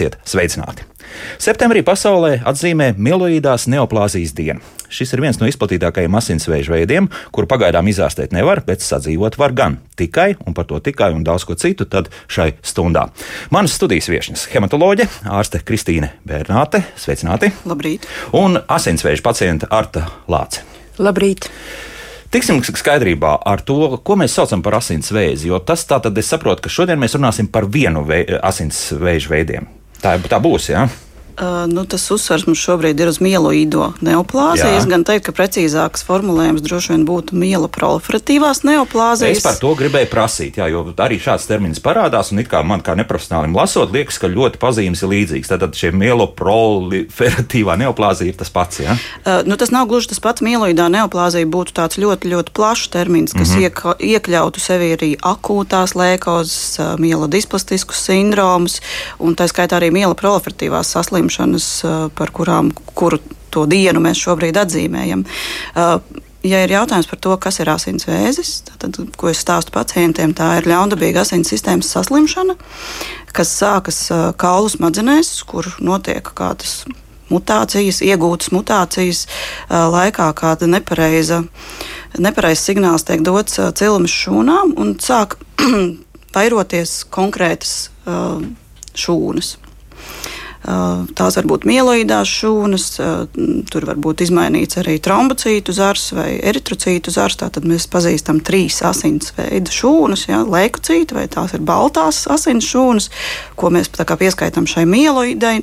Esiet 0.00 0.14
sveicināti! 0.24 0.86
Septembrī 1.36 1.82
pasaulē 1.84 2.38
atzīmē 2.48 2.94
mieloīdās 2.96 3.66
neoplāzijas 3.68 4.30
dienu. 4.32 4.62
Šis 4.88 5.10
ir 5.12 5.20
viens 5.20 5.36
no 5.36 5.44
izplatītākajiem 5.50 6.14
asinsvēža 6.16 6.72
veidiem, 6.72 7.10
kuru 7.36 7.44
pagaidām 7.50 7.90
izārstēt 7.92 8.32
nevar, 8.32 8.62
bet 8.64 8.80
sadzīvot 8.80 9.36
var 9.36 9.52
gan 9.52 9.76
tikai, 10.00 10.38
un 10.48 10.56
par 10.56 10.64
to 10.70 10.78
tikai 10.80 11.10
un 11.12 11.20
daudz 11.26 11.44
ko 11.44 11.52
citu, 11.52 11.84
tad 11.84 12.08
šai 12.32 12.54
stundā. 12.64 13.10
Manas 13.52 13.76
studijas 13.76 14.08
viesnes- 14.08 14.46
hematoloģe, 14.54 15.04
ārste 15.28 15.60
Kristīne 15.60 16.14
Bērnāte, 16.24 16.80
sveicināti! 16.96 17.52
Labrīt! 17.68 18.08
Un 18.32 18.56
asinsvēža 18.56 19.20
pacienta 19.20 19.68
Arta 19.68 20.06
Lāce. 20.28 20.64
Labrīt! 20.96 21.50
Tiksim 22.30 22.62
skaidrībā 22.62 23.34
ar 23.44 23.60
to, 23.60 23.98
ko 23.98 24.16
mēs 24.16 24.32
saucam 24.32 24.62
par 24.62 24.78
asinsvēzi, 24.78 25.50
jo 25.50 25.58
tas 25.58 25.84
tā 25.84 26.00
tad 26.00 26.16
es 26.16 26.26
saprotu, 26.30 26.62
ka 26.62 26.70
šodien 26.70 26.96
mēs 26.96 27.18
runāsim 27.18 27.52
par 27.52 27.68
vienu 27.68 28.06
vei, 28.06 28.24
asinsvēža 28.24 29.28
veidiem. 29.28 29.68
Tā, 30.00 30.16
tā 30.30 30.40
būs, 30.40 30.70
jā. 30.72 30.86
Ja? 30.88 31.09
Uh, 31.40 31.64
nu, 31.72 31.86
tas 31.88 32.02
uzsvars 32.12 32.44
mums 32.44 32.60
šobrīd 32.60 32.98
ir 33.00 33.08
uz 33.08 33.16
mieloīdo 33.22 33.86
neoplāziju. 34.04 34.74
Es 34.76 34.84
gan 34.90 35.06
teiktu, 35.08 35.30
ka 35.30 35.36
precīzāks 35.38 36.02
formulējums 36.04 36.60
droši 36.66 36.92
vien 36.92 37.06
būtu 37.08 37.38
mieloproliferatīvās 37.40 38.60
neoplāzijas. 38.68 39.38
Es 39.38 39.46
par 39.46 39.56
to 39.62 39.70
gribēju 39.78 40.10
prasīt, 40.12 40.58
jā, 40.60 40.66
jo 40.68 40.82
arī 41.00 41.16
šāds 41.22 41.46
termins 41.48 41.80
parādās, 41.80 42.28
un 42.34 42.42
it 42.42 42.50
kā 42.50 42.60
man 42.66 42.84
kā 42.84 42.92
neprofesionālim 42.98 43.56
lasot, 43.56 43.88
liekas, 43.94 44.18
ka 44.20 44.28
ļoti 44.28 44.60
pazīmes 44.60 45.00
ir 45.00 45.12
līdzīgas. 45.14 45.52
Tātad 45.54 45.78
šie 45.80 45.94
mieloproliferatīvā 45.96 47.78
neoplāzija 47.86 48.34
ir 48.34 48.38
tas 48.42 48.52
pats. 48.52 48.82
Jā? 48.84 48.98
Uh, 49.22 49.40
nu, 49.48 49.56
tas 49.56 49.72
nav 49.72 49.88
gluži 49.88 50.12
tas 50.12 50.20
pats. 50.20 50.44
Mieloīdā 50.44 50.90
neoplāzija 50.92 51.48
būtu 51.48 51.76
tāds 51.80 51.96
ļoti, 52.02 52.34
ļoti 52.34 52.52
plašs 52.52 52.92
termins, 52.92 53.32
kas 53.32 53.54
mm 53.54 53.56
-hmm. 53.56 53.64
iek, 53.64 54.12
iekļautu 54.18 54.60
sevi 54.60 54.92
arī 54.98 55.10
akūtās 55.16 55.96
lēkozes, 55.96 56.76
uh, 56.82 56.92
mielodisplastiskus 57.00 58.04
sindromus, 58.10 58.80
un 59.16 59.38
tā 59.40 59.48
skaitā 59.48 59.80
arī 59.80 59.88
mieloproliferatīvās 59.94 60.92
saslimšanas 60.92 61.29
slimšanas, 61.30 61.82
par 62.14 62.30
kurām, 62.30 62.72
kuru 62.94 63.18
to 63.50 63.66
dienu 63.66 64.00
mēs 64.00 64.18
šobrīd 64.18 64.56
atzīmējam. 64.56 65.24
Ja 66.42 66.62
ir 66.64 66.72
jautājums 66.72 67.06
par 67.06 67.18
to, 67.20 67.36
kas 67.36 67.60
ir 67.60 67.68
asinsvēzis, 67.68 68.62
tad, 68.80 68.96
ko 69.16 69.28
es 69.28 69.42
stāstu 69.42 69.72
pacientiem, 69.72 70.32
tā 70.32 70.56
ir 70.58 70.68
ļaundabīga 70.70 71.20
asins 71.20 71.50
sistēmas 71.52 71.90
saslimšana, 71.92 72.56
kas 73.32 73.52
sākas 73.52 74.08
kaulu 74.40 74.70
smadzenēs, 74.72 75.42
kur 75.44 75.68
notiek 75.80 76.24
kādas 76.34 76.86
mutācijas, 77.30 78.00
iegūtas 78.02 78.50
mutācijas 78.54 79.26
laikā, 79.68 80.32
kāda 80.34 80.66
nepareiza, 80.66 81.44
nepareizs 82.18 82.64
signāls 82.64 83.04
tiek 83.04 83.20
dots 83.22 83.60
cilmes 83.76 84.16
šūnām 84.24 84.78
un 84.80 84.96
sāk 84.98 85.36
vairoties 86.36 87.02
konkrētas 87.12 87.90
šūnas. 88.96 89.58
Tās 90.60 91.38
var 91.38 91.46
būt 91.48 91.64
mieloidās 91.64 92.28
šūnas, 92.28 92.86
tur 93.72 93.86
var 93.88 94.00
būt 94.02 94.24
izmainīts 94.26 94.76
arī 94.82 94.98
trombocītu 95.00 95.72
zars 95.72 96.10
vai 96.12 96.34
eritrocītu 96.36 97.12
zars. 97.14 97.38
Tātad 97.40 97.64
mēs 97.68 97.88
pazīstam 97.90 98.42
trīs 98.44 98.82
asins 98.84 99.32
veidu 99.38 99.72
šūnas, 99.72 100.26
ja, 100.28 100.42
leukocītu 100.44 101.16
vai 101.16 101.26
tās 101.32 101.56
ir 101.56 101.64
baltās 101.64 102.26
asins 102.30 102.68
šūnas, 102.68 103.08
ko 103.56 103.72
mēs 103.72 103.88
pieskaitām 103.90 104.68
šai 104.68 104.84
mieloidai 104.90 105.56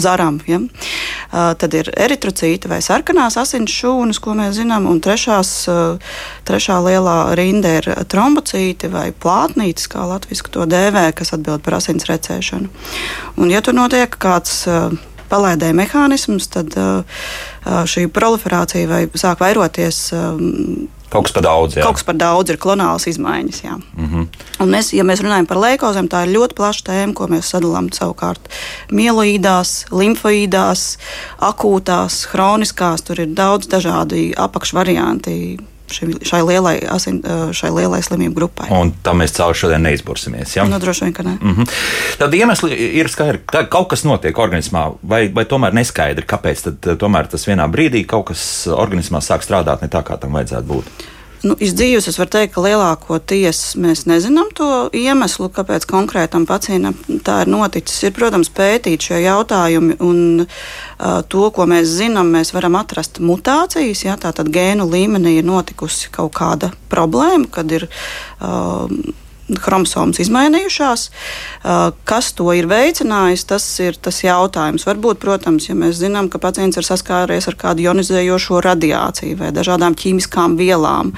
zarām. 0.00 0.40
Ja? 0.46 0.60
Uh, 0.62 1.52
tad 1.58 1.74
ir 1.74 1.90
eritrocīti 1.96 2.70
vai 2.70 2.80
sarkanās 2.84 3.38
asins 3.40 3.72
šūnas, 3.72 4.20
ko 4.22 4.36
mēs 4.38 4.56
zinām, 4.58 4.88
un 4.90 5.00
trešās, 5.04 5.52
uh, 5.72 6.16
trešā 6.48 6.78
lielā 6.84 7.16
rinda 7.38 7.76
ir 7.80 7.88
trombocīti 8.12 8.90
vai 8.92 9.10
plātnītis, 9.12 9.88
kā 9.92 10.04
latviešu 10.08 10.52
to 10.52 10.66
dēvē, 10.68 11.08
kas 11.16 11.34
atbild 11.36 11.64
par 11.64 11.80
asins 11.80 12.08
recēšanu. 12.10 12.70
Un, 13.36 13.52
ja 13.52 13.62
tur 13.64 13.76
notiek 13.78 14.16
kāds 14.20 14.64
uh, 14.70 14.92
palaidēja 15.32 15.72
mehānisms, 15.72 16.50
tad 16.52 16.74
šī 17.88 18.02
proliferācija 18.12 18.88
vai 18.90 19.06
sāk 19.16 19.40
vairoties 19.40 20.10
Kaut 21.12 21.28
kas 21.28 21.34
par 21.36 21.44
daudz. 21.44 21.76
Jā. 21.76 21.84
Kaut 21.84 21.98
kas 21.98 22.06
par 22.08 22.16
daudz 22.16 22.52
ir 22.52 22.58
klonālas 22.60 23.06
izmaiņas. 23.10 23.58
Jā. 23.64 23.76
Mm 23.76 24.06
-hmm. 24.08 24.28
Un 24.64 24.70
mēs, 24.72 24.92
ja 24.96 25.04
mēs 25.04 25.20
runājam 25.20 25.46
par 25.46 25.60
leikozēm, 25.60 26.08
tā 26.08 26.22
ir 26.24 26.36
ļoti 26.36 26.56
plaša 26.56 26.86
tēma, 26.88 27.14
ko 27.14 27.26
mēs 27.26 27.50
sadalām 27.52 27.90
savukārt 27.92 28.48
mieloīdās, 28.90 29.86
limfoīdās, 29.90 30.98
akūtās, 31.40 32.26
hroniskās. 32.32 33.02
Tur 33.02 33.20
ir 33.20 33.34
daudz 33.34 33.66
dažādi 33.66 34.32
apakšvarianti 34.36 35.58
šim, 35.92 36.14
šai, 36.26 36.42
lielai, 36.48 36.74
asin, 36.90 37.20
šai 37.56 37.70
lielai 37.74 38.02
slimību 38.04 38.36
grupai. 38.36 38.68
Un 38.74 38.92
tam 39.04 39.22
mēs 39.22 39.36
cauri 39.36 39.58
šodien 39.58 39.84
neizbursimies. 39.86 40.56
Ja? 40.56 40.66
Nu, 40.68 40.80
droši 40.82 41.06
vien, 41.06 41.14
ka 41.16 41.26
nē. 41.26 41.36
Mm 41.40 41.54
-hmm. 41.56 41.78
Tad 42.18 42.34
iemesli 42.34 42.72
ir 43.00 43.08
skaidri, 43.08 43.40
ka 43.46 43.66
kaut 43.66 43.88
kas 43.88 44.04
notiek 44.04 44.38
organismā, 44.38 44.92
vai, 45.02 45.28
vai 45.28 45.44
tomēr 45.44 45.72
neskaidri, 45.72 46.26
kāpēc 46.26 46.62
tad, 46.64 46.98
tomēr 46.98 47.26
tas 47.26 47.48
vienā 47.48 47.68
brīdī 47.70 48.06
kaut 48.06 48.26
kas 48.26 48.66
organismā 48.66 49.20
sāk 49.20 49.42
strādāt 49.42 49.82
ne 49.82 49.88
tā, 49.88 50.02
kā 50.02 50.18
tam 50.20 50.32
vajadzētu 50.32 50.66
būt. 50.66 50.84
Nu, 51.42 51.56
iz 51.58 51.72
dzīves 51.74 52.06
es 52.06 52.18
varu 52.20 52.30
teikt, 52.30 52.52
ka 52.54 52.62
lielākoties 52.62 53.74
mēs 53.82 54.04
nezinām 54.06 54.52
to 54.54 54.68
iemeslu, 54.94 55.48
kāpēc 55.50 55.88
konkrētam 55.90 56.44
pacientam 56.46 56.94
tā 57.26 57.40
ir 57.42 57.50
noticis. 57.50 57.96
Ir, 58.06 58.12
protams, 58.14 58.50
pētīt 58.54 59.08
šie 59.08 59.18
jautājumi, 59.24 59.96
un 60.06 60.44
uh, 60.44 61.18
to, 61.26 61.48
ko 61.54 61.66
mēs 61.66 61.90
zinām, 61.98 62.30
mēs 62.36 62.54
varam 62.54 62.78
atrast 62.78 63.18
mutācijas. 63.18 64.04
Ja, 64.06 64.14
Tātad 64.22 64.52
gēnu 64.54 64.86
līmenī 64.86 65.40
ir 65.40 65.48
notikusi 65.48 66.12
kaut 66.14 66.36
kāda 66.38 66.70
problēma, 66.92 67.50
kad 67.50 67.74
ir. 67.74 67.88
Uh, 68.38 68.86
chromosomas 69.60 70.20
izmainījušās. 70.22 71.08
Kas 72.08 72.32
to 72.38 72.48
ir 72.56 72.68
veicinājis, 72.70 73.46
tas 73.48 73.66
ir 73.84 73.98
tas 74.00 74.22
jautājums. 74.24 74.86
Varbūt, 74.88 75.20
protams, 75.22 75.68
ja 75.68 75.76
mēs 75.78 75.98
zinām, 76.00 76.30
ka 76.32 76.40
pacients 76.42 76.78
ir 76.80 76.86
saskāries 76.86 77.48
ar 77.50 77.58
kādu 77.58 77.86
ionizējošo 77.86 78.62
radiāciju 78.64 79.38
vai 79.40 79.52
dažādām 79.54 79.96
ķīmiskām 79.98 80.56
vielām, 80.60 81.12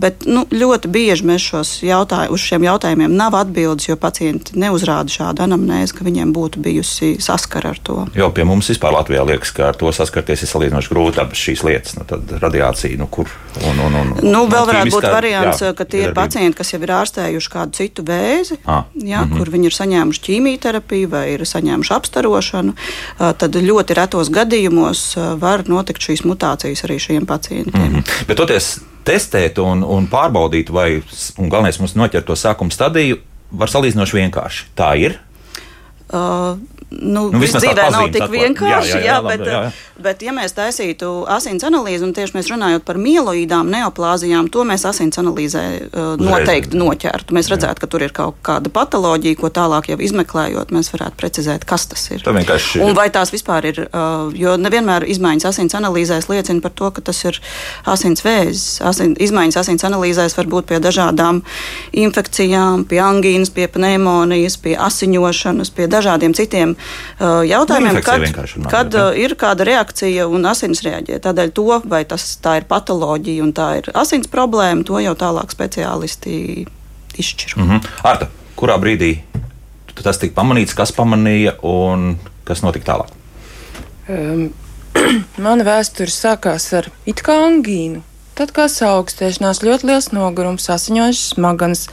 bet 0.00 0.26
nu, 0.28 0.44
ļoti 0.50 0.90
bieži 0.92 1.28
mēs 1.28 1.50
jautājumus, 1.84 2.34
uz 2.34 2.44
šiem 2.48 2.66
jautājumiem 2.66 3.14
nav 3.14 3.36
atbildes, 3.38 3.88
jo 3.88 3.96
pacienti 4.00 4.58
neuzrāda 4.58 5.12
šādu 5.12 5.44
anamnēzi, 5.46 5.94
ka 5.96 6.06
viņiem 6.06 6.32
būtu 6.34 6.62
bijusi 6.64 7.14
saskara 7.22 7.74
ar 7.74 7.80
to. 7.84 7.98
Jo 8.16 8.30
pie 8.34 8.46
mums 8.48 8.70
vispār 8.72 8.94
Latvijā 8.96 9.24
liekas, 9.28 9.52
ka 9.54 9.70
ar 9.70 9.78
to 9.78 9.92
saskarties 9.94 10.44
ir 10.44 10.50
salīdzinoši 10.50 10.92
grūti 10.92 11.22
abas 11.22 11.40
šīs 11.40 11.64
lietas. 11.66 11.96
Nu, 11.98 12.06
radiācija, 12.42 12.98
nu 13.00 13.08
kur 13.12 13.30
un, 13.62 13.80
un, 13.86 13.98
un, 14.00 14.12
nu, 14.24 14.44
vēl 14.50 14.68
varētu 14.70 14.94
būt 14.96 15.08
variants, 15.12 15.62
jā, 15.62 15.72
ka 15.76 15.86
tie 15.88 16.06
ir 16.08 16.14
pacienti, 16.16 16.56
kas 16.58 16.74
jau 16.74 16.80
ir 16.82 16.94
ārstējuši 16.96 17.43
saņēmuši 17.44 17.50
kādu 17.52 17.72
citu 17.76 18.04
vēzi, 18.04 18.58
ah. 18.64 18.84
ja, 18.94 19.22
mm 19.22 19.30
-hmm. 19.30 19.38
kur 19.38 19.50
viņi 19.50 19.66
ir 19.66 19.74
saņēmuši 19.74 20.22
ķīmijterapiju 20.24 21.08
vai 21.08 21.34
ir 21.34 21.40
saņēmuši 21.44 21.94
apstarošanu, 21.94 22.74
tad 23.18 23.54
ļoti 23.54 23.94
retos 23.94 24.30
gadījumos 24.30 25.16
var 25.38 25.64
notikt 25.68 26.00
šīs 26.00 26.24
mutācijas 26.24 26.84
arī 26.84 26.98
šiem 26.98 27.26
pacientiem. 27.26 27.92
Mm 27.92 28.00
-hmm. 28.00 28.26
Bet 28.26 28.36
toties 28.36 28.80
testēt 29.04 29.58
un, 29.58 29.82
un 29.82 30.08
pārbaudīt, 30.08 30.70
vai 30.70 31.02
galvenais 31.38 31.78
mums 31.78 31.94
noķert 31.94 32.24
to 32.24 32.34
sākuma 32.34 32.70
stadiju, 32.70 33.18
var 33.50 33.68
salīdzinoši 33.68 34.16
vienkārši. 34.16 34.64
Tā 34.76 34.96
ir. 34.98 35.20
Uh, 36.14 36.74
nu, 37.02 37.28
nu, 37.32 37.40
dzīvē 37.40 37.88
nav 37.92 38.08
tik 38.14 38.26
vienkārši. 38.30 38.92
Jā, 38.94 38.98
jā, 38.98 39.04
jā, 39.04 39.14
jā, 39.14 39.18
bet, 39.24 39.42
jā, 39.42 39.60
jā. 39.66 39.70
bet, 40.06 40.22
ja 40.24 40.34
mēs 40.36 40.54
taisītu 40.56 41.10
asins 41.30 41.64
analīzi, 41.66 42.04
un 42.06 42.12
tieši 42.16 42.36
mēs 42.36 42.50
runājot 42.52 42.84
par 42.86 42.98
mieloīdām, 43.00 43.70
neoplāzijām, 43.72 44.50
to 44.52 44.64
mēs 44.68 44.86
asins 44.88 45.18
analīzē 45.20 45.64
uh, 45.86 46.14
noteikti 46.20 46.78
noķertu. 46.78 47.36
Mēs 47.36 47.50
redzētu, 47.52 47.82
ka 47.82 47.90
tur 47.90 48.04
ir 48.06 48.14
kaut 48.14 48.38
kāda 48.46 48.72
patoloģija, 48.74 49.38
ko 49.40 49.50
tālāk 49.54 49.90
jau 49.92 49.98
izmeklējot, 50.06 50.74
mēs 50.74 50.92
varētu 50.94 51.18
precizēt, 51.20 51.66
kas 51.68 51.88
tas 51.90 52.06
ir. 52.12 52.22
Tā 52.24 52.34
vienkārši... 52.36 52.82
Un 52.84 52.96
vai 52.96 53.08
tās 53.14 53.32
vispār 53.34 53.70
ir, 53.72 53.82
uh, 53.88 54.28
jo 54.34 54.56
nevienmēr 54.60 55.08
izmaiņas 55.14 55.50
asins 55.52 55.78
analīzēs 55.78 56.30
liecina 56.30 56.62
par 56.64 56.74
to, 56.76 56.92
ka 56.94 57.04
tas 57.10 57.24
ir 57.26 57.40
asins 57.90 58.24
vēzis. 58.26 58.80
Asin, 58.84 59.16
izmaiņas 59.22 59.62
asins 59.64 59.86
analīzēs 59.86 60.36
var 60.38 60.50
būt 60.50 60.70
pie 60.70 60.80
dažādām 60.84 61.42
infekcijām, 62.04 62.86
pie 62.88 63.00
angīnas, 63.04 63.52
pie 63.54 63.68
pneimonijas, 63.70 64.58
pie 64.62 64.76
asiņošanas, 64.80 65.72
pie 65.74 65.88
dažādiem 66.04 66.36
citiem 66.36 66.76
Uh, 67.14 67.44
jautājumiem, 67.46 68.00
kad, 68.02 68.24
runājot, 68.24 68.66
kad 68.70 68.94
ja? 68.96 69.02
Uh, 69.12 69.18
ir 69.22 69.36
kāda 69.38 69.62
reakcija 69.64 70.24
un 70.26 70.48
asins 70.50 70.80
reaģē. 70.82 71.20
Tādēļ 71.22 71.52
to, 71.54 71.66
vai 71.86 72.00
tas 72.10 72.24
tā 72.42 72.56
ir 72.58 72.66
patoloģija 72.66 73.44
un 73.44 73.52
tā 73.54 73.68
ir 73.78 73.90
asins 73.94 74.26
problēma, 74.30 74.82
to 74.88 74.98
jau 74.98 75.14
tālāk 75.14 75.54
speciālisti 75.54 76.66
izšķir. 77.14 77.54
Mm 77.56 77.70
-hmm. 77.70 77.92
Arta, 78.10 78.28
kurā 78.58 78.74
brīdī 78.82 79.12
tas 80.02 80.18
tika 80.18 80.34
pamanīts, 80.40 80.74
kas 80.74 80.92
pamanīja 80.92 81.54
un 81.62 82.16
kas 82.44 82.62
notika 82.62 82.92
tālāk? 82.92 83.14
Um, 84.08 84.50
mana 85.46 85.64
vēsture 85.64 86.10
sākās 86.10 86.72
ar 86.76 86.90
it 87.06 87.22
kā 87.22 87.38
angīnu. 87.46 88.02
Tad 88.34 88.50
kā 88.50 88.66
saaugstēšanās, 88.66 89.62
ļoti 89.62 89.86
liels 89.86 90.10
nogurums, 90.10 90.66
asiņojušas 90.74 91.34
smadzenes, 91.36 91.86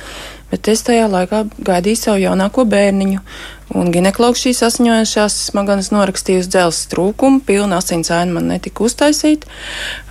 bet 0.50 0.68
es 0.68 0.81
tajā 0.81 1.06
laikā 1.12 1.44
gaidīju 1.62 2.00
savu 2.00 2.24
jaunāko 2.24 2.66
bērniņu. 2.66 3.22
Un 3.77 3.91
ginekologs 3.94 4.41
šīs 4.44 4.59
asiņojošās 4.68 5.35
smadzenes 5.47 5.91
norakstīja 5.94 6.41
uz 6.44 6.50
dzelzs 6.51 6.89
trūkumu, 6.91 7.39
pilna 7.47 7.79
asins 7.79 8.12
aina 8.12 8.35
man 8.35 8.50
netika 8.51 8.83
uztaisīta. 8.83 9.47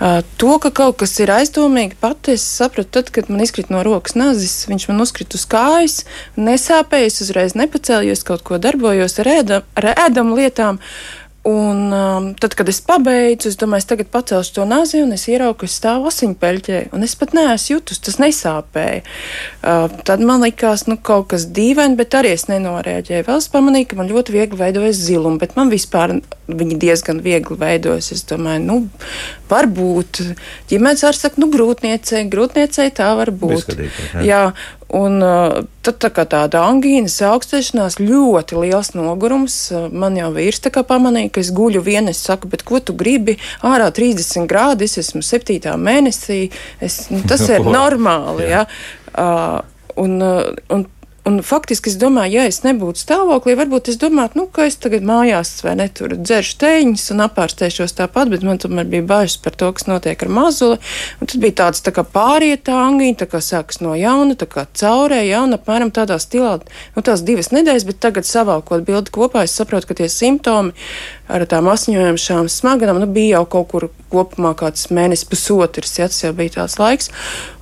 Uh, 0.00 0.20
to, 0.40 0.54
ka 0.62 0.72
kaut 0.72 0.96
kas 1.02 1.12
ir 1.20 1.32
aizdomīgi, 1.34 1.98
pati 2.00 2.38
es 2.38 2.46
sapratu 2.46 2.96
tad, 2.96 3.12
kad 3.12 3.28
man 3.28 3.44
izkrita 3.44 3.74
no 3.74 3.84
rokas 3.84 4.16
nazis, 4.16 4.54
viņš 4.70 4.88
man 4.88 5.04
uzkrita 5.04 5.36
uz 5.36 5.44
kājas, 5.50 5.98
nesāpēja, 6.40 7.12
es 7.12 7.20
uzreiz 7.26 7.56
nepacēlījos, 7.58 8.24
kaut 8.24 8.46
ko 8.48 8.60
darbojos 8.62 9.20
ar, 9.20 9.34
ēda, 9.40 9.62
ar 9.76 9.90
ēdamu 9.92 10.40
lietām. 10.40 10.80
Un 11.42 11.92
um, 11.92 12.26
tad, 12.36 12.52
kad 12.52 12.68
es 12.68 12.82
pabeidzu, 12.84 13.48
es 13.48 13.56
domāju, 13.56 13.80
es 13.80 13.88
tagad 13.88 14.10
pacelšu 14.12 14.58
to 14.58 14.64
nāzi, 14.68 14.98
un 15.00 15.14
es 15.16 15.22
ieraugu, 15.24 15.62
ka 15.62 15.70
stāvu 15.72 16.10
asiņpeļķē, 16.10 16.80
un 16.92 17.06
es 17.06 17.14
pat 17.16 17.32
neesmu 17.32 17.78
jutus, 17.78 18.02
tas 18.04 18.18
nesāpēja. 18.20 19.00
Uh, 19.64 19.86
tad 20.04 20.20
man 20.20 20.44
likās, 20.44 20.84
nu, 20.90 20.98
kaut 21.00 21.30
kas 21.32 21.48
dīvaini, 21.56 21.96
bet 21.96 22.18
arī 22.18 22.34
es 22.36 22.44
nenorēģēju. 22.50 23.24
Vēl 23.30 23.40
es 23.40 23.48
pamanīju, 23.54 23.88
ka 23.88 24.00
man 24.02 24.12
ļoti 24.12 24.36
viegli 24.36 24.60
veidojas 24.60 25.00
zilumi, 25.00 25.40
bet 25.40 25.56
man 25.56 25.72
vispār 25.72 26.18
viņi 26.50 26.76
diezgan 26.84 27.24
viegli 27.24 27.56
veidojas. 27.56 28.12
Es 28.12 28.26
domāju, 28.28 28.66
nu, 28.66 28.78
varbūt 29.50 30.22
ģimenes 30.70 31.06
ārsts 31.06 31.26
saka, 31.26 31.42
nu, 31.42 31.50
grūtniecei, 31.52 32.26
grūtniecei 32.30 32.90
tā 32.96 33.12
var 33.18 33.32
būt. 33.34 33.74
Jā. 34.14 34.22
jā, 34.26 34.44
Un 34.90 35.22
uh, 35.22 35.60
tad 35.86 36.00
tā 36.02 36.08
kā 36.10 36.24
tāda 36.26 36.64
angīnas 36.66 37.20
augstēšanās, 37.22 38.00
ļoti 38.02 38.56
liels 38.58 38.90
nogurums. 38.98 39.58
Uh, 39.70 39.86
man 39.86 40.16
jau 40.18 40.32
vīrs 40.34 40.58
tā 40.64 40.72
kā 40.74 40.82
pamanīja, 40.86 41.30
ka 41.36 41.44
es 41.44 41.52
guļu 41.54 41.82
viena. 41.86 42.10
Es 42.10 42.24
saku, 42.26 42.50
bet 42.50 42.64
ko 42.66 42.80
tu 42.82 42.96
gribi? 42.98 43.36
Ārā 43.62 43.86
30 43.94 44.50
grādi, 44.50 44.88
es 44.90 44.98
esmu 44.98 45.22
7. 45.22 45.76
mēnesī. 45.78 46.40
Es, 46.82 47.04
nu, 47.14 47.22
tas 47.22 47.46
ir 47.46 47.62
normāli. 47.78 48.48
ja? 48.50 48.64
uh, 49.14 49.60
un, 50.02 50.18
uh, 50.22 50.50
un 50.74 50.86
Un 51.28 51.42
faktiski 51.44 51.90
es 51.92 51.98
domāju, 52.00 52.38
ja 52.38 52.46
es 52.48 52.62
nebūtu 52.64 53.02
stāvoklī, 53.02 53.52
varbūt 53.58 53.90
es 53.92 53.98
domātu, 54.00 54.38
nu, 54.40 54.46
ka 54.48 54.64
es 54.64 54.78
tagad 54.80 55.04
mājās 55.04 55.50
vai 55.60 55.74
netur 55.76 56.14
dzeršu 56.16 56.56
teņus 56.62 57.04
un 57.12 57.20
apārstēšos 57.26 57.92
tāpat, 57.98 58.30
bet 58.32 58.46
man 58.46 58.60
tomēr 58.62 58.88
bija 58.88 59.04
bažas 59.04 59.36
par 59.44 59.52
to, 59.60 59.68
kas 59.76 59.84
notiek 59.90 60.24
ar 60.24 60.32
mazuli. 60.32 60.78
Un 61.20 61.28
tas 61.28 61.42
bija 61.42 61.58
tāds 61.60 61.84
tā 61.84 61.92
kā 61.92 62.06
pārietā 62.08 62.78
angīna, 62.86 63.18
tā 63.20 63.28
kā 63.28 63.42
sākas 63.44 63.82
no 63.84 63.92
jauna, 64.00 64.38
tā 64.40 64.48
kā 64.48 64.64
caurē, 64.80 65.20
ja, 65.28 65.42
un 65.44 65.58
apmēram 65.58 65.92
tādā 65.92 66.16
stilā, 66.22 66.56
nu, 66.96 67.04
tās 67.04 67.20
divas 67.26 67.52
nedēļas, 67.52 67.88
bet 67.90 68.00
tagad 68.00 68.28
savākot 68.28 68.88
bildi 68.88 69.12
kopā, 69.12 69.44
es 69.44 69.58
saprotu, 69.60 69.90
ka 69.90 70.00
tie 70.00 70.08
simptomi 70.08 70.72
ar 71.30 71.46
tām 71.50 71.70
asiņojušām 71.72 72.50
smaganām, 72.52 73.00
nu, 73.02 73.08
bija 73.10 73.38
jau 73.38 73.44
kaut 73.54 73.70
kur 73.72 73.88
kopumā 74.10 74.52
kāds 74.58 74.88
mēnesis, 74.94 75.28
pusotrs, 75.30 75.96
ja 76.00 76.08
tas 76.10 76.22
jau 76.24 76.32
bija 76.36 76.58
tāds 76.58 76.78
laiks. 76.80 77.10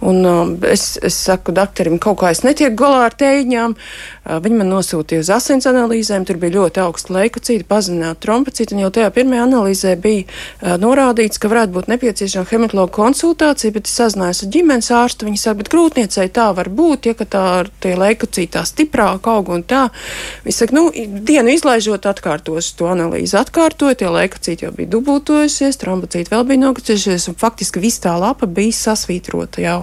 Un 0.00 0.24
um, 0.26 0.54
es, 0.66 0.90
es 1.04 1.18
saku 1.28 1.52
doktoram, 1.56 2.00
kaut 2.02 2.20
kā 2.22 2.32
es 2.34 2.44
netieku 2.46 2.80
galā 2.84 3.06
ar 3.08 3.18
tēņām. 3.20 3.76
Uh, 3.76 4.17
viņi 4.28 4.58
man 4.60 4.72
nosūtīja 4.72 5.25
uz 5.25 5.30
asins 5.34 5.69
analīzēm, 5.70 6.26
tur 6.28 6.40
bija 6.40 6.56
ļoti 6.58 6.82
augsta 6.82 7.14
leukocīta, 7.16 7.66
pazemināta 7.69 8.22
trombocīta, 8.26 8.75
un 8.76 8.82
jau 8.84 8.90
tajā 8.98 9.12
pirmajā 9.16 9.46
analīzē 9.46 9.94
bija 10.02 10.76
norādīts, 10.82 11.40
ka 11.40 11.50
varētu 11.52 11.76
būt 11.76 11.90
nepieciešama 11.94 12.50
hematologa 12.50 12.94
konsultācija, 12.98 13.75
bet 13.76 13.88
es 13.88 13.96
sazinājos 14.00 14.44
ar 14.44 14.52
ģimenes 14.56 14.90
ārstu, 14.98 15.28
viņi 15.28 15.42
saka, 15.42 15.60
bet 15.62 15.72
grūtniecei 15.72 16.28
tā 16.34 16.50
var 16.56 16.69
būt, 16.69 17.10
ja 17.10 17.16
tā 17.28 17.44
ar 17.62 17.72
tie 17.82 17.94
leukocītā 17.98 18.64
stiprāk 18.69 19.28
aug 19.30 19.52
un 19.54 19.64
tā. 19.69 19.86
Viņi 20.44 20.58
saka, 20.58 20.76
nu, 20.76 20.88
dienu 21.28 21.54
izlaižot 21.54 22.08
atkārtos 22.10 22.72
to 22.78 22.90
analīzi. 22.90 23.36
Atkārt 23.38 23.69
atkārtoja, 23.69 23.96
tie 23.98 24.08
leukocīti 24.08 24.64
jau 24.66 24.72
bija 24.75 24.88
dubultojušies, 24.92 25.78
trombocīti 25.80 26.32
vēl 26.32 26.44
bija 26.48 26.60
nogucušies, 26.62 27.28
un 27.28 27.36
faktiski 27.38 27.80
viss 27.82 28.00
tā 28.00 28.14
lapa 28.19 28.46
bija 28.46 28.72
sasvītrota 28.72 29.62
jau. 29.62 29.82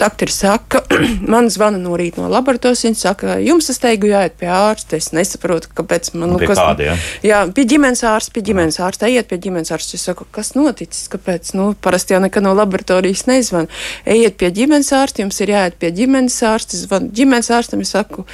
Doktori 0.00 0.32
saka, 0.32 0.82
man 1.32 1.50
zvana 1.50 1.78
no 1.78 1.96
rīta 1.96 2.22
no 2.22 2.28
laboratorijas, 2.32 2.84
viņi 2.84 2.98
saka, 2.98 3.38
jums 3.44 3.63
es 3.72 3.80
teigu 3.82 4.08
jāiet 4.10 4.36
pie 4.40 4.48
ārsta, 4.52 4.98
es 4.98 5.10
nesaprotu, 5.16 5.70
kāpēc 5.78 6.12
man, 6.16 6.34
nu, 6.34 6.40
kas. 6.42 6.58
Kādi, 6.58 6.88
ja? 6.88 6.96
Jā, 7.24 7.40
pie 7.54 7.64
ģimenes 7.70 8.04
ārsta, 8.08 8.34
pie 8.34 8.44
ģimenes 8.48 8.80
ārsta, 8.84 9.08
ejiet 9.10 9.30
pie 9.30 9.38
ģimenes 9.46 9.72
ārsta, 9.74 9.98
es 9.98 10.06
saku, 10.08 10.26
kas 10.34 10.54
noticis, 10.56 11.08
kāpēc, 11.12 11.54
nu, 11.58 11.70
parasti 11.84 12.16
jau 12.16 12.20
nekad 12.24 12.46
no 12.46 12.54
laboratorijas 12.56 13.26
nezvan. 13.30 13.70
Ejiet 14.08 14.38
pie 14.40 14.50
ģimenes 14.54 14.92
ārsta, 14.96 15.24
jums 15.24 15.40
ir 15.44 15.54
jāiet 15.54 15.78
pie 15.80 15.92
ģimenes 15.94 16.38
ārsta, 16.48 16.76
es 16.76 16.86
zvanu 16.88 17.12
ģimenes 17.14 17.50
ārstam, 17.54 17.84
es 17.84 17.94
saku, 17.94 18.26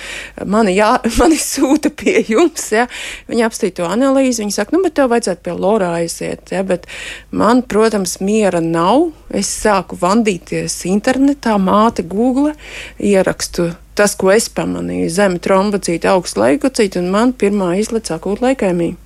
mani, 0.44 0.74
jā, 0.78 0.92
mani 1.20 1.38
sūta 1.40 1.92
pie 1.94 2.20
jums, 2.28 2.70
ja. 2.74 2.86
Viņi 3.30 3.46
apstīja 3.46 3.80
to 3.80 3.90
analīzi, 3.90 4.44
viņi 4.44 4.56
saka, 4.56 4.76
nu, 4.76 4.82
bet 4.86 4.96
tev 4.98 5.10
vajadzētu 5.12 5.46
pie 5.46 5.56
Lorā 5.56 5.92
aiziet. 6.00 6.54
Ja, 6.54 6.64
bet 6.66 6.88
man, 7.30 7.62
protams, 7.66 8.18
miera 8.24 8.62
nav. 8.64 9.10
Es 9.30 9.50
sāku 9.62 9.98
vandīties 10.00 10.80
internetā, 10.90 11.54
māte 11.62 12.02
Google, 12.06 12.56
ierakstu 12.98 13.70
tas, 14.00 14.16
ko 14.16 14.32
es 14.32 14.48
pamanīju, 14.56 15.12
zemi 15.12 15.40
trombocīta, 15.44 16.14
augsts 16.14 16.40
leikocīta, 16.40 17.02
un 17.02 17.12
man 17.12 17.36
pirmā 17.36 17.74
izlaica 17.82 18.16
akūta 18.16 18.48
leikēmija. 18.48 18.96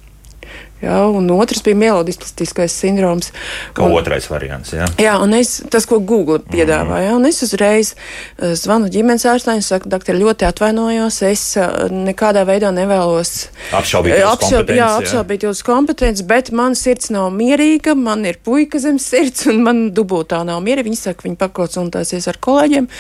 Ja, 0.85 1.07
un 1.07 1.31
otrs 1.31 1.63
bija 1.65 1.77
mielodisplastiskais 1.79 2.75
sindroms. 2.77 3.31
Kā 3.77 3.87
un, 3.87 3.95
otrais 3.97 4.27
variants. 4.29 4.75
Ja. 4.75 4.89
Jā, 5.01 5.15
un 5.23 5.33
es, 5.37 5.57
tas, 5.73 5.87
ko 5.89 6.01
Google 6.03 6.41
piedāvā, 6.45 6.99
mm. 6.99 7.15
un 7.17 7.29
es 7.29 7.41
uzreiz 7.47 7.95
uh, 7.95 8.53
zvanu 8.59 8.91
ģimenes 8.93 9.25
ārstam, 9.31 9.63
saku, 9.65 9.89
doktor, 9.93 10.19
ļoti 10.19 10.49
atvainojos, 10.49 11.21
es 11.31 11.45
uh, 11.61 11.87
nekādā 11.89 12.43
veidā 12.49 12.73
nevēlos 12.75 13.33
apšaubīt 13.79 14.17
jūsu 14.19 14.29
apšaub, 14.33 14.51
kompetenci. 14.59 14.81
Jā, 14.81 14.91
apšaubīt 14.99 15.47
jūsu 15.47 15.69
kompetenci, 15.69 16.27
bet 16.29 16.51
man 16.53 16.77
sirds 16.79 17.09
nav 17.15 17.31
mierīga, 17.37 17.97
man 17.97 18.27
ir 18.29 18.41
puika 18.45 18.83
zem 18.83 19.01
sirds, 19.03 19.47
un 19.53 19.63
man 19.65 19.83
dubultā 19.97 20.43
nav 20.45 20.61
mierīga. 20.67 20.91
Viņi 20.91 21.01
saka, 21.01 21.29
viņi 21.29 21.41
pakonsultēsies 21.41 22.29
ar 22.29 22.41
kolēģiem, 22.45 22.91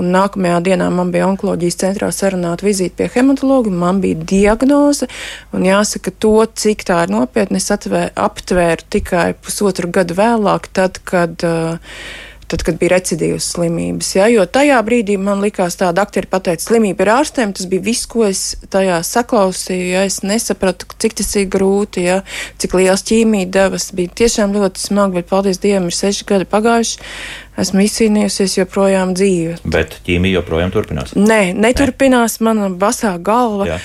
un 0.00 0.10
nākamajā 0.14 0.62
dienā 0.70 0.88
man 0.94 1.12
bija 1.12 1.28
onkoloģijas 1.28 1.80
centrā 1.82 2.08
sarunāta 2.14 2.64
vizīte 2.64 2.96
pie 3.02 3.10
hematologa, 3.18 3.74
man 3.74 4.00
bija 4.04 4.22
diagnoze, 4.32 5.10
un 5.52 5.68
jāsaka 5.68 6.14
to, 6.22 6.36
cik 6.64 6.86
tā 6.88 7.02
ir 7.04 7.12
nopietna 7.12 7.33
nopietni 7.34 7.58
es 7.58 7.72
atvēr, 7.74 8.12
aptvēru 8.14 8.86
tikai 8.94 9.34
pusotru 9.34 9.90
gadu 9.90 10.14
vēlāk, 10.14 10.70
tad, 10.72 11.02
kad. 11.04 11.42
Uh, 11.42 11.82
tad, 12.44 12.60
kad 12.62 12.76
bija 12.78 12.92
recidīvas 12.92 13.46
slimības. 13.54 14.10
Ja? 14.14 14.26
Jo 14.28 14.44
tajā 14.46 14.76
brīdī 14.84 15.16
man 15.18 15.40
likās, 15.42 15.78
tā 15.80 15.88
doktori 15.96 16.28
pateica, 16.30 16.60
slimība 16.62 17.02
ir 17.02 17.10
ārstēm. 17.14 17.54
Tas 17.56 17.66
bija 17.66 17.82
viss, 17.82 18.04
ko 18.06 18.26
es 18.28 18.42
tajā 18.70 18.98
saklausīju. 19.02 19.86
Ja? 19.94 20.02
Es 20.04 20.20
nesapratu, 20.22 20.86
cik 21.00 21.16
tas 21.18 21.32
ir 21.40 21.48
grūti, 21.50 22.04
ja? 22.04 22.20
cik 22.60 22.76
liels 22.76 23.02
ķīmija 23.08 23.48
devas. 23.48 23.88
Bija 23.96 24.12
tiešām 24.22 24.54
ļoti 24.54 24.84
smagi, 24.84 25.16
bet 25.16 25.30
paldies 25.32 25.58
Dievam, 25.64 25.88
ir 25.88 25.96
seši 25.96 26.28
gadi 26.28 26.46
pagājuši 26.52 27.00
esmu 27.60 27.84
izcīnījusies 27.84 28.56
joprojām 28.58 29.14
dzīve. 29.16 29.58
Bet 29.70 29.98
ķīmija 30.06 30.40
joprojām 30.40 30.72
turpinās? 30.74 31.14
Nē, 31.18 31.54
neturpinās. 31.56 32.38
Ne. 32.40 32.44
Mana 32.48 32.68
basā 32.68 33.14
galva, 33.22 33.68
Jā. 33.68 33.78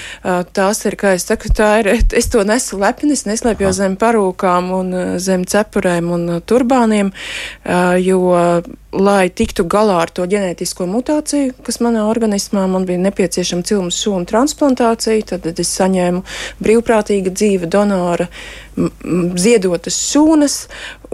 tās 0.55 0.81
ir, 0.89 0.97
kā 0.99 1.13
es 1.17 1.27
saku, 1.29 1.51
tā 1.55 1.69
ir, 1.83 1.91
es 2.17 2.29
to 2.33 2.43
nesu 2.47 2.79
lepni, 2.81 3.13
es 3.15 3.25
neslēpju 3.29 3.71
zem 3.75 3.95
parūkām 3.99 4.71
un 4.75 4.93
zem 5.21 5.45
cepurēm 5.49 6.09
un 6.15 6.27
turbāniem, 6.49 7.11
jo, 8.03 8.21
lai 8.89 9.29
tiktu 9.29 9.65
galā 9.69 9.99
ar 10.03 10.13
to 10.13 10.25
ģenētisko 10.29 10.87
mutāciju, 10.89 11.53
kas 11.65 11.77
manā 11.85 12.07
organismā, 12.09 12.65
man 12.71 12.87
bija 12.89 13.01
nepieciešama 13.05 13.67
cilmas 13.69 13.99
šūnu 14.01 14.25
transplantācija, 14.29 15.35
tad 15.35 15.45
es 15.53 15.75
saņēmu 15.77 16.23
brīvprātīga 16.63 17.33
dzīve 17.35 17.69
donora 17.69 18.29
ziedotas 19.39 19.97
šūnas, 20.09 20.57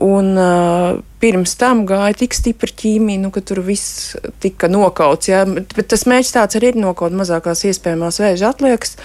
un 0.06 0.32
uh, 0.38 1.02
pirms 1.26 1.56
tam 1.58 1.84
gāja 1.90 2.14
tik 2.20 2.36
stipra 2.38 2.70
ķīmija, 2.70 3.22
nu, 3.24 3.32
ka 3.34 3.42
tur 3.46 3.62
viss 3.66 4.14
tika 4.44 4.70
nokauts. 4.70 5.30
Ja? 5.32 5.44
Bet 5.48 5.90
tas 5.94 6.06
mērķis 6.10 6.34
tāds 6.36 6.60
arī 6.60 6.74
ir 6.74 6.80
nokaut 6.82 7.16
mazākās 7.18 7.66
iespējamās 7.72 8.22
vēža 8.22 8.52
atliekas, 8.54 8.96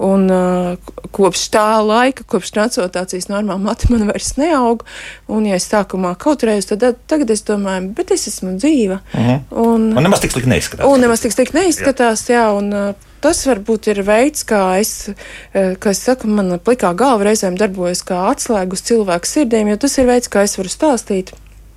un 0.00 0.26
uh, 0.32 0.92
kopš 1.16 1.46
tā 1.52 1.66
laika, 1.84 2.24
kopš 2.32 2.54
transplantācijas 2.56 3.28
normāli 3.32 3.66
mati 3.66 3.90
man 3.92 4.06
vairs 4.08 4.32
neaug, 4.40 4.86
un 5.32 5.48
ja 5.50 5.60
es 5.60 5.68
sākumā 5.68 6.14
kautrējos, 6.22 6.70
tad 6.72 7.02
tagad 7.10 7.34
es 7.34 7.44
domāju, 7.46 7.92
bet 7.96 8.14
es 8.16 8.28
esmu 8.32 8.56
dzīva. 8.56 9.02
Mhm. 9.12 9.42
un, 9.66 9.90
un 9.92 10.08
nemaz 10.08 10.24
tik 10.24 10.32
slikti 10.32 10.52
neizskatās. 10.54 10.88
Un 10.88 11.04
nemaz 11.04 11.24
tik 11.24 11.36
slikti 11.36 11.60
neizskatās, 11.60 12.24
jā, 12.32 12.46
jā 12.46 12.50
un 12.56 12.72
uh, 12.72 13.08
tas 13.24 13.40
varbūt 13.48 13.90
ir 13.92 14.04
veids, 14.06 14.44
kā 14.48 14.62
es, 14.80 15.10
kā 15.52 15.92
es 15.92 16.04
saku, 16.04 16.30
man 16.30 16.56
plikā 16.62 16.92
galva 16.96 17.30
reizēm 17.30 17.56
darbojas 17.58 18.04
kā 18.06 18.28
atslēga 18.30 18.76
uz 18.76 18.84
cilvēku 18.86 19.28
sirdīm, 19.28 19.72
jo 19.72 19.80
tas 19.82 19.98
ir 19.98 20.08
veids, 20.08 20.30
kā 20.30 20.46
es 20.46 20.56
varu 20.60 20.72
stāstīt 20.72 21.34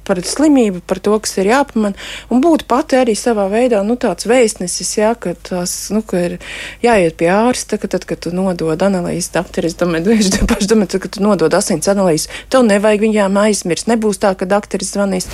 par 0.10 0.22
slimību, 0.26 0.82
par 0.90 1.02
to, 1.06 1.14
kas 1.22 1.38
ir 1.40 1.52
jāpamana, 1.52 1.98
un 2.34 2.44
būt 2.44 2.66
pati 2.70 2.98
arī 3.00 3.16
savā 3.18 3.46
veidā, 3.52 3.82
nu, 3.86 3.96
tāds 4.02 4.28
vēstnesis, 4.30 4.92
jā, 4.98 5.14
ka 5.14 5.36
tās, 5.50 5.76
nu, 5.94 6.02
ka 6.06 6.26
ir 6.26 6.38
jāiet 6.84 7.18
pie 7.20 7.30
ārsta, 7.34 7.80
ka 7.82 7.92
tad, 7.92 8.10
kad 8.10 8.26
tu 8.26 8.34
nodod 8.36 8.86
analīzes 8.90 9.32
doktori, 9.38 9.70
es 9.70 9.78
domāju, 9.80 10.18
paši 10.52 10.72
domā, 10.74 10.90
tad, 10.90 11.06
kad 11.06 11.18
tu 11.18 11.26
nodod 11.26 11.58
asins 11.58 11.92
analīzes, 11.92 12.30
tev 12.50 12.66
nevajag 12.68 13.06
viņām 13.08 13.44
aizmirst, 13.46 13.92
nebūs 13.92 14.22
tā, 14.24 14.34
ka 14.38 14.50
doktoris 14.50 14.96
zvanīs 14.98 15.30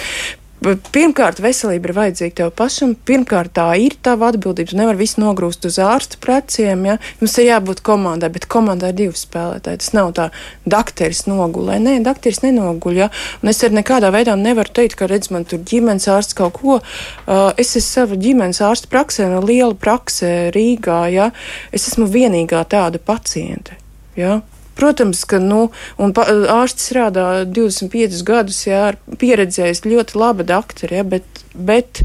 Pirmkārt, 0.63 1.41
veselība 1.43 1.89
ir 1.89 1.93
vajadzīga 1.93 2.35
tev 2.39 2.51
pašam. 2.57 2.93
Pirmkārt, 3.05 3.51
tā 3.57 3.67
ir 3.77 3.97
tava 4.01 4.31
atbildība. 4.31 4.71
Tu 4.71 4.77
nevari 4.79 5.01
visu 5.03 5.19
nogrūst 5.21 5.67
uz 5.67 5.77
ārsta 5.83 6.17
preciem. 6.23 6.85
Ja? 6.87 6.95
Mums 7.19 7.35
ir 7.41 7.49
jābūt 7.49 7.83
komandai, 7.85 8.31
bet 8.33 8.47
komandai 8.49 8.93
ir 8.93 8.97
divi 9.01 9.19
spēlētāji. 9.19 9.81
Tas 9.83 9.91
nav 9.93 10.13
tā, 10.17 10.29
dakteris 10.65 11.25
nogulē. 11.27 11.77
Nē, 11.83 11.97
dakteris 12.07 12.41
nenoguļ. 12.45 12.97
Ja? 13.03 13.11
Un 13.43 13.51
es 13.51 13.61
arī 13.67 13.81
nekādā 13.81 14.09
veidā 14.15 14.37
nevaru 14.39 14.73
teikt, 14.79 14.97
ka 14.97 15.11
redz 15.11 15.29
man 15.35 15.45
tur 15.45 15.59
ģimenes 15.59 16.07
ārsts 16.09 16.37
kaut 16.39 16.57
ko. 16.57 16.79
Uh, 16.79 17.51
es 17.61 17.75
esmu 17.75 17.85
sava 17.85 18.19
ģimenes 18.25 18.63
ārsta 18.65 18.89
praksē, 18.89 19.29
no 19.35 19.43
liela 19.45 19.75
praksē 19.77 20.53
Rīgā. 20.55 21.03
Ja? 21.13 21.29
Es 21.75 21.91
esmu 21.91 22.07
vienīgā 22.09 22.63
tāda 22.71 23.03
paciente. 23.03 23.77
Ja? 24.17 24.39
Protams, 24.75 25.23
ka 25.29 25.39
nu, 25.39 25.69
ārsts 25.99 26.89
strādā 26.89 27.45
25 27.47 28.21
gadus, 28.27 28.65
jā, 28.67 28.91
pieredzējis 29.21 29.85
ļoti 29.87 30.19
laba 30.19 30.47
doktora, 30.47 31.01
ja, 31.01 31.07
bet, 31.15 31.45
bet 31.55 32.03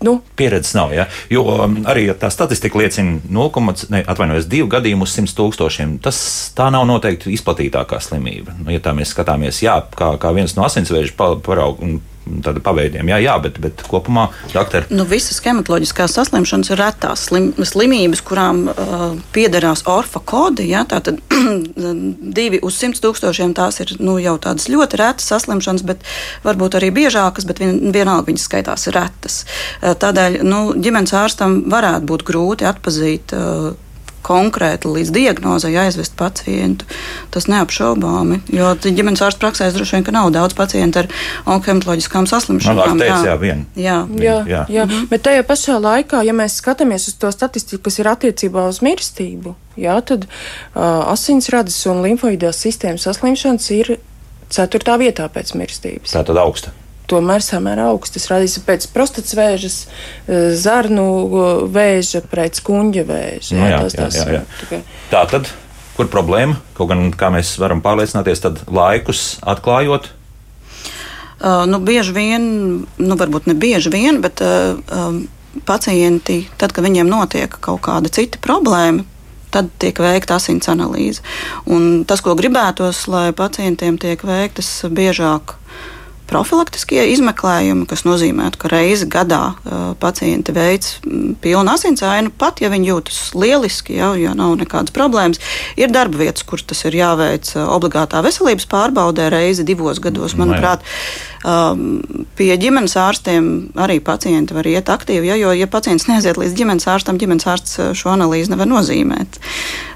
Nu, 0.00 0.20
Pieredzes 0.36 0.74
nav. 0.76 0.90
Ja? 0.92 1.06
Jo 1.32 1.42
um, 1.48 1.78
arī 1.88 2.04
tā 2.20 2.28
statistika 2.30 2.76
liecina 2.78 3.16
0,2 3.32 4.66
gadījumu 4.68 5.06
uz 5.08 5.14
100 5.16 5.32
tūkstošiem. 5.38 5.94
Tas 6.04 6.18
tā 6.56 6.68
nav 6.72 6.84
noteikti 6.88 7.32
izplatītākā 7.32 7.96
slimība. 8.04 8.58
Nu, 8.60 8.68
ja 8.74 8.82
tā 8.84 8.92
mēs 8.96 9.14
skatāmies, 9.16 9.62
jā, 9.64 9.78
kā, 9.96 10.12
kā 10.20 10.34
viens 10.36 10.52
no 10.58 10.66
asinsvēža 10.68 11.16
paraugu 11.16 11.96
tāda 12.44 12.62
paveidiem. 12.64 13.08
Jā, 13.12 13.18
jā 13.22 13.34
bet, 13.42 13.60
bet 13.62 13.82
kopumā 13.90 14.26
doktori. 14.52 14.88
Nu, 14.94 15.06
visas 15.08 15.38
hematoloģiskās 15.44 16.16
saslimšanas 16.18 16.72
ir 16.72 16.80
retās 16.80 17.26
slim, 17.28 17.52
slimības, 17.56 18.22
kurām 18.26 18.64
uh, 18.70 19.06
piederās 19.34 19.84
orfa 19.90 20.22
kodi. 20.26 20.68
Jā, 20.72 20.84
tātad 20.90 21.20
divi 22.38 22.60
uz 22.66 22.78
simt 22.80 23.00
tūkstošiem 23.02 23.54
tās 23.56 23.80
ir 23.84 23.94
nu, 24.00 24.18
jau 24.22 24.36
tādas 24.42 24.68
ļoti 24.72 25.00
retas 25.00 25.30
saslimšanas, 25.32 25.86
bet 25.86 26.04
varbūt 26.46 26.78
arī 26.80 26.92
biežākas, 26.96 27.46
bet 27.48 27.62
vien, 27.62 27.78
vienalga 27.94 28.30
viņas 28.30 28.50
skaitās 28.50 28.90
retas. 28.96 29.42
Uh, 29.80 29.94
tādēļ 29.94 30.42
nu, 30.46 30.62
ģimenes 30.82 31.14
ārstam 31.16 31.62
varētu 31.72 32.10
būt 32.12 32.26
grūti 32.30 32.68
atpazīt. 32.68 33.36
Uh, 33.36 33.74
konkrēti 34.26 34.90
līdz 34.90 35.12
diagnozei 35.14 35.76
aizvest 35.78 36.16
pacientu. 36.18 36.86
Tas 37.34 37.46
neapšaubāmi, 37.50 38.40
jo 38.54 38.72
ģimenes 38.82 39.22
ārsta 39.26 39.42
praksē 39.44 39.68
droši 39.74 39.98
vien 39.98 40.16
nav 40.16 40.32
daudz 40.34 40.56
pacientu 40.58 41.04
ar 41.04 41.10
onkohematoloģiskām 41.56 42.26
saslimšanām. 42.30 43.02
Jā, 43.02 43.18
jā, 43.30 43.36
vien. 43.40 43.66
jā. 43.78 43.98
jā, 44.22 44.38
jā. 44.50 44.62
jā. 44.72 44.86
Mhm. 44.86 45.10
bet 45.12 45.26
tajā 45.26 45.44
pašā 45.46 45.78
laikā, 45.82 46.24
ja 46.26 46.34
mēs 46.36 46.58
skatāmies 46.62 47.08
uz 47.10 47.18
to 47.20 47.30
statistiku, 47.34 47.86
kas 47.86 48.00
ir 48.02 48.10
attiecībā 48.10 48.66
uz 48.70 48.82
mirstību, 48.84 49.54
jā, 49.80 49.98
tad 50.06 50.26
uh, 50.26 51.06
asinsradas 51.12 51.78
un 51.90 52.02
limfoidās 52.06 52.62
sistēmas 52.66 53.06
saslimšanas 53.06 53.70
ir 53.76 53.96
ceturtā 54.52 54.98
vietā 55.00 55.28
pēc 55.32 55.54
mirstības. 55.58 56.14
Tā 56.16 56.24
tad 56.26 56.42
augsta 56.42 56.74
tomēr 57.10 57.44
samērā 57.44 57.88
augstas. 57.92 58.28
Radīs 58.30 58.58
pēc 58.66 58.88
prostatas 58.94 59.36
eh, 59.36 60.50
zarnu 60.56 61.06
vēža, 61.72 62.24
pēc 62.30 62.60
kuņģa 62.66 63.06
vēža. 63.08 63.54
Jā, 63.56 63.70
jā, 63.70 63.78
tas, 63.84 63.96
tas, 64.00 64.18
jā, 64.18 64.26
jā, 64.26 64.40
jā. 64.40 64.60
Tikai... 64.62 64.82
Tā 65.12 65.22
tad, 65.30 65.50
kur 65.96 66.10
problēma? 66.12 66.58
Kaut 66.76 66.92
gan, 66.92 67.08
kā 67.16 67.30
mēs 67.34 67.56
varam 67.62 67.82
pārliecināties, 67.84 68.44
tad 68.44 68.62
laikus 68.68 69.38
atklājot. 69.46 70.12
Uh, 71.36 71.66
nu, 71.68 71.82
bieži 71.84 72.14
vien, 72.16 72.44
nu, 72.96 73.16
varbūt 73.20 73.50
ne 73.50 73.54
bieži 73.60 73.92
vien, 73.92 74.22
bet 74.24 74.40
uh, 74.40 74.78
um, 74.88 75.26
pacienti, 75.68 76.46
tad, 76.56 76.72
kad 76.72 76.84
viņiem 76.86 77.08
notiek 77.10 77.52
kaut 77.60 77.82
kāda 77.84 78.08
cita 78.12 78.40
problēma, 78.40 79.04
tad 79.52 79.68
tiek 79.80 80.00
veikta 80.00 80.38
asins 80.40 80.68
analīze. 80.72 81.20
Un 81.68 82.06
tas, 82.08 82.22
ko 82.24 82.32
gribētos, 82.38 83.04
lai 83.12 83.30
pacientiem 83.36 84.00
tiek 84.00 84.24
veiktas 84.24 84.70
biežāk 84.88 85.58
profilaktiskie 86.30 87.04
izmeklējumi, 87.12 87.86
kas 87.90 88.04
nozīmē, 88.06 88.50
ka 88.58 88.70
reizi 88.72 89.08
gadā 89.10 89.42
uh, 89.52 89.92
pacienti 90.00 90.54
veic 90.56 90.88
pilnu 91.42 91.72
asinsainu, 91.72 92.32
pat 92.38 92.62
ja 92.64 92.70
viņi 92.72 92.90
jūtas 92.90 93.20
lieliski, 93.38 93.98
ja, 94.00 94.12
jo 94.18 94.34
nav 94.38 94.56
nekādas 94.60 94.94
problēmas. 94.96 95.42
Ir 95.78 95.92
darba 95.94 96.24
vietas, 96.24 96.46
kur 96.46 96.62
tas 96.62 96.82
ir 96.88 96.98
jāveic 96.98 97.52
obligātā 97.66 98.22
veselības 98.26 98.68
pārbaudē 98.70 99.30
reizi 99.32 99.66
divos 99.66 100.00
gados. 100.02 100.34
Nu 100.36 100.44
manuprāt, 100.44 100.82
um, 100.82 101.35
pie 102.36 102.56
ģimenes 102.60 102.96
ārstiem 103.00 103.48
arī 103.78 103.98
pacienti 104.04 104.54
var 104.56 104.66
iet 104.66 104.88
aktīvi, 104.92 105.28
ja, 105.30 105.36
jo, 105.40 105.52
ja 105.56 105.68
pacients 105.70 106.08
neaiziet 106.08 106.38
līdz 106.40 106.56
ģimenes 106.58 106.88
ārstam, 106.90 107.18
ģimenes 107.20 107.46
ārsts 107.46 107.80
šo 107.98 108.12
analīzi 108.14 108.52
nevar 108.52 108.68
nozīmēt. 108.70 109.40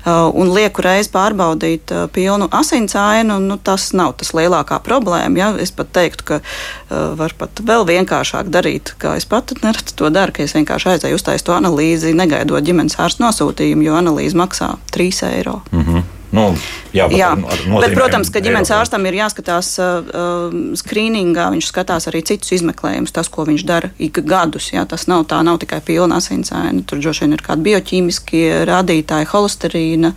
Uh, 0.01 0.31
un 0.33 0.49
lieku 0.55 0.81
reizi 0.81 1.11
pārbaudīt 1.13 1.93
uh, 1.93 2.07
pilnu 2.13 2.47
asinsainu, 2.57 3.37
nu, 3.45 3.59
tas 3.61 3.91
nav 3.93 4.15
tas 4.21 4.33
lielākā 4.37 4.79
problēma. 4.85 5.37
Ja. 5.37 5.49
Es 5.61 5.75
pat 5.77 5.91
teiktu, 5.93 6.25
ka 6.31 6.39
uh, 6.41 7.11
var 7.19 7.35
pat 7.37 7.61
vēl 7.69 7.85
vienkāršāk 7.89 8.49
darīt, 8.53 8.95
kā 9.01 9.19
es 9.21 9.29
pat 9.29 9.53
nereti 9.61 9.97
to 9.99 10.09
daru, 10.15 10.33
ka 10.33 10.47
es 10.47 10.57
vienkārši 10.57 10.95
aizēju 10.95 11.21
uztaisīt 11.21 11.45
to 11.51 11.57
analīzi, 11.57 12.15
negaidot 12.17 12.65
ģimenes 12.65 12.97
ārsta 12.97 13.27
nosūtījumu, 13.27 13.85
jo 13.91 14.01
analīze 14.01 14.39
maksā 14.41 14.73
3 14.97 15.23
eiro. 15.35 15.61
Mm 15.71 15.85
-hmm. 15.85 16.20
Nu, 16.31 16.55
jā, 16.95 17.09
bet, 17.11 17.19
jā. 17.19 17.31
bet, 17.35 17.95
protams, 17.97 18.29
ka 18.31 18.39
ģimenes 18.43 18.71
ārstam 18.71 19.03
ir 19.09 19.17
jāskatās 19.19 19.73
uh, 19.83 19.99
uh, 19.99 20.55
skrīningā. 20.79 21.49
Viņš 21.57 21.71
skatās 21.73 22.07
arī 22.07 22.23
citus 22.27 22.53
izmeklējumus, 22.55 23.11
tas, 23.15 23.31
ko 23.33 23.47
viņš 23.49 23.65
dara 23.67 23.91
ik 23.99 24.21
gadus. 24.27 24.69
Jā, 24.71 24.85
tas 24.87 25.09
nav 25.11 25.25
tā, 25.31 25.41
nav 25.47 25.59
tikai 25.63 25.81
pilna 25.87 26.21
asinsēna. 26.23 26.85
Tur 26.87 27.03
droši 27.03 27.27
vien 27.27 27.35
ir 27.35 27.45
kādi 27.47 27.67
bioķīmiskie 27.67 28.45
rādītāji, 28.71 29.31
holesterīna, 29.33 30.13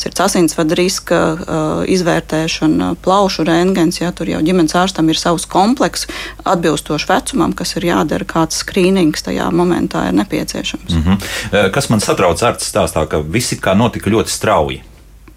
sirds 0.00 0.24
asinsvadu 0.24 0.80
riska 0.80 1.20
uh, 1.20 1.84
izvērtēšana, 1.92 2.94
plaušu 3.04 3.44
rengens. 3.48 4.00
Jā, 4.00 4.14
tur 4.16 4.32
jau 4.32 4.40
ģimenes 4.44 4.76
ārstam 4.80 5.12
ir 5.12 5.20
savs 5.20 5.44
komplekss 5.50 6.08
atbilstoši 6.48 7.10
vecumam, 7.12 7.52
kas 7.56 7.76
ir 7.76 7.90
jādara, 7.90 8.24
kāds 8.24 8.62
skrīnings 8.64 9.28
tajā 9.28 9.52
momentā 9.52 10.08
ir 10.08 10.16
nepieciešams. 10.22 10.94
Mm 10.94 11.02
-hmm. 11.04 11.70
Kas 11.74 11.92
man 11.92 12.00
satrauc 12.00 12.40
ārsts 12.40 12.72
stāstā, 12.72 13.04
ka 13.06 13.20
viss 13.20 13.50
kā 13.60 13.76
notika 13.76 14.10
ļoti 14.10 14.30
strauji. 14.30 14.82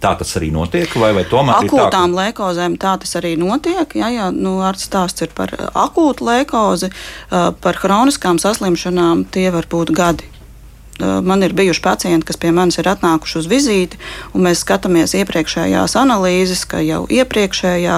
Tā 0.04 0.12
tas 0.20 0.34
arī 0.36 0.50
notiek, 0.52 0.92
vai, 1.00 1.14
vai 1.16 1.24
tomēr 1.24 1.64
akūtām 1.64 1.88
tā, 1.88 2.02
ka... 2.02 2.18
lēkozēm 2.18 2.76
tā 2.82 2.98
tas 3.00 3.16
arī 3.22 3.38
notiek. 3.40 3.96
Jā, 3.96 4.12
jā 4.12 4.28
nu, 4.36 4.58
ārsts 4.68 4.90
stāsts 4.90 5.24
ir 5.24 5.32
par 5.36 5.54
akūtu 5.56 6.28
lēkozi, 6.28 6.92
par 7.32 7.80
hroniskām 7.80 8.42
saslimšanām 8.44 9.24
tie 9.32 9.48
var 9.56 9.70
būt 9.72 9.96
gadi. 9.96 10.28
Man 11.00 11.42
ir 11.44 11.56
bijuši 11.58 11.82
pacienti, 11.82 12.28
kas 12.28 12.38
pie 12.38 12.52
manis 12.54 12.78
ir 12.78 12.88
atnākuši 12.92 13.40
uz 13.40 13.48
vizīti, 13.50 13.98
un 14.36 14.44
mēs 14.46 14.62
skatāmies 14.62 15.16
iepriekšējās 15.18 15.96
analīzes, 16.00 16.68
ka 16.70 16.84
jau 16.86 17.02
iepriekšējā 17.10 17.98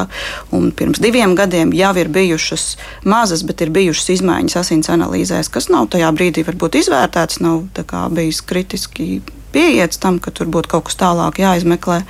un 0.55 0.69
pirms 0.71 1.01
diviem 1.03 1.35
gadiem 1.35 1.74
jau 1.75 1.91
ir 2.00 2.09
bijušas 2.15 2.77
mazas, 3.03 3.43
bet 3.43 3.65
ir 3.65 3.74
bijušas 3.75 4.13
izmaiņas 4.15 4.62
asins 4.62 4.93
analīzēs, 4.93 5.51
kas 5.51 5.67
nav 5.74 5.89
tajā 5.91 6.13
brīdī 6.15 6.45
varbūt 6.47 6.79
izvērtētas, 6.85 7.41
nav 7.43 7.65
bijis 8.15 8.45
kritiski 8.45 9.19
pieiets 9.55 10.01
tam, 10.01 10.19
ka 10.19 10.33
tur 10.35 10.51
būtu 10.51 10.75
kaut 10.75 10.89
kas 10.89 11.00
tālāk 11.00 11.39
jāizmeklē. 11.41 12.01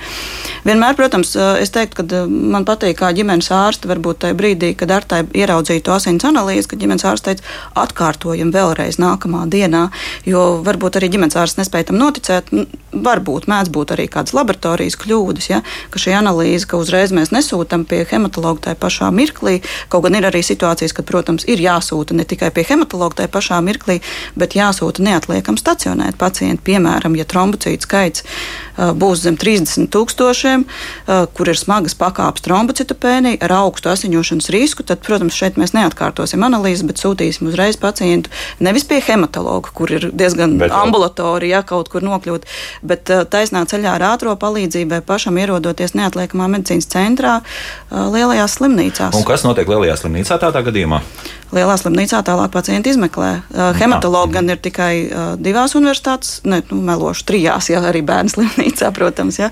Vienmēr, 0.66 0.96
protams, 0.98 1.36
es 1.62 1.70
teiktu, 1.74 2.02
ka 2.02 2.24
man 2.26 2.66
patīk, 2.66 2.98
kā 2.98 3.12
ģimenes 3.14 3.52
ārste 3.54 3.90
varbūt 3.90 4.24
tajā 4.24 4.36
brīdī, 4.38 4.72
kad 4.78 4.90
ar 4.90 5.06
tai 5.06 5.22
ieraudzīja 5.30 5.84
to 5.86 5.94
asins 5.94 6.26
analīzi, 6.26 6.66
ka 6.72 6.78
ģimenes 6.80 7.06
ārste 7.06 7.30
teica, 7.30 7.46
atkārtojam 7.78 8.50
vēlreiz 8.54 8.98
nākamā 9.02 9.44
dienā, 9.52 9.86
jo 10.26 10.42
varbūt 10.66 10.98
arī 10.98 11.12
ģimenes 11.14 11.38
ārste 11.38 11.62
nespēja 11.62 11.92
tam 11.92 12.00
noticēt. 12.02 12.50
Varbūt 12.96 13.46
mēdz 13.50 13.70
būt 13.74 13.92
arī 13.92 14.06
kādas 14.10 14.32
laboratorijas 14.34 14.96
kļūdas, 15.02 15.50
ja, 15.50 15.60
ka 15.92 16.00
šī 16.00 16.16
analīze, 16.16 16.64
ka 16.66 16.80
uzreiz 16.80 17.12
mēs 17.14 17.32
nesūtām 17.34 17.84
pie 17.86 18.02
hematologa 18.08 18.70
tajā 18.70 18.80
pašā 18.80 19.10
mirklī. 19.12 19.58
Kaut 19.92 20.06
gan 20.06 20.16
ir 20.16 20.26
arī 20.30 20.40
situācijas, 20.46 20.96
kad, 20.96 21.06
protams, 21.08 21.44
ir 21.44 21.60
jāsūta 21.60 22.16
ne 22.16 22.24
tikai 22.24 22.48
pie 22.56 22.64
hematologa 22.70 23.20
tajā 23.20 23.32
pašā 23.36 23.60
mirklī, 23.66 24.00
bet 24.34 24.56
jāsūta 24.56 25.04
neatliekam 25.04 25.60
stacionēt 25.60 26.16
pacientu. 26.18 26.64
Piemēram, 26.70 27.18
ja 27.20 27.28
trombocītu 27.36 27.88
skaits 27.88 28.24
būs 28.76 29.22
zem 29.24 29.36
30 29.40 29.88
tūkstošiem, 29.92 30.64
uh, 30.66 31.24
kur 31.36 31.50
ir 31.50 31.58
smagas 31.58 31.96
pakāpes 31.98 32.44
trombocitopēnija 32.44 33.40
ar 33.46 33.54
augstu 33.62 33.90
asiņošanas 33.92 34.50
risku, 34.52 34.84
tad, 34.86 35.00
protams, 35.06 35.36
šeit 35.36 35.58
mēs 35.60 35.74
neatkārtosim 35.76 36.44
analīzes, 36.46 36.84
bet 36.88 37.00
sūtīsim 37.00 37.48
uzreiz 37.50 37.78
pacientu 37.80 38.32
nevis 38.60 38.86
pie 38.88 39.00
hematologa, 39.04 39.72
kur 39.76 39.92
ir 39.96 40.10
diezgan 40.12 40.58
bet, 40.60 40.74
ambulatorija, 40.74 41.60
ja 41.60 41.62
kaut 41.66 41.88
kur 41.92 42.04
nokļūt, 42.06 42.44
bet 42.86 43.12
uh, 43.12 43.24
taisnā 43.28 43.64
ceļā 43.68 43.96
ar 43.96 44.06
ātro 44.12 44.36
palīdzību 44.40 45.00
pašam 45.06 45.40
ierodoties 45.40 45.96
neatliekamā 45.96 46.48
medicīnas 46.52 46.88
centrā 46.90 47.38
lielajās 47.90 48.58
slimnīcās. 48.58 49.16
Un 49.16 49.24
kas 49.26 49.44
notiek 49.46 49.68
lielajā 49.70 49.96
slimnīcā 50.02 50.38
tādā 50.42 50.62
gadījumā? 50.66 51.00
Lielā 51.54 51.76
slimnīcā 51.78 52.20
tālāk 52.26 52.50
pacienti 52.50 52.90
izmeklē. 52.90 53.30
Hematologi 53.78 54.34
gan 54.34 54.50
ir 54.50 54.58
tikai 54.58 54.92
divās 55.38 55.76
universitātes, 55.78 56.40
ne, 56.48 56.58
nu, 56.72 56.80
melošu 56.88 57.22
trijās, 57.28 57.70
ja 57.70 57.84
arī 57.86 58.02
bērnu 58.06 58.34
slimnīcā 58.34 58.65
slimnīcā, 58.66 58.92
protams, 58.94 59.38
ja, 59.38 59.50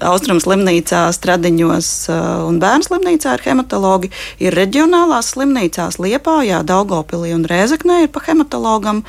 Austrum 0.00 0.40
slimnīcā, 0.40 1.08
Stradiņos 1.12 2.08
un 2.48 2.58
Bērnu 2.60 2.84
slimnīcā 2.84 3.36
ir 3.36 3.44
hematologi. 3.44 4.10
Ir 4.40 4.54
reģionālās 4.54 5.34
slimnīcās 5.34 5.98
Liepājā, 5.98 6.62
Daugopilī 6.64 7.34
un 7.34 7.44
Rēzeknē 7.44 8.04
ir 8.04 8.12
pa 8.12 8.20
hematologam. 8.26 9.04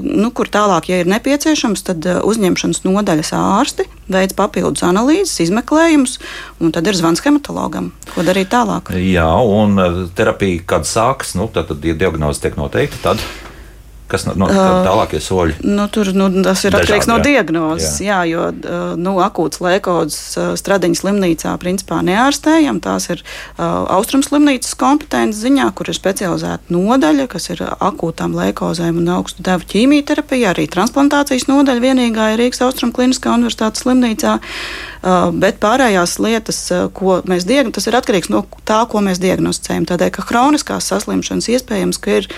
Nu, 0.00 0.30
kur 0.32 0.48
tālāk, 0.48 0.88
ja 0.88 1.00
ir 1.02 1.10
nepieciešams, 1.10 1.82
tad 1.84 2.06
uzņemšanas 2.24 2.84
nodaļas 2.86 3.32
ārsti 3.36 3.84
veids 4.10 4.34
papildus 4.34 4.82
analīzes, 4.82 5.36
izmeklējumus, 5.44 6.18
un 6.60 6.72
tad 6.72 6.88
ir 6.88 6.96
zvans 6.96 7.20
hematologam. 7.22 7.92
Ko 8.14 8.24
darīt 8.26 8.50
tālāk? 8.50 8.90
Jā, 8.96 9.28
un 9.44 9.76
terapija, 10.16 10.64
kad 10.66 10.88
sākas, 10.88 11.36
nu, 11.38 11.50
tad, 11.52 11.68
tad 11.70 11.84
ja 11.84 11.94
diagnoze 11.94 12.42
tiek 12.46 12.58
noteikta, 12.58 13.04
tad. 13.10 13.49
Kas 14.10 14.26
no, 14.26 14.34
no 14.38 14.48
tālākie 14.50 15.20
soļi? 15.22 15.60
Nu, 15.62 15.86
tur 15.92 16.10
nu, 16.16 16.26
tas 16.44 16.64
ir 16.66 16.74
atkarīgs 16.74 17.08
no 17.10 17.20
diagnozes. 17.22 18.00
Jā. 18.02 18.22
jā, 18.26 18.34
jo 18.34 18.96
nu, 19.00 19.16
akūts 19.22 19.62
lēkodzes 19.62 20.58
stradiņa 20.60 20.98
slimnīcā 21.00 21.54
principā 21.62 22.00
neārstējam. 22.06 22.80
Tās 22.82 23.08
ir 23.12 23.22
uh, 23.22 23.86
austrums 23.94 24.30
slimnīcas 24.30 24.74
kompetences 24.80 25.42
ziņā, 25.44 25.68
kur 25.78 25.90
ir 25.90 25.98
specializēta 25.98 26.74
nodaļa, 26.74 27.28
kas 27.30 27.50
ir 27.54 27.62
akūtām 27.70 28.34
lēkozēm 28.38 29.00
un 29.02 29.12
augstu 29.16 29.44
devu 29.46 29.68
ķīmijterapija. 29.70 30.54
Arī 30.54 30.66
transplantācijas 30.70 31.48
nodaļa 31.50 31.86
vienīgā 31.86 32.32
ir 32.34 32.42
Rīgas 32.44 32.64
Austrum 32.66 32.94
Kliniskā 32.96 33.36
universitātes 33.38 33.86
slimnīcā. 33.86 34.38
Uh, 35.00 35.30
bet 35.32 35.62
pārējās 35.62 36.18
lietas, 36.20 36.58
uh, 36.74 36.88
ko 36.92 37.20
mēs 37.24 37.46
diagnosticējam, 37.48 37.76
tas 37.76 37.86
ir 37.88 37.96
atkarīgs 37.96 38.32
no 38.32 38.42
tā, 38.68 38.82
ko 38.90 39.00
mēs 39.04 39.22
diagnosticējam. 39.22 39.86
Tādēļ, 39.88 40.10
ka 40.16 40.26
hroniskās 40.28 40.90
saslimšanas 40.90 41.48
iespējams, 41.54 42.00
ka 42.02 42.18
ir 42.20 42.28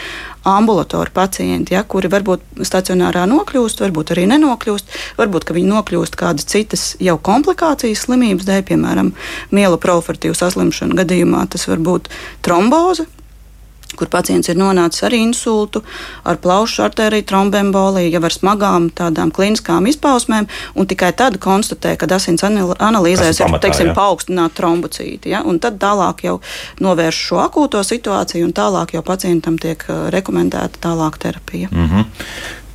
ambulatori 0.49 1.11
pacienti, 1.15 1.77
ja, 1.77 1.85
kuri 1.85 2.11
varbūt 2.13 2.63
stacionārā 2.67 3.25
nokļūst, 3.31 3.83
varbūt 3.85 4.15
arī 4.15 4.27
nenokļūst, 4.33 4.99
varbūt 5.21 5.55
viņi 5.55 5.73
nokļūst 5.73 6.19
kādas 6.19 6.49
citas 6.51 6.85
jau 7.03 7.19
komplikācijas 7.23 8.07
slimības 8.07 8.49
dēļ, 8.49 8.63
piemēram, 8.73 9.13
mieloprofilaktīvu 9.55 10.37
saslimšanu 10.39 10.99
gadījumā 11.03 11.47
tas 11.53 11.69
var 11.71 11.83
būt 11.83 12.11
tromboze, 12.43 13.07
kur 13.99 14.11
pacients 14.13 14.49
ir 14.49 14.59
nonācis 14.61 15.05
ar 15.07 15.17
insultu, 15.17 15.83
ar 16.25 16.39
plaušu 16.43 16.85
arteriju 16.87 17.27
trombemboliju, 17.29 18.13
jau 18.13 18.23
ar 18.25 18.37
smagām 18.37 18.89
tādām 18.97 19.33
kliniskām 19.35 19.87
izpausmēm, 19.91 20.49
un 20.75 20.89
tikai 20.91 21.13
tad 21.17 21.39
konstatē, 21.43 21.95
ka 21.97 22.09
asins 22.17 22.45
analīzēs 22.45 23.43
ir 23.43 23.59
teiksim, 23.63 23.93
paaugstināta 23.97 24.59
trombocīti. 24.61 25.33
Ja? 25.35 25.43
Un 25.47 25.61
tad 25.63 25.79
tālāk 25.83 26.25
jau 26.27 26.39
novērš 26.83 27.23
šo 27.29 27.43
akūto 27.45 27.83
situāciju, 27.87 28.49
un 28.49 28.57
tālāk 28.57 28.97
jau 28.97 29.05
pacientam 29.07 29.59
tiek 29.61 29.85
uh, 29.89 30.09
rekomendēta 30.15 30.83
tālāk 30.89 31.19
terapija. 31.23 31.69
Mm 31.73 31.89
-hmm. 31.89 32.05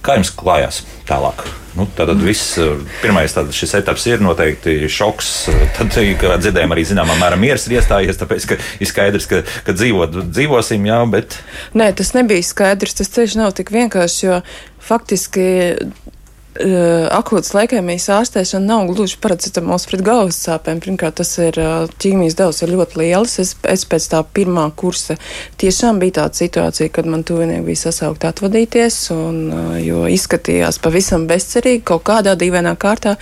Kā 0.06 0.18
jums 0.20 0.32
klājās 0.38 0.82
tālāk? 1.08 1.46
Nu, 1.78 1.86
tad 1.98 2.10
mm. 2.10 2.24
viss 2.26 2.56
pirmais 3.04 3.34
tad 3.36 3.52
šis 3.54 3.76
etaps 3.78 4.08
ir 4.10 4.24
noteikti 4.24 4.90
šoks. 4.90 5.32
Tad, 5.78 5.94
kā 5.94 6.38
dzirdējām, 6.42 6.74
arī 6.74 6.86
zināmā 6.90 7.18
mērā 7.22 7.38
miers 7.40 7.68
ir 7.68 7.78
iestājies, 7.78 8.18
tāpēc, 8.18 8.48
ka 8.50 8.58
ir 8.82 8.90
skaidrs, 8.90 9.30
ka, 9.30 9.44
ka 9.68 9.78
dzīvot, 9.78 10.18
dzīvosim, 10.32 10.90
jā, 10.90 11.02
bet. 11.14 11.38
Nē, 11.78 11.92
tas 11.98 12.16
nebija 12.18 12.46
skaidrs. 12.46 12.98
Tas 12.98 13.14
ceļš 13.14 13.38
nav 13.42 13.54
tik 13.60 13.74
vienkāršs, 13.76 14.24
jo 14.26 14.42
faktiski 14.88 15.48
Eh, 15.48 16.17
akūtas 16.58 17.54
leikēmijas 17.54 18.08
ārstēšana 18.14 18.66
nav 18.66 18.88
gluži 18.90 19.18
paracetamols 19.22 19.86
pret 19.90 20.02
galvas 20.06 20.40
sāpēm. 20.46 20.80
Pirmkārt, 20.84 21.18
tas 21.20 21.32
ir 21.42 21.58
eh, 21.62 21.90
ķīmijas 22.02 22.38
devs 22.40 22.62
ir 22.64 22.72
ļoti 22.74 23.00
liels. 23.02 23.38
Es, 23.44 23.54
es 23.68 23.86
pēc 23.90 24.08
tā 24.12 24.22
pirmā 24.36 24.66
kursa 24.80 25.18
tiešām 25.62 26.00
bija 26.02 26.22
tāda 26.22 26.40
situācija, 26.40 26.92
kad 26.94 27.10
man 27.10 27.26
tuvinieki 27.28 27.66
bija 27.68 27.82
sasaukt 27.88 28.26
atvadīties, 28.28 29.00
un, 29.16 29.42
eh, 29.52 29.76
jo 29.88 30.06
izskatījās 30.12 30.82
pavisam 30.84 31.28
bezcerīgi, 31.30 31.84
kaut 31.92 32.06
kādā 32.10 32.38
dīvainā 32.40 32.74
kārtā 32.80 33.18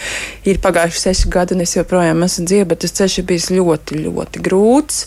ir 0.48 0.62
pagājuši 0.63 1.04
seši 1.08 1.34
gadi, 1.34 1.58
un 1.58 1.65
es 1.65 1.75
joprojām 1.75 2.24
esmu 2.27 2.48
dzīva, 2.50 2.70
bet 2.72 2.86
tas 2.86 2.96
ceļš 3.00 3.20
ir 3.20 3.27
bijis 3.32 3.50
ļoti, 3.56 4.00
ļoti 4.06 4.46
grūts, 4.46 5.01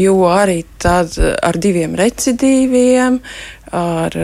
jo 0.00 0.16
arī 0.30 0.64
tad 0.82 1.14
ar 1.20 1.58
diviem 1.60 1.94
recidīviem, 1.98 3.20
ar, 3.76 4.16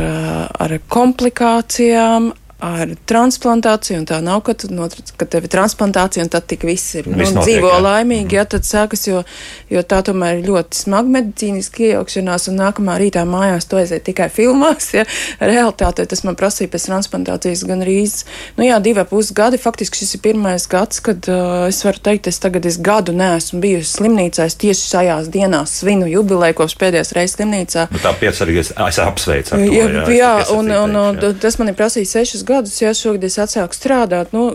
ar 0.58 0.74
komplikācijām, 0.90 2.32
ar 2.62 2.88
transplantāciju, 3.04 3.98
un 4.00 4.06
tā 4.08 4.16
nav, 4.24 4.40
ka, 4.46 4.54
tu, 4.56 4.70
no, 4.72 4.86
ka 5.20 5.26
tev 5.28 5.44
ir 5.44 5.52
transplantācija, 5.52 6.24
un 6.24 6.30
tad 6.32 6.46
tik 6.48 6.62
viss 6.64 6.94
ir 6.96 7.08
nu, 7.10 7.18
notiek, 7.18 7.36
dzīvo 7.44 7.68
jā. 7.68 7.80
laimīgi, 7.84 8.30
mm. 8.30 8.36
ja 8.38 8.44
tad 8.48 8.64
sākas, 8.64 9.02
jo, 9.10 9.20
jo 9.68 9.82
tā 9.84 9.98
tomēr 10.06 10.38
ir 10.38 10.48
ļoti 10.48 10.80
smaga 10.80 11.12
medicīniska 11.18 11.84
iejaukšanās, 11.90 12.48
un 12.48 12.56
nākamā 12.62 12.94
rītā 13.02 13.26
mājās 13.28 13.68
to 13.68 13.76
aiziet 13.80 14.06
tikai 14.08 14.30
filmās, 14.32 14.88
ja 14.96 15.04
realitātē 15.36 16.06
tas 16.08 16.24
man 16.24 16.38
prasīja 16.40 16.72
pēc 16.72 16.86
transplantācijas 16.88 17.66
gan 17.68 17.84
rīz, 17.84 18.22
nu 18.56 18.64
jā, 18.70 18.80
divi 18.80 19.04
pus 19.10 19.34
gadi, 19.36 19.60
faktiski 19.60 20.00
šis 20.00 20.16
ir 20.16 20.24
pirmais 20.24 20.64
gads, 20.72 21.04
kad 21.04 21.28
uh, 21.28 21.66
es 21.68 21.82
varu 21.84 22.00
teikt, 22.08 22.32
es 22.32 22.40
tagad 22.40 22.64
es 22.64 22.80
gadu 22.80 23.12
neesmu 23.16 23.60
bijusi 23.60 23.98
slimnīcā, 23.98 24.48
es 24.48 24.56
tieši 24.64 24.88
šajās 24.94 25.28
dienās 25.34 25.76
svinu 25.82 26.08
jubilēju 26.08 26.56
kopš 26.62 26.78
pēdējās 26.80 27.12
reizes 27.18 27.36
slimnīcā. 27.36 27.86
Nu, 27.92 28.00
tā 28.00 28.16
piesargi 28.16 28.64
es, 28.64 28.72
apsveicu 28.72 29.58
ar 29.58 29.60
to. 29.60 29.76
Jā, 29.76 29.86
jā, 29.92 30.08
jā 30.16 30.32
un, 30.56 30.72
un, 30.72 30.98
un, 31.02 31.22
un 31.28 31.40
tas 31.42 31.60
man 31.60 31.72
ir 31.72 31.76
prasījis 31.76 32.16
sešus 32.16 32.45
gadus, 32.46 32.80
ja 32.82 32.94
šogad 32.96 33.26
es 33.28 33.38
atsāku 33.42 33.76
strādāt. 33.76 34.34
Nu, 34.36 34.48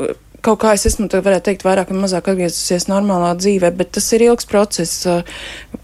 kaut 0.46 0.62
kā 0.62 0.74
es 0.76 0.86
esmu, 0.90 1.08
varētu 1.12 1.46
teikt, 1.50 1.66
vairāk 1.66 1.92
vai 1.92 2.00
mazāk 2.02 2.32
atgriezusies 2.32 2.88
normālā 2.90 3.32
dzīvē, 3.38 3.72
bet 3.78 3.92
tas 3.98 4.08
ir 4.16 4.26
ilgs 4.26 4.48
process. 4.50 5.06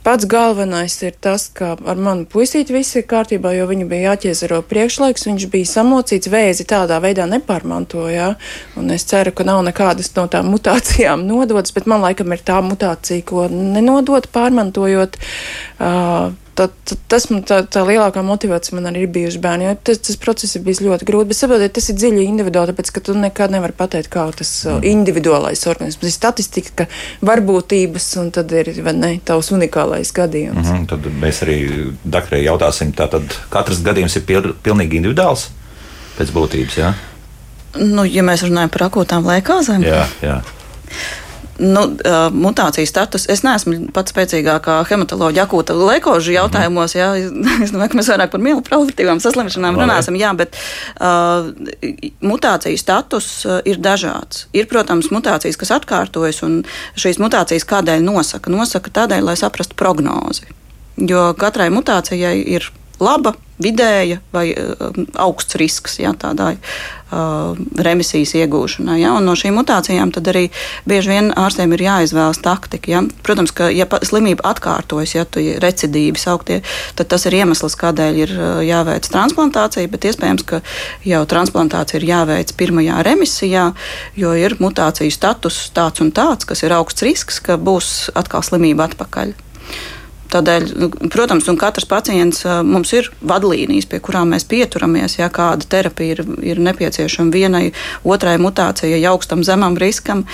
Pats 0.05 0.27
galvenais 0.29 0.95
ir 1.05 1.17
tas, 1.21 1.47
ka 1.53 1.75
ar 1.77 2.01
manu 2.01 2.25
puisīti 2.29 2.73
viss 2.75 2.97
ir 2.97 3.05
kārtībā, 3.09 3.53
jo 3.57 3.67
viņu 3.69 3.87
bija 3.91 4.13
jāķiezero 4.13 4.63
priekšlaiks, 4.69 5.27
viņš 5.29 5.47
bija 5.53 5.69
samocīts, 5.73 6.31
vēzi 6.33 6.67
tādā 6.69 6.97
veidā 7.03 7.27
nepārmantoja. 7.29 8.31
Un 8.79 8.95
es 8.95 9.05
ceru, 9.09 9.35
ka 9.35 9.45
nav 9.47 9.61
nekādas 9.67 10.09
no 10.17 10.25
tām 10.31 10.49
mutācijām 10.53 11.27
nodotas, 11.27 11.75
bet 11.75 11.89
man 11.89 12.03
laikam 12.05 12.33
ir 12.33 12.43
tā 12.47 12.59
mutācija, 12.65 13.25
ko 13.27 13.47
nenodot 13.51 14.29
pārmantojot. 14.33 15.21
Uh, 15.77 16.33
tā, 16.57 16.67
tā, 16.87 16.97
tas 17.11 17.27
man 17.31 17.43
tā, 17.47 17.59
tā 17.69 17.83
lielākā 17.85 18.23
motivācija 18.25 18.77
man 18.77 18.89
arī 18.89 19.05
ir 19.05 19.11
bijusi 19.13 19.41
bērni. 19.43 19.69
Tas, 19.87 19.99
tas 20.07 20.19
process 20.21 20.57
ir 20.57 20.63
bijis 20.65 20.81
ļoti 20.85 21.07
grūti, 21.07 21.29
bet 21.31 21.39
saprotiet, 21.39 21.73
tas 21.77 21.89
ir 21.91 21.97
dziļi 21.99 22.25
individuāli, 22.27 22.73
tāpēc 22.73 22.91
ka 22.95 23.03
tu 23.05 23.15
nekad 23.17 23.53
nevari 23.53 23.75
pateikt, 23.77 24.09
kā 24.13 24.25
tas 24.37 24.53
uh, 24.65 24.77
mm. 24.77 24.87
individuālais 24.91 25.65
organisms 25.69 26.07
ir 26.07 26.15
statistika, 26.15 26.73
ka 26.83 27.27
varbūtības 27.29 28.09
un 28.23 28.31
tad 28.35 28.53
ir 28.57 28.71
ne, 28.91 29.13
tavs 29.25 29.51
unikālais 29.55 30.13
gadījums. 30.15 30.63
Mm 30.63 30.73
-hmm, 30.73 30.87
tad 30.93 31.11
mēs 31.21 31.43
arī 31.45 31.59
daktrē 32.17 32.41
jautāsim, 32.43 32.93
tātad 32.95 33.37
katrs 33.53 33.83
gadījums 33.85 34.17
ir 34.17 34.25
pil, 34.25 34.51
pilnīgi 34.63 35.01
individuāls 35.01 35.49
pēc 36.17 36.33
būtības, 36.33 36.81
jā? 36.81 36.93
Nu, 37.77 38.05
ja 38.05 38.23
mēs 38.25 38.41
runājam 38.47 38.71
par 38.73 38.87
akūtām 38.89 39.27
lēkāzēm. 39.27 39.83
Jā, 39.85 40.05
jā. 40.23 40.41
Nu, 41.57 41.83
uh, 41.89 42.27
mutācijas 42.33 42.91
status. 42.91 43.25
Es 43.33 43.41
neesmu 43.45 43.89
pats 43.93 44.13
spēcīgākā 44.13 44.75
hematoloģija 44.91 45.47
akūta 45.47 45.73
lekožu 45.77 46.35
jautājumos. 46.35 46.93
Jā, 46.97 47.09
es 47.65 47.73
domāju, 47.73 47.93
ka 47.93 47.99
mēs 47.99 48.11
vairāk 48.13 48.33
par 48.33 48.43
mielu 48.43 48.61
profilaktīvām 48.65 49.21
saslimšanām 49.23 49.79
runāsim. 49.81 50.19
Jā, 50.21 50.35
bet 50.37 50.57
uh, 51.01 51.49
mutāciju 52.21 52.77
status 52.77 53.29
ir 53.65 53.81
dažāds. 53.81 54.45
Ir, 54.53 54.69
protams, 54.69 55.09
mutācijas, 55.13 55.57
kas 55.57 55.73
atkārtojas, 55.79 56.43
un 56.45 56.61
šīs 56.99 57.21
mutācijas 57.23 57.65
kādēļ 57.69 58.05
nosaka? 58.05 58.53
Nosaka 58.53 58.93
tādēļ, 59.01 59.25
lai 59.31 59.37
saprastu 59.39 59.77
prognozi. 59.79 60.45
Jo 60.97 61.31
katrai 61.37 61.71
mutācijai 61.73 62.37
ir 62.57 62.69
laba, 63.03 63.33
vidēja 63.61 64.19
vai 64.33 64.51
uh, 64.53 64.93
augsts 65.17 65.57
risks 65.57 65.97
jā, 65.97 66.11
tādai 66.17 66.53
uh, 66.57 67.57
remisijas 67.81 68.35
iegūšanai. 68.37 68.99
Ja? 69.01 69.15
Un 69.17 69.25
no 69.25 69.33
šīm 69.37 69.57
mutācijām 69.57 70.11
arī 70.21 70.47
bieži 70.89 71.13
vien 71.15 71.31
ārstiem 71.33 71.73
ir 71.73 71.83
jāizvēlas 71.87 72.41
taktika. 72.45 72.91
Ja? 72.91 73.01
Protams, 73.25 73.53
ka 73.57 73.71
ja 73.73 73.87
slimība 74.05 74.45
atkārtojas, 74.51 75.15
ja 75.15 75.25
tu 75.25 75.41
ir 75.41 75.61
recidīvi 75.63 76.21
sauktie, 76.21 76.61
tad 76.95 77.09
tas 77.09 77.25
ir 77.25 77.39
iemesls, 77.39 77.77
kādēļ 77.81 78.21
ir 78.21 78.35
uh, 78.35 78.45
jāveic 78.65 79.09
transplantācija, 79.09 79.89
bet 79.89 80.05
iespējams, 80.11 80.45
ka 80.45 80.61
jau 81.07 81.23
transplantācija 81.25 82.01
ir 82.01 82.07
jāveic 82.11 82.53
pirmajā 82.59 83.01
remisijā, 83.09 83.71
jo 84.17 84.37
ir 84.37 84.59
mutāciju 84.61 85.13
status 85.13 85.65
tāds 85.73 86.05
un 86.05 86.13
tāds, 86.13 86.45
kas 86.45 86.61
ir 86.61 86.77
augsts 86.77 87.05
risks, 87.05 87.41
ka 87.41 87.57
būs 87.57 88.11
atkal 88.17 88.45
slimība 88.45 88.91
atpakaļ. 88.91 89.33
Tādēļ, 90.33 90.65
nu, 90.81 90.89
protams, 91.13 91.47
un 91.51 91.57
katrs 91.59 91.87
pacients 91.87 92.43
mums 92.67 92.91
ir 92.95 93.09
vadlīnijas, 93.27 93.87
pie 93.89 93.99
kurām 94.03 94.33
mēs 94.33 94.47
pieturamies, 94.49 95.17
ja 95.19 95.29
kāda 95.33 95.67
terapija 95.69 96.17
ir, 96.17 96.23
ir 96.53 96.61
nepieciešama 96.63 97.31
vienai, 97.33 97.63
otrai 98.03 98.35
mutācijai, 98.41 98.99
augstam, 99.07 99.43
zemam 99.47 99.77
riskam. 99.79 100.25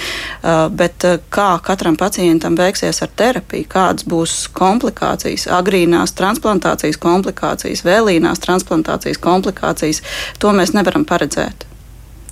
Bet 0.44 1.06
kā 1.34 1.50
katram 1.66 1.98
pacientam 2.00 2.58
veiksies 2.60 3.04
ar 3.06 3.12
terapiju, 3.22 3.70
kādas 3.70 4.08
būs 4.10 4.38
komplikācijas, 4.56 5.46
agrīnās 5.60 6.16
transplantācijas 6.18 7.02
komplikācijas, 7.04 7.86
vēlīnās 7.86 8.42
transplantācijas 8.44 9.22
komplikācijas, 9.22 10.02
to 10.42 10.56
mēs 10.58 10.74
nevaram 10.74 11.06
paredzēt. 11.06 11.68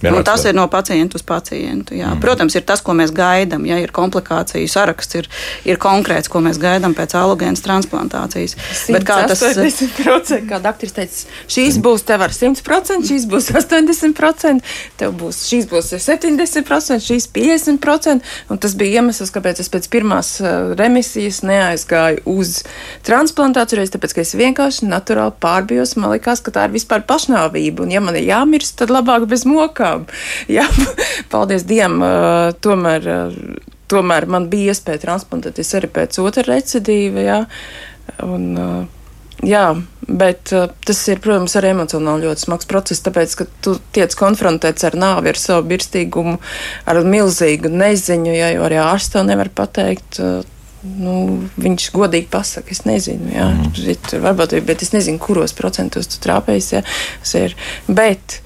Un 0.10 0.24
tas 0.26 0.44
ir 0.50 0.56
no 0.58 0.66
pacienta 0.72 1.20
uz 1.20 1.24
pacientu. 1.26 1.94
Jā. 1.98 2.10
Mm. 2.16 2.22
Protams, 2.24 2.56
ir 2.58 2.64
tas, 2.66 2.82
ko 2.82 2.96
mēs 2.98 3.14
gaidām. 3.14 3.66
Ja 3.70 3.78
ir 3.82 3.94
komplikāciju 3.94 4.70
saraksts, 4.72 5.20
ir, 5.20 5.30
ir 5.68 5.78
konkrēts, 5.82 6.30
ko 6.32 6.42
mēs 6.42 6.58
gaidām 6.62 6.96
pēc 6.98 7.14
alogēnas 7.20 7.62
transplantācijas. 7.66 8.58
Bet 8.90 9.06
kā 9.08 9.22
tas 9.30 9.44
ir? 9.46 9.62
80%, 9.62 10.48
kā 10.50 10.62
doktors 10.64 10.96
teica, 10.98 11.38
šīs 11.52 11.78
būs 11.84 12.06
tev 12.08 12.26
ar 12.26 12.34
100%, 12.34 13.06
šīs 13.12 13.28
būs 13.30 13.52
80%, 13.54 14.74
tev 14.98 15.14
būs, 15.22 15.44
šīs 15.52 15.70
būs 15.70 15.94
70%, 15.94 17.06
šīs 17.06 17.30
50%. 17.36 18.34
Un 18.50 18.62
tas 18.62 18.76
bija 18.80 19.02
iemesls, 19.02 19.34
kāpēc 19.36 19.62
es 19.62 19.70
pēc 19.72 19.90
pirmās 19.94 20.34
uh, 20.42 20.74
remisijas 20.80 21.44
neaizgāju 21.46 22.26
uz 22.32 22.62
transplantāciju, 23.08 23.82
reiz 23.82 23.94
tāpēc, 23.94 24.18
ka 24.18 24.26
es 24.26 24.34
vienkārši 24.40 24.90
naturāli 24.90 25.38
pārbijos. 25.42 25.96
Man 26.02 26.16
likās, 26.16 26.42
ka 26.42 26.54
tā 26.56 26.66
ir 26.68 26.76
vispār 26.76 27.06
pašnāvība. 27.08 27.86
Un 27.86 27.94
ja 27.94 28.02
man 28.04 28.18
ir 28.18 28.30
jāmirst, 28.32 28.80
tad 28.82 28.94
labāk 28.94 29.28
bez 29.30 29.46
mokām 29.50 29.91
tiešām, 29.92 30.06
jā, 30.52 30.68
paldies 31.34 31.66
Dievam, 31.68 32.02
tomēr, 32.62 33.36
tomēr 33.92 34.28
man 34.28 34.50
bija 34.50 34.74
iespēja 34.74 35.06
transplantēties 35.06 35.76
arī 35.76 35.92
pēc 35.92 36.20
otra 36.20 36.44
recidīva, 36.48 37.22
jā, 37.22 37.40
un, 38.24 38.88
jā, 39.44 39.66
bet 40.08 40.54
tas 40.86 41.02
ir, 41.10 41.20
protams, 41.20 41.56
arī 41.56 41.74
emocionāli 41.76 42.28
ļoti 42.28 42.46
smags 42.46 42.70
process, 42.70 43.04
tāpēc, 43.04 43.36
ka 43.36 43.50
tu 43.62 43.78
tiec 43.94 44.16
konfrontēts 44.16 44.88
ar 44.88 44.96
nāvi, 44.96 45.32
ar 45.32 45.40
savu 45.40 45.68
birstīgumu, 45.72 46.40
ar 46.86 47.04
milzīgu 47.04 47.72
neziņu, 47.72 48.34
jā, 48.36 48.56
jo 48.56 48.66
arī 48.68 48.82
ārsts 48.82 49.16
tev 49.16 49.28
nevar 49.30 49.52
pateikt, 49.54 50.22
Nu, 50.82 51.46
viņš 51.62 51.92
godīgi 51.94 52.26
pasakā, 52.34 52.74
es 52.74 52.80
nezinu, 52.90 53.28
jā, 53.36 53.44
mm. 53.54 54.22
varbūt, 54.24 54.56
bet 54.66 54.82
es 54.82 54.90
nezinu, 54.96 55.22
kuros 55.22 55.54
procentos 55.54 56.10
tu 56.10 56.18
trāpējies. 56.24 56.72
Jā, 56.74 56.82
bet 57.86 58.40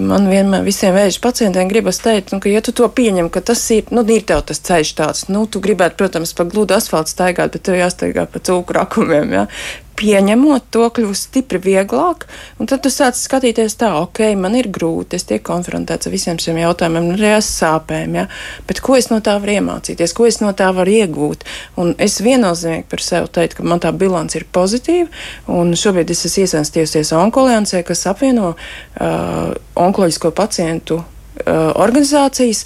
Man 0.00 0.28
vienmēr 0.30 0.64
visiem 0.64 0.94
vēža 0.96 1.20
pacientiem 1.24 1.68
gribas 1.70 2.00
teikt, 2.00 2.32
nu, 2.32 2.40
ka, 2.40 2.48
ja 2.52 2.62
tu 2.64 2.72
to 2.76 2.88
pieņem, 2.88 3.28
ka 3.32 3.42
tas 3.52 3.62
ir, 3.74 3.90
nu, 3.94 4.04
ir 4.08 4.24
tev 4.28 4.42
tas 4.48 4.62
ceļš 4.64 4.94
tāds, 4.96 5.26
nu, 5.32 5.44
tu 5.50 5.60
gribētu, 5.64 5.98
protams, 6.00 6.32
pa 6.36 6.46
gludu 6.48 6.76
asfaltu 6.76 7.12
staigāt, 7.12 7.52
bet 7.54 7.66
tev 7.68 7.78
jāstaigā 7.80 8.26
pa 8.30 8.42
cūku 8.48 8.76
rakumiem, 8.78 9.36
jā. 9.36 9.46
Ja? 9.46 9.89
Pieņemot 10.00 10.70
to, 10.72 10.86
kļūst 10.96 11.28
stipri 11.28 11.60
vieglāk, 11.62 12.26
un 12.60 12.70
tad 12.70 12.82
tu 12.84 12.92
sāc 12.92 13.18
skatīties 13.18 13.76
tā, 13.80 13.92
ok, 14.00 14.22
man 14.40 14.56
ir 14.58 14.70
grūti, 14.72 15.18
es 15.20 15.26
tiek 15.28 15.44
konfrontēts 15.46 16.08
ar 16.08 16.14
visiem 16.14 16.40
šiem 16.40 16.60
jautājumiem, 16.62 17.12
arī 17.16 17.34
ar 17.36 17.44
sāpēm, 17.44 18.16
ja? 18.22 18.26
bet 18.68 18.82
ko 18.84 18.96
es 18.98 19.10
no 19.12 19.20
tā 19.24 19.36
varu 19.42 19.58
iemācīties, 19.58 20.16
ko 20.16 20.28
es 20.30 20.40
no 20.42 20.54
tā 20.56 20.70
varu 20.76 20.96
iegūt? 21.02 21.46
Un 21.80 21.94
es 22.00 22.18
viennozīmīgi 22.24 22.88
par 22.90 23.04
sevi 23.04 23.32
teiktu, 23.36 23.60
ka 23.60 23.68
man 23.68 23.84
tā 23.84 23.92
bilance 23.96 24.38
ir 24.40 24.48
pozitīva, 24.52 25.08
un 25.52 25.76
šobrīd 25.76 26.12
es 26.14 26.26
esmu 26.28 26.46
iesaistījusies 26.46 27.14
onkoliansē, 27.20 27.84
kas 27.86 28.06
apvieno 28.10 28.54
uh, 28.54 29.56
onkoloģisko 29.78 30.32
pacientu 30.36 31.02
organizācijas. 31.46 32.64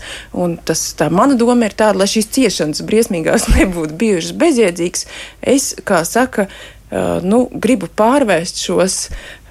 Tas, 0.66 0.82
tā 0.98 1.10
mana 1.12 1.36
doma 1.38 1.68
ir 1.68 1.76
tāda, 1.76 2.00
lai 2.00 2.08
šīs 2.10 2.30
ciešanas 2.34 2.84
briesmīgās 2.86 3.48
nebūtu 3.54 3.96
bijušas 4.00 4.36
bezjēdzīgas. 4.40 5.06
Es, 5.54 5.72
kā 5.86 6.02
saka, 6.08 6.48
nu, 7.24 7.44
gribu 7.50 7.88
pārvērst 7.98 8.60
šos 8.62 8.96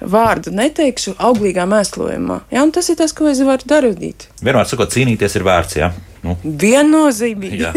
vārdu, 0.00 0.52
neteikšu, 0.54 1.16
auglīgā 1.20 1.66
mēslojumā. 1.68 2.40
Ja, 2.54 2.64
tas 2.72 2.88
ir 2.92 2.98
tas, 3.00 3.12
ko 3.16 3.28
es 3.30 3.42
varu 3.44 3.68
darīt. 3.68 4.28
Vienmēr 4.40 4.68
sakot, 4.70 4.92
cīnīties 4.94 5.38
ir 5.38 5.46
vērts. 5.46 5.78
Ja? 5.80 5.92
Nu. 6.24 6.38
Viennozīmīgi. 6.40 7.60
Jā, 7.66 7.72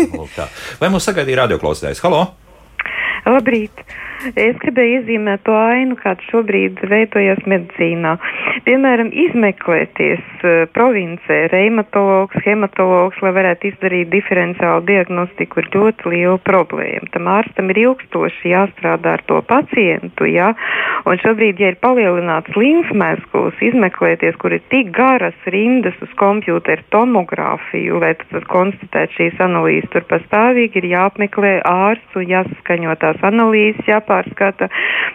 Vai 0.80 0.92
mums 0.94 1.08
sagaidīja 1.10 1.44
radioklausītājs? 1.44 2.04
Halo! 2.06 2.24
Labrīt! 3.28 3.84
Es 4.18 4.58
gribēju 4.62 5.02
iezīmēt 5.02 5.44
to 5.46 5.54
ainu, 5.54 5.96
kāda 6.00 6.24
šobrīd 6.32 6.82
veidojas 6.90 7.44
medicīnā. 7.46 8.16
Piemēram, 8.66 9.12
izmeklēties 9.14 10.24
uh, 10.42 10.64
provincē 10.74 11.44
reumatologs, 11.54 12.40
hematologs, 12.46 13.20
lai 13.22 13.34
varētu 13.36 13.70
izdarīt 13.72 14.10
diferenciālu 14.12 14.86
diagnostiku, 14.90 15.62
ir 15.62 15.70
ļoti 15.76 16.14
liela 16.14 16.40
problēma. 16.42 17.12
Tam 17.14 17.30
ārstam 17.30 17.70
ir 17.74 17.82
ilgstoši 17.84 18.54
jāstrādā 18.56 19.18
ar 19.20 19.26
to 19.30 19.40
pacientu, 19.46 20.26
jā, 20.32 20.50
un 21.06 21.22
šobrīd, 21.22 21.62
ja 21.62 21.72
ir 21.74 21.80
palielināts 21.84 22.58
limfmēskulis, 22.58 23.62
izmeklēties, 23.70 24.36
kur 24.42 24.58
ir 24.58 24.66
tik 24.74 24.92
garas 24.98 25.38
rindas 25.54 25.96
uz 26.02 26.12
kompjūteru 26.18 26.88
tomogrāfiju, 26.96 28.02
lai 28.02 28.16
tad 28.24 28.50
konstatētu 28.50 29.20
šīs 29.22 29.40
analīzes, 29.46 29.92
tur 29.94 30.10
pastāvīgi 30.10 30.82
ir 30.82 30.92
jāapmeklē 30.96 31.54
ārsts 31.70 32.18
un 32.18 32.28
jāsaskaņo 32.34 32.98
tās 33.04 33.24
analīzes, 33.28 33.86
jāpārāk 33.88 34.07
jāpārskata. 34.08 34.70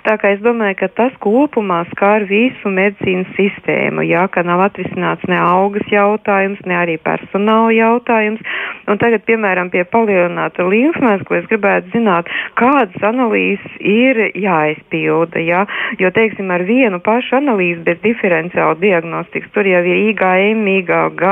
Tā 0.05 0.17
kā 0.19 0.33
es 0.35 0.41
domāju, 0.43 0.77
ka 0.81 0.89
tas 0.89 1.13
kopumā 1.23 1.85
skar 1.93 2.25
visu 2.27 2.69
medicīnas 2.69 3.29
sistēmu, 3.37 4.03
jā, 4.03 4.27
ka 4.29 4.43
nav 4.43 4.61
atrisināts 4.69 5.25
ne 5.29 5.39
augas 5.39 5.87
jautājums, 5.91 6.59
ne 6.67 6.75
arī 6.75 6.99
personāla 6.99 7.73
jautājums. 7.73 8.41
Un 8.89 8.99
tagad, 8.99 9.23
piemēram, 9.25 9.71
pie 9.71 9.85
palielināta 9.85 10.67
līmfmēs, 10.67 11.23
ko 11.27 11.39
es 11.39 11.47
gribētu 11.47 11.93
zināt, 11.95 12.27
kādas 12.59 12.99
analīzes 13.03 13.79
ir 13.79 14.33
jāizpilda, 14.35 15.39
jā, 15.39 15.65
jo, 15.99 16.11
teiksim, 16.11 16.51
ar 16.51 16.65
vienu 16.67 16.99
pašu 17.01 17.39
analīzi 17.39 17.83
bez 17.87 18.03
diferenciāla 18.03 18.75
diagnostikas, 18.83 19.53
tur 19.55 19.67
jau 19.67 19.85
ir 19.87 20.03
IgM, 20.11 20.67
IgG, 20.81 21.25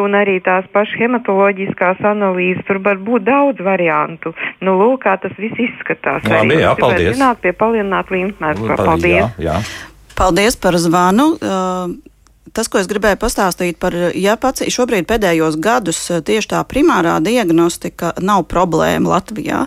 un 0.00 0.16
arī 0.18 0.38
tās 0.44 0.66
pašas 0.74 0.98
hematoloģiskās 1.00 2.02
analīzes, 2.10 2.64
tur 2.68 2.80
var 2.84 3.00
būt 3.02 3.26
daudz 3.26 3.62
variantu. 3.64 4.34
Nu, 4.64 4.76
lūk, 4.80 5.04
kā 5.06 5.16
tas 5.22 5.34
viss 5.38 5.60
izskatās. 5.68 6.26
Labi, 6.30 6.60
jā, 6.62 6.72
paldies. 6.78 7.14
Zināt 7.16 7.42
pie 7.44 7.54
palielināta 7.56 8.14
līmfmēra. 8.16 8.78
Paldies. 8.80 9.20
Jā, 9.20 9.30
jā. 9.38 9.60
Paldies 10.18 10.58
par 10.60 10.78
zvanu. 10.78 11.34
Uh, 11.42 11.94
tas, 12.54 12.70
ko 12.70 12.78
es 12.80 12.88
gribēju 12.90 13.18
pastāstīt 13.20 13.78
par, 13.82 13.94
ja 14.14 14.36
pats 14.40 14.62
šobrīd 14.70 15.08
pēdējos 15.10 15.58
gadus 15.62 15.98
eh, 16.10 16.22
tieši 16.24 16.50
tā 16.54 16.62
primārā 16.68 17.16
diagnostika 17.24 18.12
nav 18.22 18.46
problēma 18.50 19.16
Latvijā, 19.16 19.64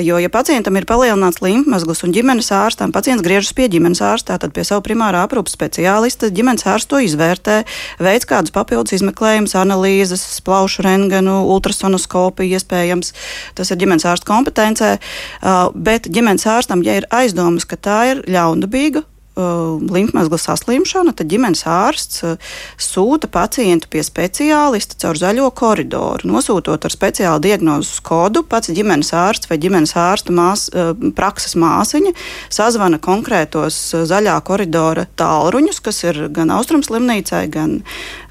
jo, 0.00 0.18
ja 0.20 0.30
pacientam 0.32 0.78
ir 0.80 0.88
palielināts 0.88 1.42
limfmezgls 1.44 2.04
un 2.06 2.14
ģimenes 2.16 2.50
ārstam, 2.56 2.94
pacients 2.96 3.24
griežas 3.26 3.52
pie 3.56 3.68
ģimenes 3.72 4.02
ārstā, 4.04 4.38
tad 4.40 4.54
pie 4.56 4.64
savu 4.66 4.84
primārā 4.88 5.22
aprūpas 5.26 5.54
speciālista 5.56 6.32
ģimenes 6.32 6.66
ārsts 6.70 6.90
to 6.90 7.02
izvērtē, 7.04 7.60
veids 8.00 8.28
kādus 8.28 8.54
papildus 8.56 8.96
izmeklējumus, 8.98 9.56
analīzes, 9.60 10.24
plaušu 10.46 10.84
rengenu, 10.86 11.42
ultrasonoskopiju 11.52 12.56
iespējams. 12.56 13.12
Tas 13.58 13.70
ir 13.70 13.80
ģimenes 13.82 14.08
ārsta 14.08 14.28
kompetencē, 14.30 14.96
uh, 14.96 15.62
bet 15.74 16.08
ģimenes 16.08 16.48
ārstam, 16.48 16.84
ja 16.86 16.98
ir 17.00 17.08
aizdomas, 17.14 17.68
ka 17.68 17.78
tā 17.80 18.00
ir 18.14 18.24
ļaundabīga 18.30 19.04
Uh, 19.38 19.78
limfmezgla 19.94 20.40
saslimšana, 20.42 21.12
tad 21.14 21.28
ģimenes 21.30 21.60
ārsts 21.70 22.24
uh, 22.26 22.48
sūta 22.82 23.28
pacientu 23.30 23.86
pie 23.86 24.00
speciālista 24.02 24.96
caur 24.98 25.20
zaļo 25.20 25.44
koridoru, 25.54 26.26
nosūtot 26.26 26.82
ar 26.82 26.90
speciālu 26.90 27.38
diagnozes 27.44 28.00
kodu. 28.02 28.42
Pats 28.42 28.72
ģimenes 28.74 29.12
ārsts 29.14 29.46
vai 29.46 29.60
ģimenes 29.62 29.94
ārsta 29.94 30.34
mās, 30.34 30.64
uh, 30.74 30.90
prakses 31.14 31.54
māsiņa 31.54 32.10
sazvana 32.50 32.98
konkrētos 32.98 33.78
zaļā 34.10 34.34
koridora 34.42 35.06
tālruņus, 35.14 35.78
kas 35.86 36.02
ir 36.08 36.18
gan 36.34 36.50
Austrum 36.56 36.82
slimnīcai, 36.82 37.44
gan 37.54 37.78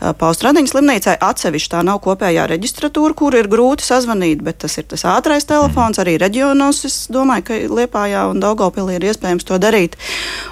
Paustradiņas 0.03 0.75
slimnīcai. 0.75 1.15
Atsevišķi 1.29 1.73
tā 1.77 1.85
nav 1.87 2.03
kopējā 2.03 2.43
reģistratūra, 2.51 3.15
kur 3.15 3.39
ir 3.39 3.47
grūti 3.47 3.87
sazvanīt, 3.87 4.43
bet 4.43 4.59
tas 4.65 4.75
ir 4.75 4.91
tas 4.91 5.07
ātrais 5.07 5.47
telefons 5.47 6.03
arī 6.03 6.19
reģionos. 6.19 6.83
Es 6.91 6.99
domāju, 7.07 7.47
ka 7.47 7.63
Liepājā 7.79 8.27
un 8.33 8.43
Daugopilī 8.43 8.99
ir 8.99 9.09
iespējams 9.13 9.47
to 9.47 9.63
darīt. 9.63 9.95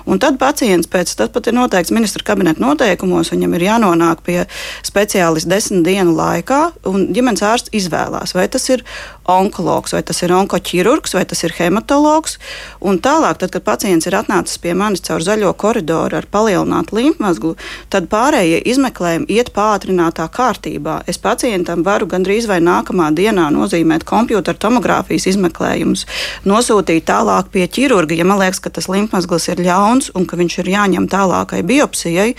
Un 0.07 0.23
tad 0.23 0.36
pacients 0.39 0.89
pēc 0.91 1.13
tas 1.19 1.31
pat 1.33 1.49
ir 1.49 1.55
noteikts 1.57 1.93
ministra 1.95 2.23
kabineta 2.27 2.63
noteikumos, 2.63 3.31
viņam 3.33 3.55
ir 3.57 3.67
jānonāk 3.67 4.23
pie 4.25 4.39
speciālista 4.87 5.51
desmit 5.55 5.85
dienu 5.87 6.15
laikā, 6.17 6.61
un 6.89 7.09
ģimenes 7.15 7.43
ārsts 7.45 7.73
izvēlās, 7.77 8.35
vai 8.37 8.47
tas 8.51 8.67
ir 8.73 8.85
onkologs, 9.27 9.93
vai 9.95 10.01
tas 10.07 10.21
ir 10.23 10.33
onkoķirurgs, 10.35 11.15
vai 11.17 11.23
tas 11.29 11.43
ir 11.43 11.53
hematologs. 11.57 12.37
Un 12.79 12.99
tālāk, 13.03 13.39
tad, 13.41 13.51
kad 13.53 13.65
pacients 13.67 14.07
ir 14.07 14.15
atnācis 14.17 14.59
pie 14.63 14.73
manis 14.77 15.03
caur 15.05 15.23
zaļo 15.23 15.51
koridoru 15.59 16.19
ar 16.19 16.27
palielinātu 16.31 16.97
līmpmazglu, 16.97 17.55
tad 17.93 18.09
pārējie 18.11 18.61
izmeklējumi 18.71 19.29
iet 19.37 19.51
pātrinātā 19.55 20.27
kārtībā. 20.33 21.01
Es 21.07 21.19
pacientam 21.21 21.83
varu 21.87 22.07
gandrīz 22.09 22.47
vai 22.49 22.59
nākamā 22.63 23.11
dienā 23.17 23.49
nozīmēt 23.53 24.07
kompjutora 24.07 24.57
tomogrāfijas 24.57 25.27
izmeklējumus, 25.33 26.07
nosūtīt 26.47 27.07
tālāk 27.09 27.51
pie 27.53 27.67
ķirurga, 27.67 28.17
ja 28.17 28.27
man 28.27 28.41
liekas, 28.41 28.63
ka 28.63 28.73
tas 28.73 28.89
līmpmazgls 28.91 29.51
ir 29.53 29.63
ļauns 29.67 30.11
un 30.15 30.27
ka 30.29 30.39
viņš 30.39 30.59
ir 30.63 30.73
jāņem 30.77 31.11
tālākai 31.11 31.63
biopsijai 31.67 32.33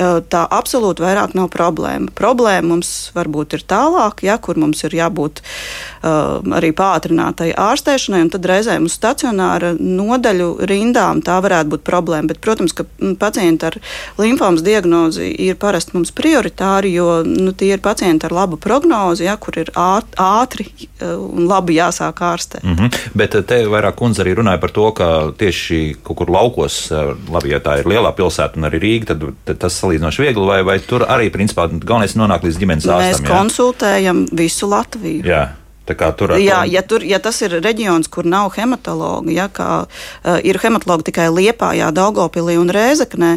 tā 0.00 0.44
absolūti 0.50 1.04
vairāk 1.04 1.34
nav 1.36 1.50
problēma. 1.52 2.10
Problēma 2.16 2.72
mums 2.72 3.10
varbūt 3.16 3.58
ir 3.58 3.64
tālāk, 3.68 4.24
ja, 4.26 4.38
kur 4.42 4.58
mums 4.60 4.82
ir 4.86 4.94
jābūt 4.96 5.42
uh, 5.42 6.40
arī 6.56 6.72
pātrinātai 6.76 7.50
ārstēšanai, 7.58 8.22
un 8.26 8.32
tad 8.32 8.48
reizēm 8.48 8.88
uz 8.88 8.96
stacionāra 8.96 9.74
nodaļu 9.78 10.48
rindām 10.70 11.22
tā 11.24 11.38
varētu 11.44 11.74
būt 11.74 11.84
problēma. 11.86 12.30
Bet, 12.32 12.40
protams, 12.44 12.74
ka 12.76 12.86
pacienti 13.20 13.68
ar 13.68 13.78
limfomas 14.20 14.64
diagnozi 14.66 15.30
ir 15.48 15.58
parasti 15.60 15.96
mums 15.98 16.14
prioritāri, 16.16 16.94
jo 16.96 17.20
nu, 17.26 17.52
tie 17.52 17.74
ir 17.74 17.84
pacienti 17.84 18.28
ar 18.28 18.36
labu 18.36 18.60
prognozi, 18.60 19.26
ja, 19.28 19.36
kur 19.40 19.58
ir 19.60 19.72
ātri 19.76 20.68
un 21.00 21.46
labi 21.48 21.76
jāsāk 21.78 22.22
ārstēt. 22.24 22.64
Mm 22.64 22.76
-hmm. 22.76 22.98
Bet 23.14 23.36
te 23.46 23.62
vairāk 23.66 23.96
kundze 23.98 24.22
arī 24.24 24.34
runāja 24.38 24.60
par 24.60 24.70
to, 24.70 24.90
ka 24.92 25.32
tieši 25.38 25.96
kaut 26.02 26.16
kur 26.16 26.30
laukos, 26.30 26.90
labi, 27.30 27.50
ja 27.50 27.60
tā 27.60 27.78
ir 27.80 27.86
lielā 27.86 28.12
pilsēta 28.16 28.56
un 28.56 28.64
arī 28.68 28.80
Rīga, 28.80 29.06
tad, 29.06 29.24
tad 29.44 29.58
tas 29.58 29.82
salīdzinoši 29.90 30.22
viegli, 30.24 30.46
vai, 30.46 30.60
vai 30.66 30.78
tur 30.82 31.06
arī 31.08 31.30
principā 31.34 31.66
galvenais 31.70 32.14
ir 32.14 32.22
nonākt 32.22 32.46
līdz 32.46 32.60
ģimenes 32.60 32.86
ārstam? 32.86 33.02
Mēs 33.02 33.24
jā? 33.24 33.30
konsultējam 33.30 34.22
visu 34.36 34.70
Latviju. 34.70 35.24
Jā. 35.26 35.48
Tur 35.90 36.36
jā, 36.38 36.60
ja, 36.70 36.84
tur, 36.86 37.02
ja 37.02 37.18
tas 37.18 37.40
ir 37.42 37.56
reģions, 37.64 38.06
kur 38.06 38.22
nav 38.22 38.52
hematologa, 38.54 39.26
ja 39.34 39.48
kā, 39.50 39.88
uh, 39.88 40.36
ir 40.46 40.60
hematologa 40.62 41.02
tikai 41.08 41.24
Liepājā, 41.34 41.88
Daugopilī 41.90 42.54
un 42.60 42.70
Rēzeknē, 42.70 43.30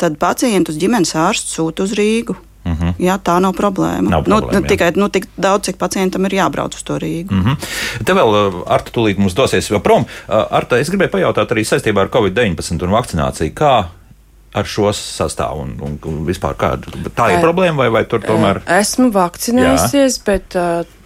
tad 0.00 0.16
pacientus 0.18 0.80
ģimenes 0.80 1.14
ārsts 1.14 1.54
sūta 1.54 1.86
uz 1.86 1.94
Rīgu. 1.94 2.34
Uh 2.34 2.72
mhm. 2.72 2.88
-huh. 2.88 2.94
Jā, 2.98 3.14
tā 3.22 3.38
nav 3.40 3.54
problēma. 3.54 4.10
Nav 4.10 4.26
nu, 4.26 4.40
problēma 4.40 4.60
nu, 4.60 4.68
tikai 4.68 4.90
nu, 4.96 5.08
tik 5.08 5.28
daudz, 5.36 5.70
cik 5.70 5.78
pacientam 5.78 6.24
ir 6.26 6.34
jābrauc 6.34 6.74
uz 6.74 6.82
to 6.82 6.98
Rīgu. 6.98 7.30
Uh 7.30 7.46
-huh. 7.46 7.56
Te 8.04 8.12
vēl 8.12 8.28
uh, 8.28 8.62
Arta 8.66 8.90
tūlīt 8.90 9.18
mums 9.18 9.34
dosies 9.34 9.70
prom. 9.82 10.02
Uh, 10.02 10.34
Arta, 10.50 10.78
es 10.78 10.90
gribēju 10.90 11.10
pajautāt 11.10 11.54
arī 11.54 11.62
saistībā 11.64 12.00
ar 12.00 12.08
Covid-19 12.08 12.84
un 12.84 12.90
vakcināciju. 12.90 13.54
Kā 13.54 13.84
ar 14.54 14.66
šo 14.66 14.90
sastāvu 14.96 15.64
un, 15.64 15.74
un, 15.86 15.98
un 16.10 16.22
vispār 16.26 16.56
kāda 16.58 17.10
tā 17.14 17.28
ir 17.34 17.44
problēma, 17.44 17.84
vai, 17.84 17.90
vai 18.00 18.04
tur 18.10 18.24
tomēr? 18.24 18.62
Esmu 18.80 19.10
vakcinējusies, 19.14 20.18
Jā. 20.18 20.26
bet 20.26 20.58
Uh, 20.58 20.99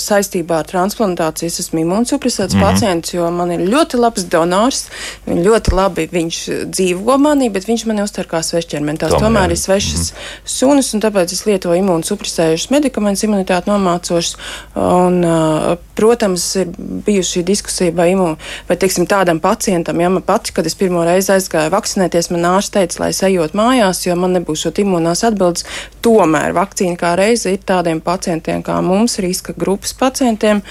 saistībā 0.00 0.60
ar 0.60 0.68
transplantāciju 0.68 1.50
es 1.50 1.60
esmu 1.60 1.80
imūnsupresēts 1.84 2.54
mm 2.54 2.60
-hmm. 2.60 2.72
pacients, 2.72 3.14
jo 3.14 3.30
man 3.30 3.52
ir 3.52 3.60
ļoti 3.60 4.00
labs 4.00 4.24
donors. 4.24 4.86
Viņš 5.26 5.42
ļoti 5.46 5.74
labi 5.74 6.08
viņš 6.12 6.38
dzīvo 6.70 7.16
manī, 7.18 7.50
bet 7.52 7.68
viņš 7.68 7.86
man 7.86 8.02
uztver 8.02 8.26
kā 8.26 8.42
svešķermeni. 8.42 8.98
Tās 8.98 9.12
tomēr, 9.12 9.26
tomēr 9.26 9.50
ir 9.50 9.58
svešas 9.58 10.12
mm 10.12 10.16
-hmm. 10.16 10.40
sunas, 10.44 10.94
un 10.94 11.00
tāpēc 11.00 11.32
es 11.32 11.46
lietoju 11.46 11.82
imūnsupresējušas 11.82 12.70
medikamentus, 12.70 13.24
imunitāti 13.24 13.70
nomācošus. 13.70 14.36
Un, 14.74 15.24
uh, 15.24 15.76
protams, 15.94 16.56
ir 16.56 16.68
bijusi 16.78 17.38
šī 17.38 17.42
diskusija, 17.42 17.92
vai, 17.92 18.10
imu, 18.10 18.36
vai 18.68 18.76
teiksim, 18.76 19.06
tādam 19.06 19.40
pacientam, 19.40 20.00
ja 20.00 20.08
man 20.08 20.22
pati, 20.22 20.52
kad 20.52 20.66
es 20.66 20.74
pirmo 20.74 21.04
reizi 21.04 21.32
aizgāju 21.32 21.70
vakcinēties, 21.70 22.30
man 22.30 22.44
ārsts 22.44 22.70
teica, 22.70 23.00
lai 23.00 23.10
es 23.10 23.22
ejot 23.22 23.54
mājās, 23.54 24.06
jo 24.06 24.16
man 24.16 24.36
nebūs 24.36 24.66
šot 24.66 24.78
imūnās 24.78 25.24
atbildes. 25.24 25.64
Tomēr 26.02 26.52
vakcīna 26.52 26.96
kā 26.96 27.14
reize 27.16 27.52
ir 27.52 27.58
tādiem 27.66 28.00
pacientiem 28.00 28.62
kā 28.62 28.80
mums 28.82 29.18
riska 29.18 29.45
riska 29.46 29.52
grupas 29.56 29.92
pacientiem. 29.94 30.62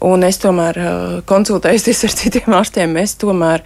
Un 0.00 0.22
es 0.22 0.38
tomēr 0.38 0.76
uh, 0.78 1.22
konsultējusies 1.26 2.04
ar 2.04 2.14
citiem 2.14 2.54
ārstiem, 2.54 2.96
es 2.96 3.16
tomēr 3.16 3.62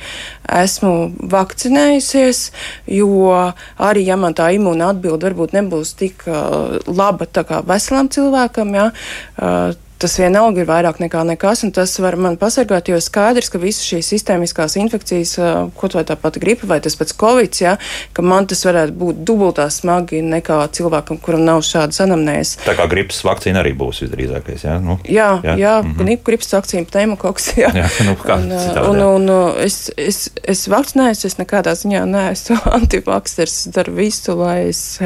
esmu 0.48 1.12
vakcinējusies, 1.30 2.52
jo 2.86 3.52
arī, 3.78 4.06
ja 4.06 4.16
man 4.16 4.34
tā 4.34 4.52
imūna 4.54 4.92
atbilde 4.92 5.26
varbūt 5.26 5.52
nebūs 5.52 5.94
tik 5.98 6.26
uh, 6.26 6.78
laba 6.86 7.26
tā 7.26 7.44
kā 7.44 7.62
veselam 7.66 8.08
cilvēkam, 8.08 8.74
ja, 8.74 8.90
uh, 9.38 9.74
tas 10.02 10.18
vienalga 10.18 10.62
ir 10.62 10.68
vairāk 10.68 10.98
nekā 11.02 11.22
nekas, 11.26 11.62
un 11.66 11.72
tas 11.74 11.92
var 12.02 12.16
man 12.20 12.36
pasargāt, 12.40 12.90
jo 12.90 12.98
skaidrs, 13.02 13.50
ka 13.52 13.60
visas 13.62 13.86
šīs 13.86 14.10
sistēmiskās 14.12 14.76
infekcijas, 14.80 15.36
kaut 15.78 15.96
vai 15.96 16.04
tā 16.08 16.16
pati 16.18 16.42
gripa 16.42 16.68
vai 16.70 16.80
tas 16.82 16.96
pats 16.98 17.14
covid, 17.18 17.54
ja, 17.62 17.76
ka 18.16 18.24
man 18.26 18.48
tas 18.50 18.64
varētu 18.66 18.96
būt 18.98 19.22
dubultā 19.28 19.68
smagi 19.72 20.22
nekā 20.26 20.58
cilvēkam, 20.76 21.20
kuram 21.22 21.44
nav 21.46 21.62
šādas 21.66 22.02
anamnēs. 22.04 22.56
Tā 22.66 22.74
kā 22.78 22.88
gripas 22.90 23.22
vakcīna 23.26 23.62
arī 23.62 23.74
būs 23.78 24.02
visdrīzākais, 24.04 24.66
jā? 24.66 24.78
Nu, 24.82 24.98
jā, 25.06 25.30
jā, 25.46 25.56
jā 25.60 25.74
mm 25.82 25.94
-hmm. 25.98 26.24
gripas 26.26 26.52
vakcīna, 26.56 26.86
pneumokoks, 26.90 27.48
jā. 27.62 27.70
jā 27.74 27.88
nu, 28.08 28.16
kā, 28.18 28.38
un, 28.42 28.50
citādi, 28.50 28.88
un, 28.88 29.02
un, 29.02 29.30
un 29.30 29.62
es, 29.62 29.90
es, 29.96 30.30
es 30.42 30.66
vakcinējos, 30.68 31.24
es 31.24 31.38
nekādā 31.38 31.76
ziņā 31.78 32.04
neesmu 32.06 32.58
antivaksters, 32.78 33.68
daru 33.74 33.94
visu, 33.94 34.36
lai 34.38 34.68
es 34.68 34.98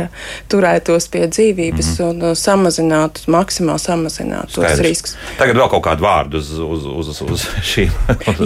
turētos 0.49 1.09
pie 1.11 1.27
dzīvības 1.29 1.93
mm 1.99 2.05
-hmm. 2.05 2.31
un 2.31 2.37
samazinātu, 2.37 3.29
maksimāli 3.31 3.79
samazinātu 3.79 4.57
tos 4.57 4.81
risks. 4.87 5.17
Tagad 5.41 5.59
vēl 5.59 5.71
kaut 5.73 5.85
kādu 5.87 6.07
vārdu 6.07 6.41
uz, 6.41 6.51
uz, 6.63 6.87
uz, 6.87 7.21
uz 7.27 7.47
šīm. 7.67 7.93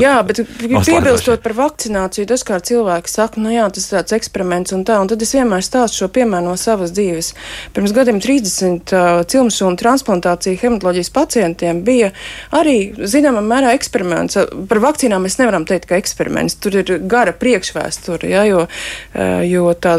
jā, 0.01 0.17
bet 0.27 0.43
piebilstot 0.89 1.43
par 1.45 1.55
vakcināciju, 1.59 2.29
dažkārt 2.31 2.69
cilvēki 2.71 3.13
saka, 3.13 3.41
nu 3.43 3.53
jā, 3.55 3.67
tas 3.75 3.89
ir 3.89 3.99
tāds 3.99 4.17
eksperiments 4.17 4.75
un 4.77 4.85
tā, 4.89 4.99
un 5.03 5.11
tad 5.11 5.23
es 5.25 5.35
vienmēr 5.37 5.65
stāstu 5.65 6.03
šo 6.03 6.11
piemēru 6.15 6.51
no 6.51 6.57
savas 6.61 6.95
dzīves. 6.97 7.33
Pirms 7.77 7.95
gadiem 7.97 8.21
30 8.23 8.95
uh, 8.95 9.21
cilmšūnu 9.31 9.81
transplantācija 9.81 10.59
hematoloģijas 10.61 11.13
pacientiem 11.15 11.83
bija 11.87 12.13
arī, 12.57 12.93
zināmā 13.11 13.43
mērā, 13.45 13.75
eksperiments. 13.79 14.39
Par 14.71 14.83
vakcīnām 14.83 15.25
mēs 15.27 15.39
nevaram 15.41 15.67
teikt, 15.69 15.89
ka 15.91 15.99
eksperiments. 16.01 16.59
Tur 16.61 16.81
ir 16.83 16.95
gara 17.11 17.35
priekšvēsture, 17.37 18.31
ja, 18.31 18.45
jo, 18.49 18.67
uh, 18.67 19.41
jo 19.47 19.71
tā 19.79 19.97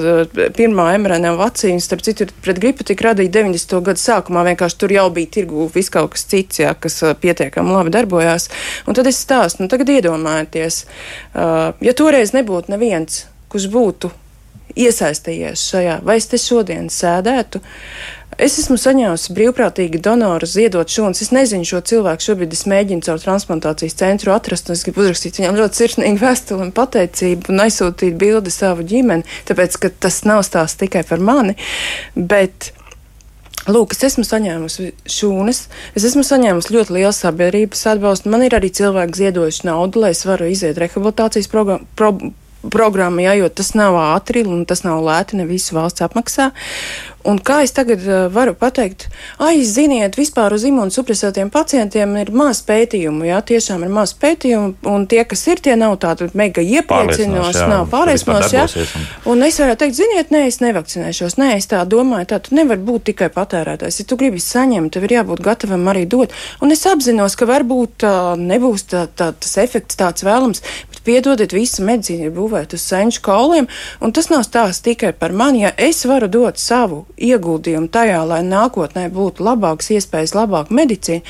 pirmā 0.58 0.92
mRNA 1.02 1.36
vakcīna, 1.40 1.82
starp 1.84 2.04
citu, 2.06 2.30
pret 2.44 2.60
gripu 2.62 2.86
tika 2.88 3.12
radīta 3.12 3.42
90. 3.42 3.78
gadu 3.86 4.02
sākumā, 4.02 4.46
vienkārši 4.52 4.80
tur 4.82 4.96
jau 4.96 5.08
bija 5.14 5.32
tirgu 5.38 5.68
viss 5.74 5.92
kaut 5.94 6.16
kas 6.16 6.26
cits, 6.32 6.62
jā, 6.64 6.74
kas 6.80 7.02
pietiekami 7.22 7.76
labi 7.76 7.94
darbojās. 7.94 8.50
Un 8.88 8.98
tad 8.98 9.10
es 9.12 9.22
stāstu, 9.22 9.64
nu 9.64 9.72
tagad 9.72 9.92
iedomājieties, 9.94 10.82
ja 11.36 11.96
toreiz 11.98 12.34
nebūtu 12.38 12.74
neviens, 12.74 13.26
kurš 13.52 13.70
būtu 13.72 14.12
iesaistījies 14.80 15.68
šajā, 15.72 16.00
vai 16.08 16.18
es 16.22 16.30
te 16.32 16.40
šodien 16.40 16.90
sēdētu. 16.92 17.62
Es 18.42 18.56
esmu 18.62 18.78
saņēmusi 18.80 19.34
brīvprātīgi 19.36 20.00
donoru 20.02 20.48
ziedot 20.48 20.90
šūnas. 20.90 21.20
Es 21.22 21.34
nezinu 21.36 21.68
šo 21.68 21.82
cilvēku. 21.86 22.24
Šobrīd 22.26 22.56
es 22.56 22.64
mēģinu 22.70 23.04
caur 23.06 23.20
transplantācijas 23.22 23.98
centru 24.00 24.32
atrast, 24.34 24.70
un 24.70 24.78
es 24.78 24.86
gribu 24.88 25.04
uzrakstīt 25.04 25.42
viņam 25.42 25.60
ļoti 25.60 25.82
sirsnīgu 25.82 26.24
vēstuli 26.24 26.66
un 26.66 26.72
pateicību 26.76 27.52
un 27.52 27.64
aizsūtīt 27.66 28.16
bildi 28.22 28.54
savu 28.56 28.88
ģimeni, 28.88 29.28
tāpēc, 29.50 29.78
ka 29.84 29.92
tas 30.08 30.22
nav 30.26 30.46
stāsts 30.48 30.80
tikai 30.80 31.04
par 31.10 31.22
mani. 31.22 31.58
Bet 32.16 32.72
Lūk, 33.70 33.94
es 33.94 34.02
esmu 34.08 34.24
saņēmusi 34.26 34.88
šūnas, 35.06 35.66
es 35.94 36.06
esmu 36.08 36.24
saņēmusi 36.26 36.74
ļoti 36.74 36.96
lielu 36.96 37.14
sabiedrības 37.14 37.84
atbalstu. 37.94 38.32
Man 38.34 38.48
ir 38.48 38.56
arī 38.58 38.72
cilvēki 38.74 39.20
ziedojuši 39.20 39.68
naudu, 39.70 40.02
lai 40.02 40.16
es 40.16 40.24
varu 40.26 40.48
iziet 40.50 40.80
rehabilitācijas 40.82 41.50
programmu. 41.52 41.86
Pro, 42.00 42.10
programma, 42.74 43.22
ja, 43.22 43.36
jo 43.38 43.50
tas 43.50 43.74
nav 43.78 43.98
ātri 43.98 44.44
un 44.46 44.66
tas 44.70 44.84
nav 44.86 45.02
lēti, 45.06 45.38
ne 45.38 45.46
visu 45.50 45.78
valsts 45.78 46.02
apmaksā. 46.06 46.52
Un 47.28 47.38
kā 47.44 47.62
es 47.66 47.74
tagad 47.76 48.02
uh, 48.08 48.26
varu 48.34 48.54
pateikt, 48.58 49.08
ai, 49.42 49.62
ziniet, 49.68 50.18
vispār 50.18 50.56
uz 50.56 50.66
imunosupresētiem 50.68 51.52
pacientiem 51.54 52.16
ir 52.22 52.32
maz 52.34 52.64
pētījumu, 52.66 53.28
jā, 53.30 53.42
tiešām 53.52 53.86
ir 53.86 53.92
maz 53.94 54.14
pētījumu, 54.22 54.74
un 54.90 55.06
tie, 55.12 55.22
kas 55.30 55.46
ir, 55.52 55.62
tie 55.64 55.76
nav 55.80 55.98
tādi 56.02 56.30
mega 56.38 56.64
iepriecinoši, 56.66 57.66
nav 57.70 57.88
pārliecinoši. 57.92 58.86
Un... 59.26 59.36
un 59.36 59.46
es 59.48 59.60
varētu 59.62 59.84
teikt, 59.84 59.98
ziniet, 60.00 60.34
nē, 60.34 60.46
es 60.50 60.62
nevakcinēšos, 60.64 61.38
nē, 61.42 61.52
es 61.60 61.70
tā 61.72 61.84
domāju, 61.90 62.32
tā 62.34 62.42
tu 62.46 62.58
nevar 62.58 62.82
būt 62.82 63.12
tikai 63.12 63.30
patērētājs. 63.34 64.02
Ja 64.02 64.08
tu 64.10 64.18
gribi 64.22 64.42
saņemt, 64.42 64.94
tev 64.96 65.08
ir 65.08 65.18
jābūt 65.20 65.44
gatavam 65.46 65.88
arī 65.94 66.08
dot. 66.10 66.34
Un 66.62 66.74
es 66.74 66.86
apzinos, 66.90 67.38
ka 67.38 67.50
varbūt 67.50 68.08
uh, 68.08 68.34
nebūs 68.40 68.88
tā, 68.92 69.06
tā, 69.14 69.32
tas 69.38 69.58
efekts 69.62 70.00
tāds 70.00 70.26
vēlams, 70.26 70.64
piedodiet, 71.06 71.54
visa 71.56 71.84
medicīna 71.86 72.28
ir 72.28 72.34
būvēta 72.36 72.78
uz 72.78 72.86
senču 72.86 73.22
kauliem, 73.26 73.68
un 74.02 74.14
tas 74.16 74.30
nav 74.32 74.44
stāsts 74.48 74.84
tikai 74.86 75.14
par 75.18 75.34
mani. 75.36 75.64
Ja 75.66 75.72
es 75.78 76.04
varu 76.10 76.30
dot 76.32 76.62
savu 76.62 77.04
ieguldījumu 77.18 77.92
tajā, 77.94 78.22
lai 78.28 78.42
nākotnē 78.48 79.08
būtu 79.14 79.46
labākas 79.46 79.92
iespējas, 79.98 80.36
labāka 80.38 80.74
medicīna, 80.76 81.26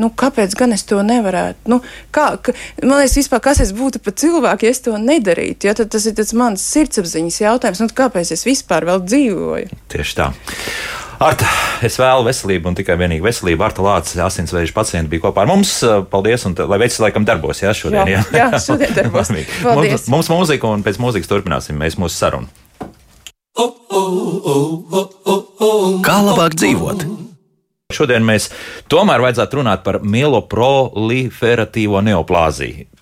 nu, 0.00 0.10
kāpēc 0.10 0.56
gan 0.58 0.76
es 0.76 0.86
to 0.88 1.00
nevarētu? 1.04 1.70
Nu, 1.70 1.80
kā, 2.14 2.34
ka, 2.42 2.56
man 2.82 3.02
liekas, 3.02 3.18
vispār, 3.20 3.44
kas 3.44 3.62
es 3.64 3.74
būtu 3.76 4.02
par 4.04 4.16
cilvēku, 4.20 4.66
ja 4.66 4.74
es 4.74 4.84
to 4.84 4.98
nedarītu? 5.00 5.68
Ja, 5.68 5.76
tad 5.78 5.92
tas 5.94 6.08
ir 6.10 6.20
mans 6.38 6.64
sirdsapziņas 6.74 7.40
jautājums, 7.44 7.84
nu, 7.84 7.94
kāpēc 8.02 8.34
es 8.34 8.46
vispār 8.48 8.88
vēl 8.88 9.04
dzīvoju? 9.06 9.82
Tieši 9.92 10.20
tā. 10.20 10.32
Arta, 11.22 11.46
es 11.86 11.94
vēlu 12.00 12.24
veselību 12.26 12.70
un 12.70 12.76
tikai 12.78 12.96
vienīgi 12.98 13.22
veselību. 13.24 13.62
Arta 13.66 13.84
Lācis, 13.84 14.18
asinsvēža 14.24 14.74
pacients, 14.74 15.10
bija 15.10 15.22
kopā 15.26 15.44
ar 15.44 15.50
mums. 15.50 15.70
Paldies, 16.10 16.46
un 16.48 16.56
lai 16.70 16.78
veids 16.82 16.98
laikam 17.02 17.26
darbos, 17.28 17.62
jā, 17.62 17.70
šodien. 17.76 18.08
Jā, 18.10 18.22
jā. 18.34 18.48
jā 18.50 18.60
šodien 18.62 18.92
darbos. 18.98 19.30
mums, 19.30 20.08
mums 20.10 20.28
mūzika, 20.32 20.64
un 20.74 20.82
pēc 20.86 20.96
mūzikas 21.02 21.30
turpināsim 21.30 21.78
mēs 21.78 21.94
mūsu 22.00 22.16
sarunu. 22.18 22.48
Kā 26.04 26.16
labāk 26.26 26.52
dzīvot? 26.58 27.06
Šodien 27.94 28.24
mēs 28.26 28.48
tomēr 28.90 29.20
vajadzētu 29.22 29.60
runāt 29.60 29.80
par 29.86 30.00
mieloproliferatīvo 30.02 32.00
neoplāziju. 32.08 32.93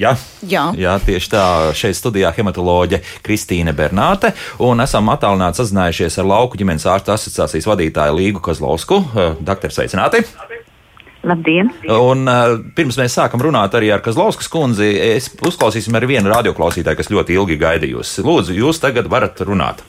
Ja? 0.00 0.14
Jā. 0.48 0.70
Jā, 0.80 0.94
tieši 1.04 1.28
tā. 1.34 1.44
Šeit 1.76 1.98
studijā 1.98 2.30
hematoloģe 2.32 3.02
Kristīne 3.24 3.74
Bernāte. 3.76 4.32
Un 4.64 4.80
esam 4.80 5.10
attālināti 5.12 5.60
sazinājušies 5.60 6.16
ar 6.22 6.30
Lauku 6.30 6.60
ģimenes 6.60 6.88
ārstu 6.88 7.12
asociācijas 7.12 7.68
vadītāju 7.68 8.16
Līgu 8.16 8.40
Kozlovsku. 8.44 9.02
Eh, 9.12 9.36
doktor, 9.44 9.74
sveicināti! 9.74 10.24
Labdien! 11.20 11.68
Un, 11.92 12.24
uh, 12.24 12.54
pirms 12.72 12.96
mēs 12.96 13.12
sākam 13.18 13.42
runāt 13.44 13.74
arī 13.76 13.90
ar 13.92 14.00
Kazlauskas 14.00 14.48
kundzi, 14.48 14.88
es 14.88 15.28
uzklausīsim 15.36 15.92
ar 15.98 16.06
vienu 16.08 16.32
radioklausītāju, 16.32 16.96
kas 16.96 17.12
ļoti 17.12 17.36
ilgi 17.36 17.60
gaidījusi. 17.60 18.24
Lūdzu, 18.24 18.56
jūs 18.56 18.80
tagad 18.80 19.10
varat 19.12 19.36
runāt. 19.44 19.84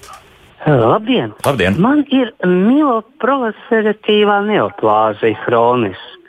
Labdien! 0.67 1.31
Labdien. 1.45 1.79
Man 1.81 2.03
ir 2.11 2.35
mieloproliferatīvā 2.43 4.41
neoplāzija 4.51 5.39
hroniska. 5.47 6.20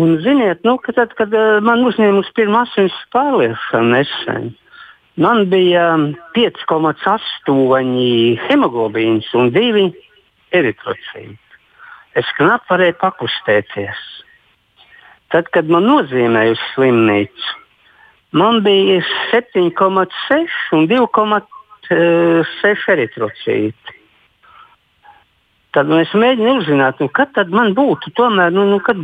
Un, 0.00 0.16
ziniet, 0.24 0.64
nu, 0.66 0.76
ka 0.82 0.94
tad, 0.96 1.14
kad 1.18 1.34
uh, 1.34 1.60
man 1.62 1.84
uzņēma 1.86 2.24
pirmā 2.34 2.64
asins 2.66 2.96
pārliešana 3.14 4.00
nesen, 4.00 4.50
man 5.16 5.46
bija 5.52 5.92
5,8 6.34 7.54
hemoglobīns 8.48 9.30
un 9.38 9.54
2 9.54 9.88
eritrocīti 10.54 11.44
es 12.18 12.30
knapi 12.38 12.70
varēju 12.70 12.96
pakustēties. 13.00 14.02
Tad, 15.34 15.50
kad 15.54 15.70
man 15.70 15.86
nozīmēja 15.88 16.54
uz 16.54 16.62
slimnīcu, 16.74 17.56
man 18.38 18.62
bija 18.66 19.00
7,6 19.32 20.78
un 20.78 20.86
seši 22.60 22.92
eritrocīti. 22.94 23.98
Tad 25.74 25.90
nu, 25.90 25.98
es 25.98 26.12
mēģinu 26.14 26.60
uzzināt, 26.60 27.00
nu, 27.02 27.10
kad 27.34 27.50
man 27.50 27.74
būtu 27.74 28.12
tomēr, 28.14 28.54
nu, 28.54 28.68
nu, 28.70 28.78
kad 28.78 29.00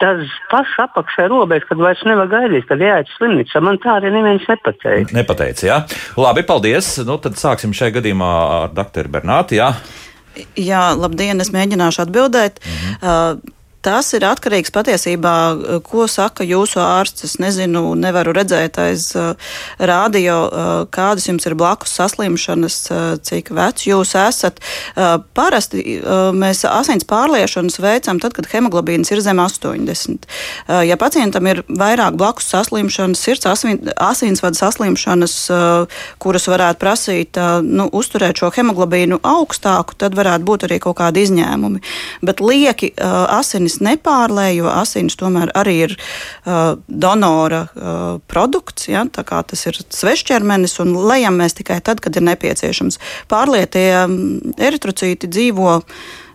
tas 0.00 0.34
pašs 0.50 0.76
apakšā 0.86 1.28
robeža, 1.30 1.68
kad 1.68 1.82
vairs 1.84 2.02
nevar 2.08 2.30
gaidīt, 2.32 2.66
kad 2.68 2.82
jāiet 2.82 3.10
slimnīcā. 3.16 3.62
Man 3.64 3.78
tā 3.82 3.98
arī 4.00 4.12
neviens 4.14 4.46
nepateica. 4.48 5.14
Nepateica, 5.16 5.66
jā. 5.66 5.78
Labi, 6.20 6.44
paldies. 6.48 6.92
Nu, 7.06 7.20
tad 7.22 7.38
sāksim 7.40 7.76
šajā 7.76 7.98
gadījumā 8.00 8.30
ar 8.64 8.74
doktoru 8.76 9.12
Bernāti. 9.12 9.60
Jā. 9.60 9.74
Jā, 10.58 10.90
labdien, 10.96 11.42
es 11.42 11.52
mēģināšu 11.54 12.04
atbildēt. 12.06 12.60
Mhm. 12.64 13.00
Uh, 13.00 13.56
Tas 13.80 14.10
ir 14.12 14.24
atkarīgs 14.28 14.72
patiesībā, 14.74 15.34
ko 15.86 16.04
saka 16.10 16.44
jūsu 16.44 16.82
ārsts. 16.84 17.24
Es 17.24 17.38
nezinu, 17.40 17.94
nevaru 17.96 18.34
redzēt 18.36 18.76
aiz 18.82 19.06
uh, 19.16 19.32
rādio, 19.80 20.36
uh, 20.44 20.68
kādas 20.92 21.24
jums 21.30 21.46
ir 21.48 21.56
blakus 21.56 21.94
saslimšanas, 21.96 22.76
cik 23.24 23.48
vecs 23.56 23.86
jūs 23.88 24.12
esat. 24.18 24.60
Parasti 25.36 26.00
mēs 26.36 26.62
asins 26.68 27.06
pārliešanas 27.08 27.78
veicam 27.80 28.20
tad, 28.20 28.34
kad 28.36 28.48
hemoglobīns 28.52 29.12
ir 29.14 29.22
zem 29.24 29.40
80. 29.40 30.28
Uh, 30.68 30.82
ja 30.84 30.98
pacientam 31.00 31.48
ir 31.48 31.62
vairāk 31.68 32.18
blakus 32.20 32.50
saslimšanas, 32.52 33.24
sirds 33.24 33.48
asinsvadu 33.48 34.60
saslimšanas, 34.60 35.38
kuras 36.20 36.48
varētu 36.52 36.80
prasīt 36.84 37.40
nu, 37.64 37.88
uzturēt 37.96 38.44
šo 38.44 38.52
hemoglobīnu 38.58 39.22
augstāku, 39.24 39.96
tad 40.04 40.18
varētu 40.18 40.48
būt 40.52 40.68
arī 40.68 40.80
kaut 40.84 40.98
kādi 41.00 41.24
izņēmumi. 41.24 41.80
Bet 42.26 42.44
lieki 42.44 42.92
asinis 43.00 43.69
asinis 43.70 43.84
nepārlēj, 43.84 44.58
jo 44.60 44.70
asinis 44.70 45.16
tomēr 45.16 45.52
arī 45.54 45.76
ir 45.86 45.94
uh, 45.96 46.76
donora 46.88 47.68
uh, 47.68 48.20
produkts. 48.26 48.88
Ja, 48.88 49.04
tas 49.06 49.66
ir 49.66 49.78
svešķermenis, 49.90 50.78
un 50.82 50.96
lejam 50.96 51.38
mēs 51.38 51.54
tikai 51.58 51.80
tad, 51.80 52.00
kad 52.00 52.16
ir 52.16 52.26
nepieciešams. 52.26 52.98
Pārlietie 53.30 54.04
um, 54.04 54.40
eritrocīti 54.58 55.30
dzīvo 55.30 55.80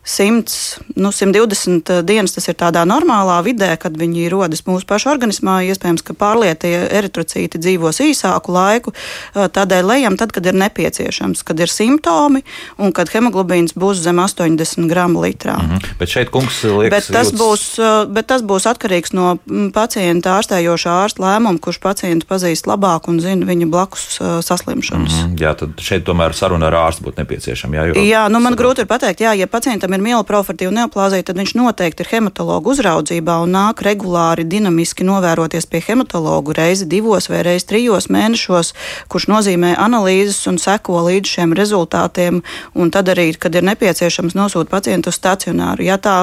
100, 0.06 0.80
nu, 0.96 1.12
120 1.12 1.90
eh, 1.90 2.02
dienas 2.06 2.36
tas 2.36 2.46
ir 2.48 2.56
tādā 2.60 2.84
normālā 2.86 3.40
vidē, 3.46 3.72
kad 3.82 3.96
viņi 3.98 4.28
rodas 4.30 4.62
mūsu 4.68 4.86
pašu 4.86 5.10
organismā. 5.10 5.58
Iespējams, 5.66 6.04
ka 6.06 6.14
pārlietie 6.14 6.76
eritrocīti 6.94 7.58
dzīvos 7.58 8.04
īsāku 8.06 8.54
laiku. 8.54 8.94
Tādēļ 9.34 9.90
lejam 9.90 10.18
tad, 10.20 10.30
kad 10.36 10.46
ir 10.46 10.54
nepieciešams, 10.62 11.42
kad 11.48 11.60
ir 11.60 11.74
simptomi 11.74 12.44
un 12.78 12.94
kad 12.94 13.10
hemoglobīns 13.10 13.74
būs 13.74 14.04
zem 14.06 14.22
80 14.22 14.86
gramu 14.92 15.24
litrā. 15.26 15.58
Mm 15.58 15.72
-hmm. 15.72 15.98
Bet 16.00 16.14
šeit, 16.14 16.30
kungs, 16.30 16.62
liekas, 16.64 16.92
bet 16.92 17.10
tas, 17.10 17.34
jūtas... 17.34 17.42
būs, 17.42 17.66
bet 18.14 18.28
tas 18.28 18.46
būs 18.46 18.70
atkarīgs 18.70 19.14
no 19.14 19.38
mm, 19.46 19.72
pacienta 19.74 20.38
ārstējošā 20.38 20.94
ārsta 21.02 21.26
lēmuma, 21.26 21.60
kurš 21.60 21.82
pacientu 21.82 22.30
pazīst 22.30 22.70
labāk 22.70 23.10
un 23.10 23.20
zina 23.20 23.46
viņa 23.46 23.70
blakus 23.70 24.20
saslimšanas. 24.42 25.14
Mm 25.14 25.34
-hmm. 25.34 25.42
Jā, 25.42 25.56
tad 25.56 25.70
šeit 25.82 26.06
tomēr 26.06 26.34
saruna 26.34 26.68
ar 26.68 26.74
ārstu 26.74 27.04
būtu 27.04 27.18
nepieciešama. 27.18 27.76
Jā, 27.76 27.86
jo... 27.86 27.94
jā 27.94 28.30
nu 28.30 28.40
man 28.40 28.54
grūti 28.54 28.86
ir 28.86 28.86
pateikt, 28.86 29.22
jā, 29.22 29.34
ja 29.34 29.48
pacientam 29.48 29.95
ir 29.96 30.04
mieloprofartīva 30.06 30.74
neoplāzija, 30.76 31.26
tad 31.28 31.40
viņš 31.40 31.56
noteikti 31.58 32.04
ir 32.06 32.12
hematologu 32.12 32.74
uzraudzībā 32.74 33.38
un 33.44 33.56
nāk 33.56 33.84
regulāri 33.86 34.46
dinamiski 34.48 35.06
novēroties 35.08 35.68
pie 35.72 35.82
hematologu 35.88 36.56
reizi 36.58 36.88
divos 36.90 37.30
vai 37.32 37.42
reizi 37.48 37.68
trijos 37.72 38.10
mēnešos, 38.14 38.74
kurš 39.12 39.28
nozīmē 39.32 39.76
analīzes 39.82 40.42
un 40.52 40.60
seko 40.62 41.02
līdz 41.08 41.34
šiem 41.38 41.56
rezultātiem, 41.58 42.42
un 42.76 42.92
tad 42.94 43.10
arī, 43.14 43.32
kad 43.40 43.56
ir 43.56 43.66
nepieciešams 43.68 44.36
nosūt 44.38 44.72
pacientu 44.72 45.12
uz 45.14 45.20
stacionāru. 45.20 45.86
Ja 45.86 45.98
tā, 46.02 46.16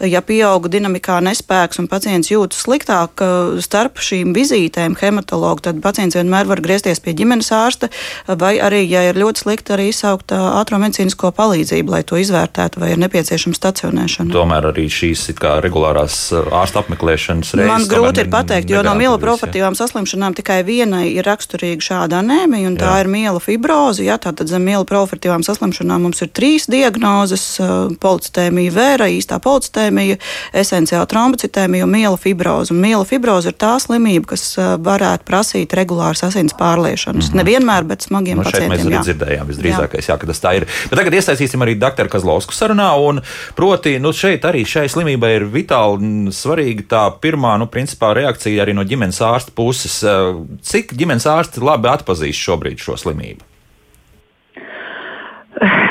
ja 0.00 0.22
pieauga 0.24 0.70
dinamikā 0.72 1.20
nespēks 1.24 1.80
un 1.82 1.88
pacients 1.90 2.32
jūtas 2.32 2.64
sliktāk 2.66 3.22
starp 3.64 4.00
šīm 4.00 4.34
vizītēm 4.36 4.96
hematologu, 5.00 5.64
tad 5.68 5.82
pacients 5.84 6.18
vienmēr 6.18 6.48
var 6.50 6.62
griezties 6.64 7.02
pie 7.02 7.14
ģimenes 7.18 7.52
ārsta, 7.54 7.90
vai 8.28 8.56
arī, 8.62 8.84
ja 8.88 9.04
ir 9.08 9.20
ļoti 9.20 9.44
slikti, 9.44 9.74
arī 9.76 9.90
izsaukt 9.90 10.32
ātrumedicīnisko 10.34 11.32
palīdzību, 11.36 11.94
lai 11.94 12.02
to 12.06 12.18
izvērtētu, 12.20 12.80
vai 12.82 12.92
ir 12.94 13.00
nepieciešama 13.10 13.58
stacionēšana. 13.58 14.30
Tomēr 14.30 14.70
arī 14.70 14.86
šīs 14.86 15.26
regulārās 15.64 16.16
uh, 16.30 16.46
ārsta 16.60 16.84
apmeklēšanas 16.84 17.54
reizes. 17.58 17.70
Man 17.70 17.86
grūti 17.90 18.22
ir 18.22 18.30
pateikt, 18.30 18.70
jo 18.70 18.82
no 18.86 18.94
mieloprofatīvām 18.98 19.74
saslimšanām 19.78 20.36
tikai 20.38 20.60
vienai 20.66 21.08
ir 21.10 21.26
raksturīga 21.26 21.82
šāda 21.82 22.20
anēmija, 22.22 22.70
un 22.70 22.78
jā. 22.78 22.84
tā 22.84 22.92
ir 23.02 23.10
miela 23.10 23.42
fibroze. 23.42 24.04
Jā, 24.06 24.20
tātad 24.22 24.50
zem 24.50 24.62
mieloprofatīvām 24.68 25.42
saslimšanām 25.46 26.06
mums 26.06 26.22
ir 26.22 26.30
trīs 26.30 26.68
diagnozes 26.70 27.44
uh,- 27.58 27.90
policitēmija 28.04 28.74
vēra, 28.76 29.10
īstā 29.10 29.40
policitēmija, 29.42 30.20
esenciāla 30.62 31.08
trombocitēmija 31.10 31.88
un 31.88 31.94
miela 31.94 32.20
fibroze. 32.20 32.74
Un 32.74 32.82
miela 32.84 33.04
fibroze 33.08 33.50
ir 33.50 33.58
tā 33.58 33.74
slimība, 33.82 34.32
kas 34.36 34.46
uh, 34.58 34.76
varētu 34.78 35.26
prasīt 35.26 35.74
regulāras 35.74 36.22
asins 36.28 36.54
pārliešanas. 36.54 37.30
Mm 37.30 37.34
-hmm. 37.34 37.42
Nevienmēr, 37.42 37.88
bet 37.90 38.06
smagiem 38.06 38.38
nu, 38.38 38.44
pacientiem. 38.44 38.70
Mēs 38.70 38.86
arī 38.86 39.02
dzirdējām 39.08 39.50
visdrīzākais, 39.50 40.06
jā. 40.06 40.14
Jā, 40.14 40.18
ka 40.18 40.26
tas 40.26 40.40
tā 40.42 40.54
ir. 40.56 40.66
Bet 40.90 40.98
tagad 40.98 41.14
iesaistīsim 41.14 41.62
arī 41.62 41.78
doktoru 41.78 42.08
Kazlausku 42.08 42.54
sarunā. 42.54 42.90
Un, 43.00 43.20
proti, 43.58 43.96
nu, 44.02 44.12
šeit 44.16 44.46
arī 44.48 44.64
šai 44.68 44.86
slimībai 44.92 45.34
ir 45.38 45.46
vitāli 45.52 46.32
svarīga 46.34 46.88
tā 46.94 47.04
pirmā, 47.22 47.56
nu, 47.60 47.70
principā 47.72 48.12
reakcija 48.16 48.64
arī 48.64 48.76
no 48.76 48.86
ģimenes 48.86 49.22
ārsta 49.24 49.54
puses. 49.56 50.00
Cik 50.72 50.96
ģimenes 50.98 51.28
ārsti 51.30 51.64
labi 51.64 51.92
atpazīst 51.92 52.48
šobrīd 52.48 52.82
šo 52.82 52.98
slimību? 53.00 53.46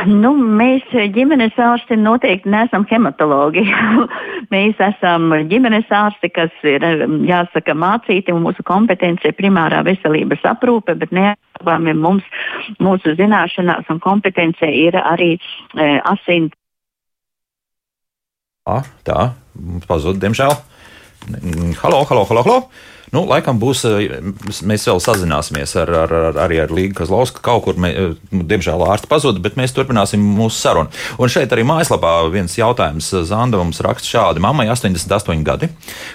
Nu, 0.10 0.32
mēs 0.34 0.86
ģimenes 1.14 1.58
ārsti 1.60 1.98
noteikti 2.00 2.50
neesam 2.50 2.86
hematologi. 2.90 3.66
mēs 4.54 4.80
esam 4.82 5.34
ģimenes 5.52 5.90
ārsti, 5.94 6.32
kas 6.34 6.54
ir, 6.66 6.86
jāsaka, 7.28 7.76
mācīti 7.78 8.34
un 8.34 8.46
mūsu 8.48 8.66
kompetence 8.66 9.28
ir 9.28 9.36
primārā 9.38 9.84
veselības 9.86 10.46
aprūpe, 10.54 10.96
bet 11.02 11.14
neapšaubāmi 11.16 11.98
mums, 12.00 12.26
mūsu 12.82 13.14
zināšanās 13.20 13.92
un 13.92 14.00
kompetence 14.02 14.72
ir 14.72 14.98
arī 15.04 15.36
e, 15.36 15.92
asins 16.08 16.56
Ah, 18.70 18.86
tā, 19.08 19.32
pazuda, 19.90 20.20
diemžēl. 20.28 20.56
Halo, 21.82 22.06
halo, 22.10 22.24
halo! 22.30 22.46
halo. 22.46 22.62
Nu, 23.10 23.24
laikam 23.26 23.58
būs, 23.58 23.82
eh, 23.90 24.20
mēs 24.70 24.86
vēl 24.86 25.00
sazināsimies 25.02 25.74
ar, 25.82 25.90
ar, 26.04 26.12
ar, 26.14 26.36
arī 26.46 26.60
ar 26.62 26.74
Līgu 26.74 27.00
Kazlausku. 27.00 27.42
Kaut 27.42 27.64
kur, 27.66 27.74
mē, 27.74 27.90
eh, 27.90 28.14
diemžēl, 28.32 28.84
ārsts 28.86 29.10
pazuda, 29.10 29.42
bet 29.42 29.58
mēs 29.58 29.74
turpināsim 29.74 30.22
mūsu 30.22 30.60
sarunu. 30.62 30.94
Un 31.18 31.30
šeit 31.30 31.50
arī 31.50 31.66
mājaslapā 31.66 32.30
viens 32.32 32.54
jautājums 32.54 33.10
Zanda 33.26 33.58
mums 33.58 33.82
raksta 33.82 34.06
šādi. 34.06 34.40
Mammai 34.40 34.68
88 34.70 35.44
gadi, 35.44 35.70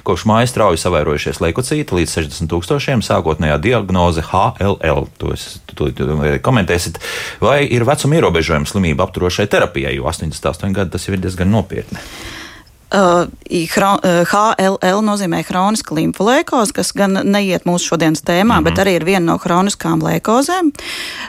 kopš 0.05 0.25
mājas 0.25 0.55
strauji 0.55 0.79
savairojušies 0.79 1.43
leukocīti 1.43 1.99
līdz 1.99 2.15
60 2.15 2.53
tūkstošiem, 2.53 3.03
sākotnējā 3.03 3.59
diagnoze 3.61 4.23
HLL. 4.31 5.09
To 5.19 5.33
es 5.33 5.59
tu, 5.67 5.91
tu, 5.91 6.07
komentēsit. 6.47 7.03
Vai 7.41 7.67
ir 7.67 7.83
vecuma 7.83 8.21
ierobežojuma 8.21 8.71
slimība 8.71 9.09
apturošai 9.09 9.51
terapijai, 9.51 9.97
jo 9.99 10.07
88 10.07 10.73
gadi 10.73 10.95
tas 10.95 11.09
jau 11.09 11.19
ir 11.19 11.27
diezgan 11.27 11.51
nopietni. 11.51 11.99
Uh, 12.93 13.27
HLL 13.49 15.01
nozīmē 15.03 15.41
hroniska 15.49 15.95
limfolēkoze, 15.97 16.75
kas 16.77 16.93
gan 16.95 17.19
neiet 17.25 17.65
mūsu 17.67 17.95
šodienas 17.95 18.23
tēmā, 18.23 18.45
mm 18.45 18.59
-hmm. 18.59 18.65
bet 18.65 18.79
arī 18.79 18.97
ir 18.97 19.05
viena 19.05 19.33
no 19.33 19.39
hroniskām 19.39 20.03
lēkozēm. 20.05 20.71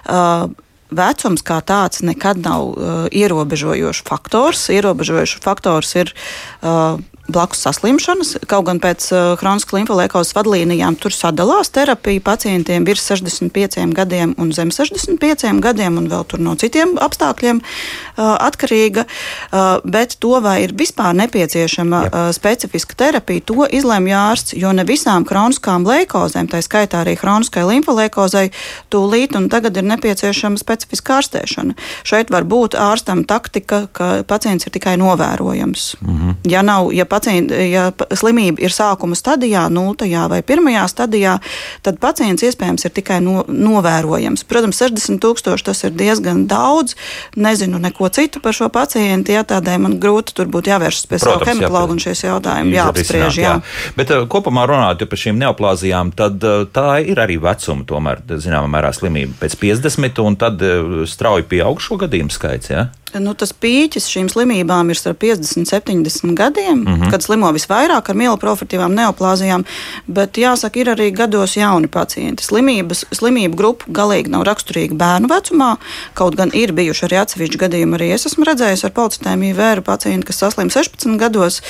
Uh, 0.06 0.52
vecums 0.92 1.42
kā 1.42 1.62
tāds 1.66 2.04
nekad 2.06 2.38
nav 2.38 2.62
uh, 2.70 3.08
ierobežojošs 3.12 4.04
faktors. 4.06 4.70
Ierobežojošs 4.70 5.42
faktors 5.42 5.96
ir 5.96 6.14
uh, 6.62 7.00
blakus 7.28 7.64
saslimšanas. 7.66 8.36
Kaut 8.50 8.68
gan 8.68 8.80
pēc 8.84 9.08
uh, 9.12 9.34
chroniskas 9.40 9.76
limfolēkozes 9.80 10.36
vadlīnijām 10.38 10.98
tur 11.02 11.14
sadalās 11.16 11.72
terapija 11.74 12.22
pacientiem 12.24 12.86
virs 12.86 13.06
65 13.10 13.94
gadiem 13.96 14.36
un 14.42 14.52
zem 14.54 14.72
65 14.74 15.62
gadiem, 15.64 15.98
un 15.98 16.10
vēl 16.12 16.26
tur 16.30 16.44
no 16.44 16.56
citiem 16.60 16.96
apstākļiem 17.02 17.62
uh, 17.62 18.36
atkarīga. 18.46 19.06
Uh, 19.06 19.80
bet 19.84 20.18
to, 20.22 20.36
vai 20.44 20.60
ir 20.66 20.76
vispār 20.78 21.16
nepieciešama 21.18 22.02
uh, 22.06 22.28
specifiska 22.36 22.98
terapija, 23.00 23.46
to 23.46 23.66
izlemj 23.66 24.14
ārsts, 24.16 24.58
jo 24.60 24.74
ne 24.76 24.86
visām 24.88 25.26
chroniskām 25.26 25.88
lēkozēm, 25.88 26.50
tā 26.52 26.62
skaitā 26.66 27.02
arī 27.04 27.18
chroniskai 27.20 27.66
limfolēkozei, 27.66 28.52
tūlīt 28.94 29.38
un 29.40 29.50
tagad 29.50 29.78
ir 29.78 29.88
nepieciešama 29.90 30.62
specifiska 30.62 31.20
ārstēšana. 31.20 31.74
Šeit 32.06 32.30
var 32.34 32.46
būt 32.46 32.78
ārstam 32.80 33.26
taktika, 33.26 33.86
ka 33.92 34.12
pacients 34.28 34.68
ir 34.68 34.76
tikai 34.78 34.98
novērojams. 35.02 35.96
-hmm. 36.06 36.36
Ja 36.44 36.62
nav, 36.62 36.94
ja 36.94 37.06
pacienti, 37.16 37.58
ja 37.72 37.88
slimība 38.12 38.66
ir 38.66 38.76
sākuma 38.76 39.18
stadijā, 39.18 39.66
nultajā 39.72 40.28
vai 40.32 40.42
pirmajā 40.46 40.86
stadijā, 40.92 41.38
tad 41.86 42.00
pacients 42.04 42.44
iespējams 42.46 42.88
ir 42.88 42.96
tikai 42.96 43.22
no, 43.24 43.46
novērojams. 43.48 44.46
Protams, 44.50 44.82
60 44.84 45.24
tūkstoši 45.24 45.70
tas 45.72 45.84
ir 45.88 45.96
diezgan 45.96 46.46
daudz. 46.52 46.98
Nezinu 47.40 47.80
neko 47.82 48.10
citu 48.14 48.42
par 48.44 48.56
šo 48.56 48.70
pacientu, 48.74 49.34
ja 49.36 49.46
tādēļ 49.48 49.82
man 49.88 49.98
grūti 50.02 50.36
tur 50.36 50.52
būtu 50.52 50.74
jāvēršas 50.74 51.10
pie 51.10 51.22
savu 51.24 51.48
hematologu 51.48 51.96
un 51.96 52.04
šīs 52.04 52.26
jautājumu 52.28 52.76
jāapspriež. 52.76 53.40
Jā. 53.40 53.56
Jā. 53.56 53.94
Bet 53.98 54.14
eh, 54.14 54.26
kopumā 54.32 54.66
runājot 54.70 55.06
par 55.10 55.22
šīm 55.22 55.40
neoplāzijām, 55.42 56.14
tad 56.18 56.44
eh, 56.44 56.66
tā 56.76 57.00
ir 57.06 57.22
arī 57.22 57.38
vecuma 57.42 57.88
tomēr, 57.88 58.24
zināmā 58.42 58.70
mērā, 58.78 58.92
slimība 58.96 59.38
pēc 59.44 59.58
50, 59.62 60.22
un 60.26 60.40
tad 60.42 60.64
eh, 60.66 61.02
strauji 61.10 61.48
pieaug 61.56 61.82
šo 61.84 62.00
gadījumu 62.06 62.34
skaits. 62.34 62.74
Ja? 62.74 62.88
Nu, 63.22 63.34
tas 63.38 63.54
pīķis 63.56 64.08
šīm 64.12 64.28
slimībām 64.32 64.90
ir 64.92 65.00
starp 65.00 65.22
50 65.24 65.62
un 65.62 65.68
70 65.70 66.34
gadiem, 66.36 66.80
mm 66.80 66.86
-hmm. 66.86 67.12
kad 67.12 67.24
slimo 67.24 67.52
visvairāk 67.56 68.10
ar 68.10 68.16
mieloprofitīvām 68.16 68.96
neoplāzijām, 68.96 69.64
bet 70.08 70.38
jāsaka, 70.38 70.80
ir 70.80 70.88
arī 70.96 71.12
gados 71.16 71.56
jauni 71.56 71.88
pacienti. 71.88 72.44
Slimības, 72.44 73.06
slimību 73.12 73.56
grupa 73.56 73.86
galīgi 73.88 74.30
nav 74.30 74.44
raksturīga 74.44 74.96
bērnu 74.96 75.28
vecumā, 75.28 75.76
kaut 76.14 76.36
gan 76.36 76.52
ir 76.54 76.74
bijuši 76.74 77.06
arī 77.06 77.22
atsevišķi 77.22 77.58
gadījumi. 77.58 77.96
Arī 77.96 78.12
es 78.14 78.26
esmu 78.26 78.46
redzējis 78.46 78.86
ar 78.86 78.92
policitēmiju 78.92 79.56
vēru 79.56 79.82
pacientu, 79.82 80.28
kas 80.28 80.38
saslim 80.38 80.70
16 80.70 81.18
gados, 81.18 81.62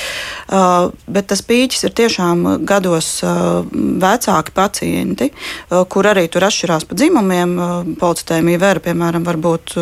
uh, 0.50 0.92
bet 1.08 1.28
tas 1.28 1.42
pīķis 1.42 1.84
ir 1.84 1.92
tiešām 1.92 2.66
gados 2.66 3.24
uh, 3.24 3.66
vecāki 4.02 4.52
pacienti, 4.54 5.32
uh, 5.32 5.86
kur 5.86 6.06
arī 6.06 6.28
tur 6.28 6.44
atšķirās 6.44 6.86
pa 6.86 6.96
dzimumiem. 6.96 7.56
Policitēmija 8.00 8.60
vēra, 8.60 8.80
piemēram, 8.80 9.24
var 9.24 9.38
būt 9.38 9.76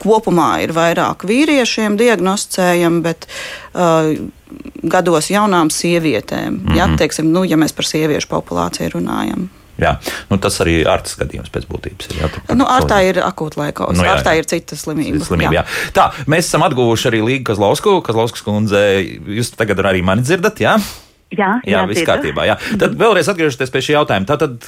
kopumā 0.00 0.50
ir 0.64 0.74
vairāk 0.76 1.26
vīriešiem 1.28 1.96
diagnosticējami, 2.00 3.00
bet 3.04 3.28
uh, 3.28 4.12
gados 4.82 5.30
jaunām 5.30 5.70
sievietēm. 5.70 6.50
Mm 6.50 6.66
-hmm. 6.66 6.76
ja, 6.76 6.90
teiksim, 6.98 7.32
nu, 7.32 7.44
ja 7.44 7.56
mēs 7.60 7.76
par 7.76 7.88
sieviešu 7.88 8.28
populāciju 8.30 8.96
runājam. 8.98 9.48
Jā, 9.80 9.94
nu, 10.28 10.36
tas 10.42 10.58
arī 10.60 10.80
ir 10.82 10.88
ārtas 10.92 11.16
gadījums 11.16 11.52
pēc 11.52 11.66
būtības. 11.70 12.10
Ir, 12.10 12.18
jā, 12.20 12.28
nu, 12.58 12.66
ārtā 12.68 13.00
ir 13.06 13.20
akūta 13.24 13.62
laikos, 13.62 13.96
nu, 13.96 14.04
jā, 14.04 14.16
ārtā 14.18 14.34
ir 14.36 14.48
cita 14.50 14.76
slimība. 14.76 15.22
slimība 15.24 15.54
jā. 15.54 15.62
Jā. 15.64 15.92
Tā, 15.96 16.10
mēs 16.28 16.50
esam 16.50 16.66
atguvuši 16.66 17.08
arī 17.08 17.22
Līgu 17.24 17.46
Kazlausku. 17.48 18.02
Kazlauskas 18.04 18.44
kundze, 18.44 18.82
jūs 19.38 19.54
tagad 19.56 19.80
arī 19.80 20.04
mani 20.04 20.26
dzirdat, 20.26 20.60
jā? 20.60 20.76
Jā, 21.30 21.50
jā, 21.62 21.78
jā 21.78 21.86
viss 21.86 22.04
kārtībā. 22.06 22.44
Jā. 22.48 22.58
Tad 22.80 22.96
vēlreiz 22.98 23.30
atgriežoties 23.30 23.70
pie 23.72 23.84
šī 23.86 23.96
jautājuma. 23.96 24.28
Tātad, 24.28 24.66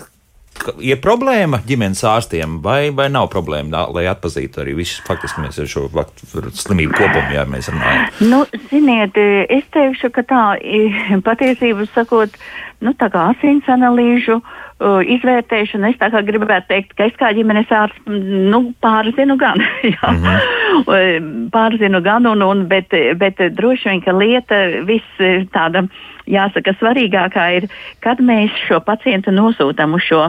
ir 0.83 1.01
problēma 1.03 1.63
ģimenes 1.67 2.03
ārstiem, 2.09 2.59
vai, 2.65 2.91
vai 2.95 3.09
nav 3.13 3.29
problēma, 3.33 3.87
lai 3.95 4.07
atpazītu 4.11 4.63
arī 4.63 4.77
visus 4.79 5.03
faktiski 5.07 5.45
mēs 5.45 5.61
ar 5.63 5.71
šo 5.71 5.87
slimību 5.91 6.97
kopumu, 6.97 7.31
ja 7.35 7.47
mēs 7.49 7.71
runājam? 7.73 8.11
Nu, 8.33 8.43
ziniet, 8.71 9.19
es 9.53 9.65
teikšu, 9.75 10.13
ka 10.15 10.27
tā 10.29 10.43
patiesību 11.29 11.89
sakot, 11.93 12.37
nu, 12.83 12.95
tā 12.99 13.09
kā 13.13 13.29
asins 13.33 13.69
analīžu 13.71 14.39
uh, 14.39 15.01
izvērtēšana, 15.17 15.93
es 15.93 16.01
tā 16.01 16.11
kā 16.15 16.23
gribētu 16.27 16.71
teikt, 16.73 16.97
ka 16.99 17.11
es 17.11 17.19
kā 17.21 17.33
ģimenes 17.37 17.71
ārsts, 17.73 18.07
nu, 18.53 18.65
pārzinu 18.83 19.39
gan, 19.41 19.63
jā, 19.95 20.15
mm 20.15 20.25
-hmm. 20.25 21.29
pārzinu 21.55 22.03
gan, 22.03 22.27
un, 22.27 22.43
un, 22.43 22.67
bet, 22.69 22.95
bet 23.19 23.41
droši 23.57 23.89
vien, 23.89 24.03
ka 24.03 24.17
lieta 24.17 24.65
viss 24.89 25.23
tāda 25.55 25.87
jāsaka, 26.33 26.75
svarīgākā 26.81 27.47
ir, 27.59 27.69
kad 28.05 28.21
mēs 28.25 28.55
šo 28.67 28.81
pacientu 28.85 29.33
nosūtām 29.35 29.97
uz 29.97 30.07
šo 30.07 30.23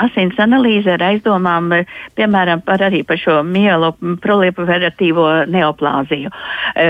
asins 0.00 0.38
analīzi 0.42 0.92
ar 0.94 1.02
aizdomām, 1.10 1.72
piemēram, 2.18 2.62
par 2.66 2.84
arī 2.86 3.02
par 3.06 3.20
šo 3.20 3.40
mielo 3.46 3.92
proliferatīvo 4.22 5.26
neoplāziju. 5.50 6.32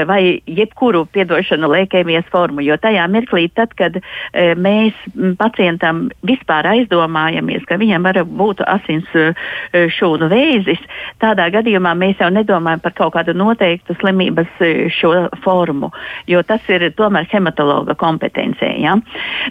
Vai 0.09 0.20
jebkuru 0.47 1.05
piedošanu 1.14 1.70
lēkēmies 1.72 2.28
formu, 2.32 2.64
jo 2.64 2.76
tajā 2.80 3.07
mirklī, 3.11 3.47
tad, 3.55 3.74
kad 3.78 3.99
mēs 4.34 4.97
pacientam 5.40 6.09
vispār 6.26 6.68
aizdomājamies, 6.74 7.64
ka 7.68 7.78
viņam 7.80 8.09
var 8.09 8.20
būt 8.24 8.64
asins 8.68 9.09
šūnu 9.72 10.30
vēzis, 10.32 10.82
tādā 11.22 11.49
gadījumā 11.55 11.95
mēs 11.99 12.20
jau 12.22 12.30
nedomājam 12.34 12.82
par 12.84 12.97
kaut 12.99 13.14
kādu 13.16 13.36
noteiktu 13.36 13.97
slimības 14.01 14.62
šo 14.95 15.14
formu, 15.45 15.92
jo 16.30 16.42
tas 16.47 16.64
ir 16.72 16.90
tomēr 16.99 17.28
hematologa 17.30 17.97
kompetence 17.99 18.34
kompetencē. 18.35 18.70
Ja? 18.80 18.97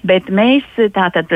Bet 0.04 0.30
mēs 0.30 0.64
tātad 0.94 1.32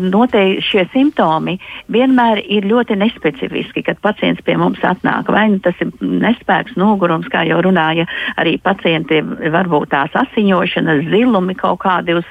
noteikti 0.00 0.62
šie 0.64 0.84
simptomi 0.92 1.58
vienmēr 1.92 2.42
ir 2.44 2.66
ļoti 2.68 2.96
nespecifiski, 2.96 3.82
kad 3.82 4.00
pacients 4.02 4.42
pie 4.44 4.56
mums 4.56 4.82
atnāk. 4.82 5.30
Vai 5.30 5.48
nu 5.50 5.58
tas 5.58 5.74
ir 5.80 5.90
nespēks, 6.00 6.76
nogurums, 6.76 7.28
kā 7.28 7.44
jau 7.48 7.60
runāja 7.62 8.06
arī 8.36 8.58
pacienti, 8.62 9.22
varbūt 9.22 9.90
tās 9.90 10.14
asiņošanas, 10.14 11.08
zilumi 11.10 11.54
kaut 11.54 11.80
kādi 11.84 12.18
uz 12.18 12.24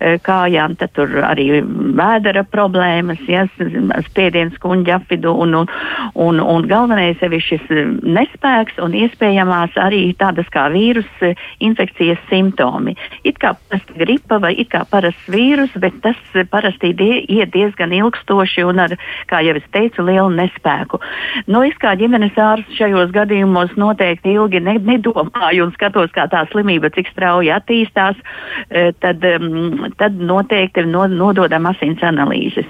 e, 0.00 0.18
kājām, 0.22 0.76
tad 0.76 0.92
tur 0.96 1.08
arī 1.22 1.62
vēdera 1.62 2.44
problēmas, 2.44 3.20
ja, 3.28 3.46
spiediens 4.08 4.56
kuņģa 4.62 4.98
apvidu 5.00 5.34
un, 5.44 5.54
un, 5.62 5.70
un, 6.14 6.40
un 6.40 6.68
galvenais 6.68 7.20
ir 7.22 7.38
šis 7.42 7.70
nespēks 8.02 8.78
un 8.82 8.96
iespējamās 8.96 9.76
arī 9.80 10.04
tādas 10.18 10.48
kā 10.52 10.68
vīrus 10.72 11.08
infekcijas 11.62 12.20
simptomi. 12.30 12.96
It 13.24 13.38
kā 13.42 13.54
parasta 13.82 13.98
gripa 13.98 14.38
vai 14.38 14.54
it 14.58 14.70
kā 14.70 14.84
parasts 14.88 15.28
vīrus, 15.28 15.70
bet 15.80 15.92
tas 16.02 16.16
parasti 16.50 16.92
die, 16.94 17.24
iet 17.28 17.52
diezgan 17.52 17.92
ilgstoši 17.92 18.64
un 18.64 18.78
ar, 18.78 18.96
kā 19.28 19.42
jau 19.42 19.56
es 19.56 19.64
teicu, 19.72 20.02
lielu 20.02 20.30
nespēku. 20.30 21.00
Nu, 21.46 21.62
es 21.62 21.74
kā 21.78 21.94
ģimenes 21.96 22.36
ārsts 22.36 22.76
šajos 22.76 23.12
gadījumos 23.12 23.74
noteikti 23.76 24.34
ilgi 24.34 24.60
ne, 24.60 24.78
nedomāju 24.78 25.66
un 25.66 25.72
skatos, 25.72 26.10
kā 26.12 26.28
tā 26.28 26.46
slimība 26.50 26.90
cik 26.90 27.08
strauji 27.12 27.52
attīstās, 27.52 28.16
e, 28.70 28.92
tad, 29.00 29.22
tad 29.98 30.12
noteikti 30.18 30.84
no, 30.86 31.06
nododam 31.06 31.66
asins 31.66 32.02
analīzes. 32.02 32.66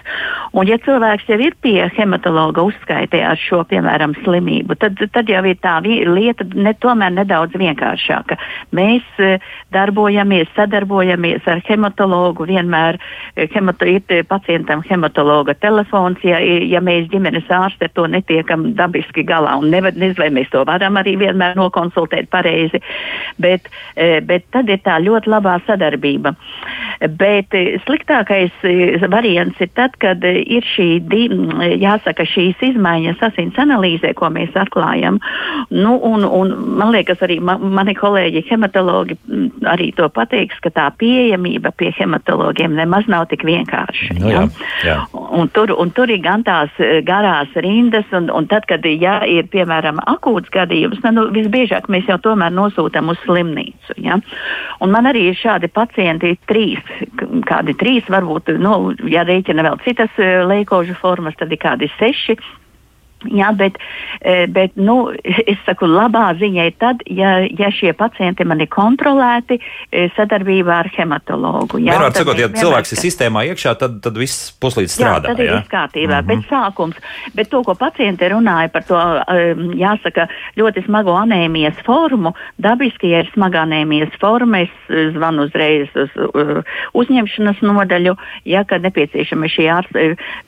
Un 0.53 0.69
ja 0.69 0.77
cilvēks 0.85 1.31
jau 1.31 1.39
ir 1.41 1.55
pie 1.65 1.79
hematologa 1.97 2.65
uzskaitē 2.69 3.23
ar 3.25 3.41
šo, 3.41 3.63
piemēram, 3.71 4.13
slimību, 4.21 4.77
tad, 4.81 5.01
tad 5.15 5.31
jau 5.33 5.41
ir 5.49 5.57
tā 5.65 5.79
lieta 5.81 6.45
ne, 6.53 6.75
tomēr 6.77 7.15
nedaudz 7.17 7.57
vienkāršāka. 7.57 8.37
Mēs 8.77 9.07
e, 9.17 9.39
darbojamies, 9.73 10.51
sadarbojamies 10.57 11.47
ar 11.49 11.63
hematologu. 11.67 12.47
Vienmēr 12.49 12.99
eh, 13.01 13.49
hemato, 13.55 13.89
ir 13.89 14.03
eh, 14.13 14.23
pacientam 14.29 14.83
hematologa 14.89 15.55
telefons, 15.63 16.21
ja, 16.27 16.41
ja 16.43 16.83
mēs 16.85 17.09
ģimenes 17.13 17.49
ārste 17.53 17.89
to 17.97 18.07
netiekam 18.11 18.73
dabiski 18.79 19.25
galā. 19.29 19.57
Un 19.61 19.71
nevar, 19.73 19.97
nezinu, 19.97 20.21
vai 20.21 20.31
mēs 20.37 20.53
to 20.53 20.65
varam 20.69 21.01
arī 21.01 21.17
vienmēr 21.21 21.57
nokonsultēt 21.59 22.31
pareizi, 22.33 22.83
bet, 23.43 23.69
bet 24.29 24.47
tad 24.55 24.71
ir 24.73 24.81
tā 24.85 24.99
ļoti 25.03 25.33
labā 25.33 25.59
sadarbība. 25.67 26.35
Bet 27.19 27.55
sliktākais 27.87 28.55
variants 29.11 29.61
ir 29.63 29.71
tad, 29.77 29.97
kad 30.03 30.23
ir 30.47 30.67
šī, 30.67 30.89
jāsaka, 31.83 32.27
šīs 32.29 32.63
izmaiņas 32.73 33.23
asins 33.29 33.59
analīzē, 33.61 34.15
ko 34.19 34.31
mēs 34.33 34.55
atklājam. 34.59 35.21
Nu, 35.71 35.97
un, 35.97 36.25
un 36.27 36.55
man 36.79 36.93
liekas, 36.95 37.23
arī 37.25 37.39
ma, 37.41 37.59
mani 37.59 37.95
kolēģi 37.99 38.45
hematologi 38.51 39.19
arī 39.69 39.91
to 39.97 40.09
pateiks, 40.13 40.59
ka 40.63 40.73
tā 40.75 40.87
pieejamība 40.99 41.73
pie 41.77 41.93
hematologiem 41.97 42.75
nemaz 42.77 43.09
nav 43.11 43.29
tik 43.31 43.45
vienkārša. 43.47 44.17
Nu, 44.19 44.31
jā, 44.33 44.43
jā. 44.87 44.97
Un, 45.13 45.49
tur, 45.55 45.73
un 45.79 45.93
tur 45.95 46.11
ir 46.13 46.23
gan 46.25 46.45
tās 46.47 46.73
eh, 46.83 47.01
garās 47.07 47.53
rindas, 47.65 48.09
un, 48.17 48.31
un 48.33 48.49
tad, 48.51 48.67
kad 48.71 48.85
ja 48.87 49.21
ir 49.29 49.49
piemēram 49.53 50.01
akūts 50.13 50.53
gadījums, 50.55 51.03
nu, 51.13 51.29
visbiežāk 51.35 51.89
mēs 51.93 52.09
jau 52.11 52.19
tomēr 52.23 52.53
nosūtām 52.55 53.13
uz 53.13 53.21
slimnīcu. 53.27 53.99
Ja? 54.03 54.19
Un 54.83 54.95
man 54.95 55.09
arī 55.11 55.29
ir 55.31 55.39
šādi 55.39 55.71
pacienti, 55.73 56.35
trīs, 56.51 56.83
kādi 57.49 57.77
trīs, 57.79 58.09
varbūt, 58.13 58.55
nu, 58.63 58.95
ja 59.11 59.27
rēķina 59.29 59.67
vēl 59.69 59.81
citas 59.87 60.23
eh, 60.23 60.32
leikožu 60.49 60.97
formas, 61.01 61.37
tad 61.39 61.53
ir 61.53 61.61
kādi 61.63 61.91
seši 61.99 62.39
Jā, 63.31 63.53
bet, 63.57 63.79
e, 64.21 64.47
bet 64.51 64.75
nu, 64.77 65.13
es 65.53 65.61
saku, 65.67 65.87
labā 65.91 66.33
ziņa 66.41 66.67
ir 66.71 66.77
tad, 66.83 67.03
ja, 67.07 67.39
ja 67.47 67.71
šie 67.75 67.93
pacienti 67.99 68.47
man 68.49 68.63
ir 68.65 68.71
kontrolēti 68.73 69.59
e, 69.59 70.09
sadarbībā 70.17 70.81
ar 70.83 70.91
hematologu. 70.97 71.81
Jā, 71.83 71.97
Vienmēr 71.97 72.17
sakot, 72.17 72.41
ja 72.41 72.51
cilvēks 72.55 72.97
ir 72.97 73.03
sistēmā 73.03 73.45
iekšā, 73.53 73.75
tad, 73.81 74.01
tad 74.05 74.19
viss 74.19 74.51
puslīdz 74.63 74.97
strādā. 74.97 75.23
Jā, 75.23 75.37
tad 75.37 75.45
ir 75.45 75.53
viss 75.55 75.73
kārtībā, 75.73 76.23
mm 76.23 76.29
-hmm. 76.29 76.43
bet 76.43 76.51
sākums. 76.51 76.97
Bet 77.37 77.51
to, 77.53 77.63
ko 77.67 77.75
pacienti 77.79 78.29
runāja 78.33 78.73
par 78.73 78.87
to, 78.89 78.99
e, 78.99 79.55
jāsaka, 79.79 80.29
ļoti 80.59 80.87
smago 80.87 81.17
anēmijas 81.19 81.79
formu, 81.87 82.35
dabiski, 82.59 83.13
ja 83.13 83.23
ir 83.23 83.31
smaga 83.35 83.63
anēmijas 83.67 84.19
forma, 84.21 84.65
es 84.67 85.13
zvanu 85.15 85.47
uzreiz 85.49 85.89
uz 85.97 86.11
uzņemšanas 86.93 87.63
nodaļu, 87.63 88.17
ja, 88.49 88.65
kad 88.69 88.85
nepieciešama 88.85 89.49
šī 89.53 89.69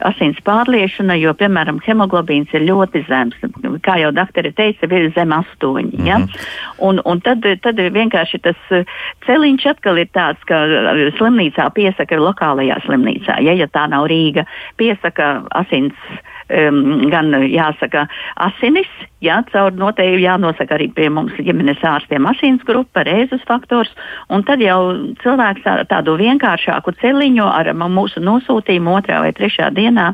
asins 0.05 0.41
pārliešana, 0.47 1.17
jo, 1.21 1.35
piemēram, 1.39 1.81
hemoglobīns 1.85 2.53
ir 2.55 2.64
ļoti 2.65 3.05
zems. 3.09 3.39
Kā 3.85 3.97
jau 4.01 4.11
doktori 4.15 4.53
teica, 4.57 4.89
ir 4.91 5.11
zem 5.15 5.33
astoņi. 5.37 6.05
Ja? 6.07 6.19
Mm 6.19 6.25
-hmm. 6.25 6.45
un, 6.89 7.01
un 7.05 7.21
tad, 7.21 7.47
tad 7.63 7.77
vienkārši 7.77 8.41
tas 8.43 8.61
uh, 8.71 8.85
celiņš 9.27 9.67
atkal 9.67 9.99
ir 9.99 10.09
tāds, 10.13 10.41
ka 10.49 10.65
uh, 10.65 11.03
slimnīcā 11.19 11.71
piesaka 11.75 12.17
lokālajā 12.17 12.81
slimnīcā. 12.87 13.41
Ja, 13.41 13.53
ja 13.53 13.67
tā 13.67 13.89
nav 13.89 14.07
Rīga, 14.07 14.45
piesaka 14.77 15.43
asins 15.51 15.95
um, 16.49 17.09
gan 17.11 17.33
jāsaka 17.49 18.07
asinis, 18.37 18.91
jā, 19.25 19.41
caur 19.53 19.75
noteikti 19.79 20.25
jānosaka 20.25 20.77
arī 20.77 20.91
pie 20.95 21.09
mums 21.13 21.37
ģimenes 21.39 21.83
ārstiem 21.85 22.27
asins 22.29 22.65
grupa, 22.67 23.05
rēzus 23.07 23.43
faktors, 23.49 23.91
un 24.33 24.45
tad 24.47 24.63
jau 24.65 24.79
cilvēks 25.23 25.65
tādu 25.91 26.17
vienkāršāku 26.21 26.95
celiņu 27.01 27.47
ar 27.49 27.73
mūsu 27.75 28.23
nosūtījumu 28.25 28.97
otrā 28.99 29.23
vai 29.25 29.33
trešā 29.37 29.71
dienā 29.75 30.11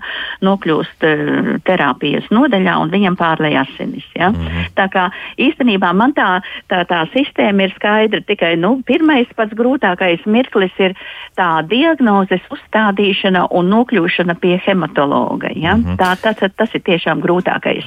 nokļūst 0.46 1.06
uh, 1.06 1.50
terapijas 1.66 2.30
nodaļā 2.34 2.76
un 2.82 2.92
viņam 2.94 3.18
pārlēj 3.20 3.58
asinis. 3.64 4.06
Ja? 4.14 4.30
Mm 4.30 4.46
-hmm. 4.46 4.70
Tā 4.78 4.88
kā 4.92 5.08
īstenībā 5.38 5.92
man 5.94 6.14
tā, 6.14 6.40
tā, 6.68 6.84
tā 6.86 7.04
sistēma 7.14 7.68
ir 7.68 7.74
skaidra, 7.76 8.20
tikai 8.20 8.56
nu, 8.56 8.82
pirmais 8.86 9.26
pats 9.36 9.54
grūtākais 9.54 10.26
mirklis 10.26 10.72
ir 10.78 10.94
tā 11.36 11.62
diagnozes 11.68 12.42
uzstādīšana 12.50 13.46
un 13.50 13.70
nokļūšana 13.70 14.34
pie 14.40 14.60
hematologa. 14.66 15.48
Ja? 15.54 15.76
Mm 15.76 15.84
-hmm. 15.84 15.96
tā, 15.96 16.16
tas, 16.24 16.40
tas 16.56 16.76
ir 16.76 16.84
tiešām 16.86 17.22
grūtākais 17.24 17.86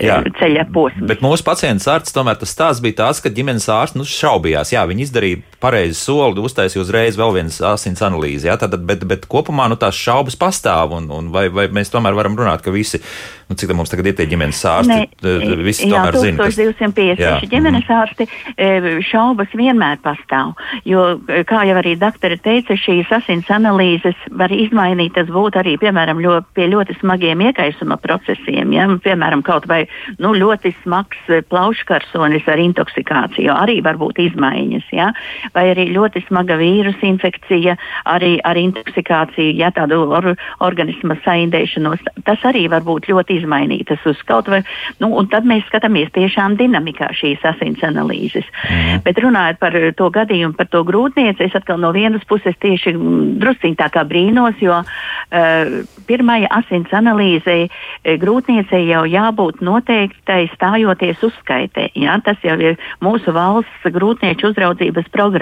Jā. 0.00 0.20
ceļa 0.40 0.66
posms. 0.74 1.06
Bet 1.10 1.24
mūsu 1.24 1.46
pacients 1.46 1.88
ārsts 1.90 2.14
tomēr 2.16 2.38
tas 2.40 2.54
stāsts 2.54 2.84
bija 2.84 3.02
tāds, 3.04 3.22
ka 3.24 3.32
ģimenes 3.34 3.68
ārsts 3.72 3.98
nu, 3.98 4.06
šaubījās. 4.08 4.74
Jā, 4.74 4.84
viņi 4.90 5.08
izdarīja 5.08 5.42
pareizi 5.64 5.96
soli, 5.98 6.42
uztaisīja 6.44 6.82
uzreiz 6.84 7.16
vēl 7.20 7.32
vienas 7.38 7.60
asins 7.64 8.02
analīzi. 8.04 8.50
Jā, 8.50 8.58
tad, 8.60 8.76
bet, 8.84 9.04
bet 9.08 9.24
kopumā 9.30 9.70
nu, 9.72 9.78
tās 9.80 9.96
šaubas 9.96 10.36
pastāv. 10.40 10.92
Un, 10.98 11.08
un 11.14 11.30
vai, 11.34 11.46
vai 11.52 11.68
mēs 11.72 11.92
tomēr 11.94 12.16
varam 12.16 12.36
runāt, 12.38 12.60
ka 12.64 12.72
visi, 12.74 13.00
nu, 13.48 13.56
cik 13.58 13.72
mums 13.76 13.92
tagad 13.92 14.10
ir 14.12 14.16
tie 14.18 14.26
ģimenes 14.30 14.60
ārsti, 14.68 14.98
Ne, 15.24 15.56
visi 15.64 15.88
jā, 15.88 15.94
tomēr 15.96 16.18
zina. 16.20 16.44
kas- 16.44 16.58
1256 16.60 17.22
Jā, 17.24 17.34
ģimenes 17.50 17.88
ārsti 17.90 18.26
e, 18.56 18.68
šaubas 19.08 19.52
vienmēr 19.56 20.00
pastāv. 20.04 20.52
Jo, 20.88 21.06
e, 21.28 21.42
kā 21.48 21.64
jau 21.68 21.76
arī 21.80 21.94
doktori 22.00 22.38
teica, 22.44 22.76
šīs 22.78 23.10
asins 23.14 23.48
analīzes 23.52 24.18
var 24.30 24.52
izmainīt. 24.52 25.14
Tas 25.16 25.30
būtu 25.32 25.60
arī, 25.62 25.76
piemēram, 25.80 26.20
ļo, 26.24 26.40
pie 26.56 26.68
ļoti 26.72 26.98
smagiem 27.00 27.40
iekaisuma 27.48 27.96
procesiem. 28.02 28.72
Ja? 28.76 28.86
Piemēram, 29.04 29.42
kaut 29.46 29.68
vai 29.70 29.84
nu, 30.18 30.34
ļoti 30.36 30.74
smags 30.82 31.18
e, 31.30 31.40
plauškarsonis 31.48 32.46
ar 32.50 32.60
intoksikāciju 32.62 33.54
arī 33.54 33.80
var 33.84 33.98
būt 34.00 34.20
izmaiņas. 34.28 34.88
Ja? 34.92 35.10
Vai 35.54 35.68
arī 35.72 35.86
ļoti 35.94 36.24
smaga 36.28 36.56
vīrusu 36.60 37.06
infekcija 37.06 37.76
arī 38.10 38.36
ar 38.44 38.58
intoksikāciju, 38.58 39.54
ja 39.58 39.70
tādu 39.74 40.00
or, 40.10 40.32
organisma 40.64 41.16
saindēšanos. 41.24 42.02
Tas 42.26 42.42
arī 42.48 42.66
var 42.72 42.84
būt 42.86 43.08
ļoti 43.10 43.38
izmainītas 43.40 44.02
uz 44.08 44.20
kaut 44.26 44.50
vai. 44.50 44.62
Nu, 45.02 45.12
un 45.14 45.28
tad 45.32 45.46
mēs 45.48 45.66
skatāmies 45.68 46.12
tiešām 46.14 46.58
dinamikā 46.60 47.10
šīs 47.16 47.44
asins 47.46 47.82
analīzes. 47.86 48.46
Mm. 48.68 49.02
Bet 49.06 49.20
runājot 49.22 49.60
par 49.62 49.78
to 49.98 50.10
gadījumu, 50.14 50.56
par 50.58 50.70
to 50.72 50.84
grūtnieci, 50.86 51.46
es 51.48 51.56
atkal 51.56 51.80
no 51.82 51.92
vienas 51.94 52.24
puses 52.28 52.56
tieši 52.62 52.94
drusciņ 53.42 53.78
tā 53.80 53.90
kā 53.94 54.04
brīnos, 54.08 54.58
jo 54.62 54.80
uh, 54.80 55.74
pirmajai 56.08 56.50
asins 56.58 56.92
analīzei 56.94 57.68
eh, 57.68 58.16
grūtniecei 58.20 58.84
jau 58.88 59.04
jābūt 59.08 59.62
noteiktai 59.64 60.44
stājoties 60.54 61.22
uzskaitē. 61.28 61.90
Ja? 61.98 62.18
Tas 62.24 62.40
jau 62.44 62.56
ir 62.60 62.78
mūsu 63.04 63.34
valsts 63.34 63.94
grūtnieču 63.94 64.52
uzraudzības 64.52 65.10
programma. 65.14 65.33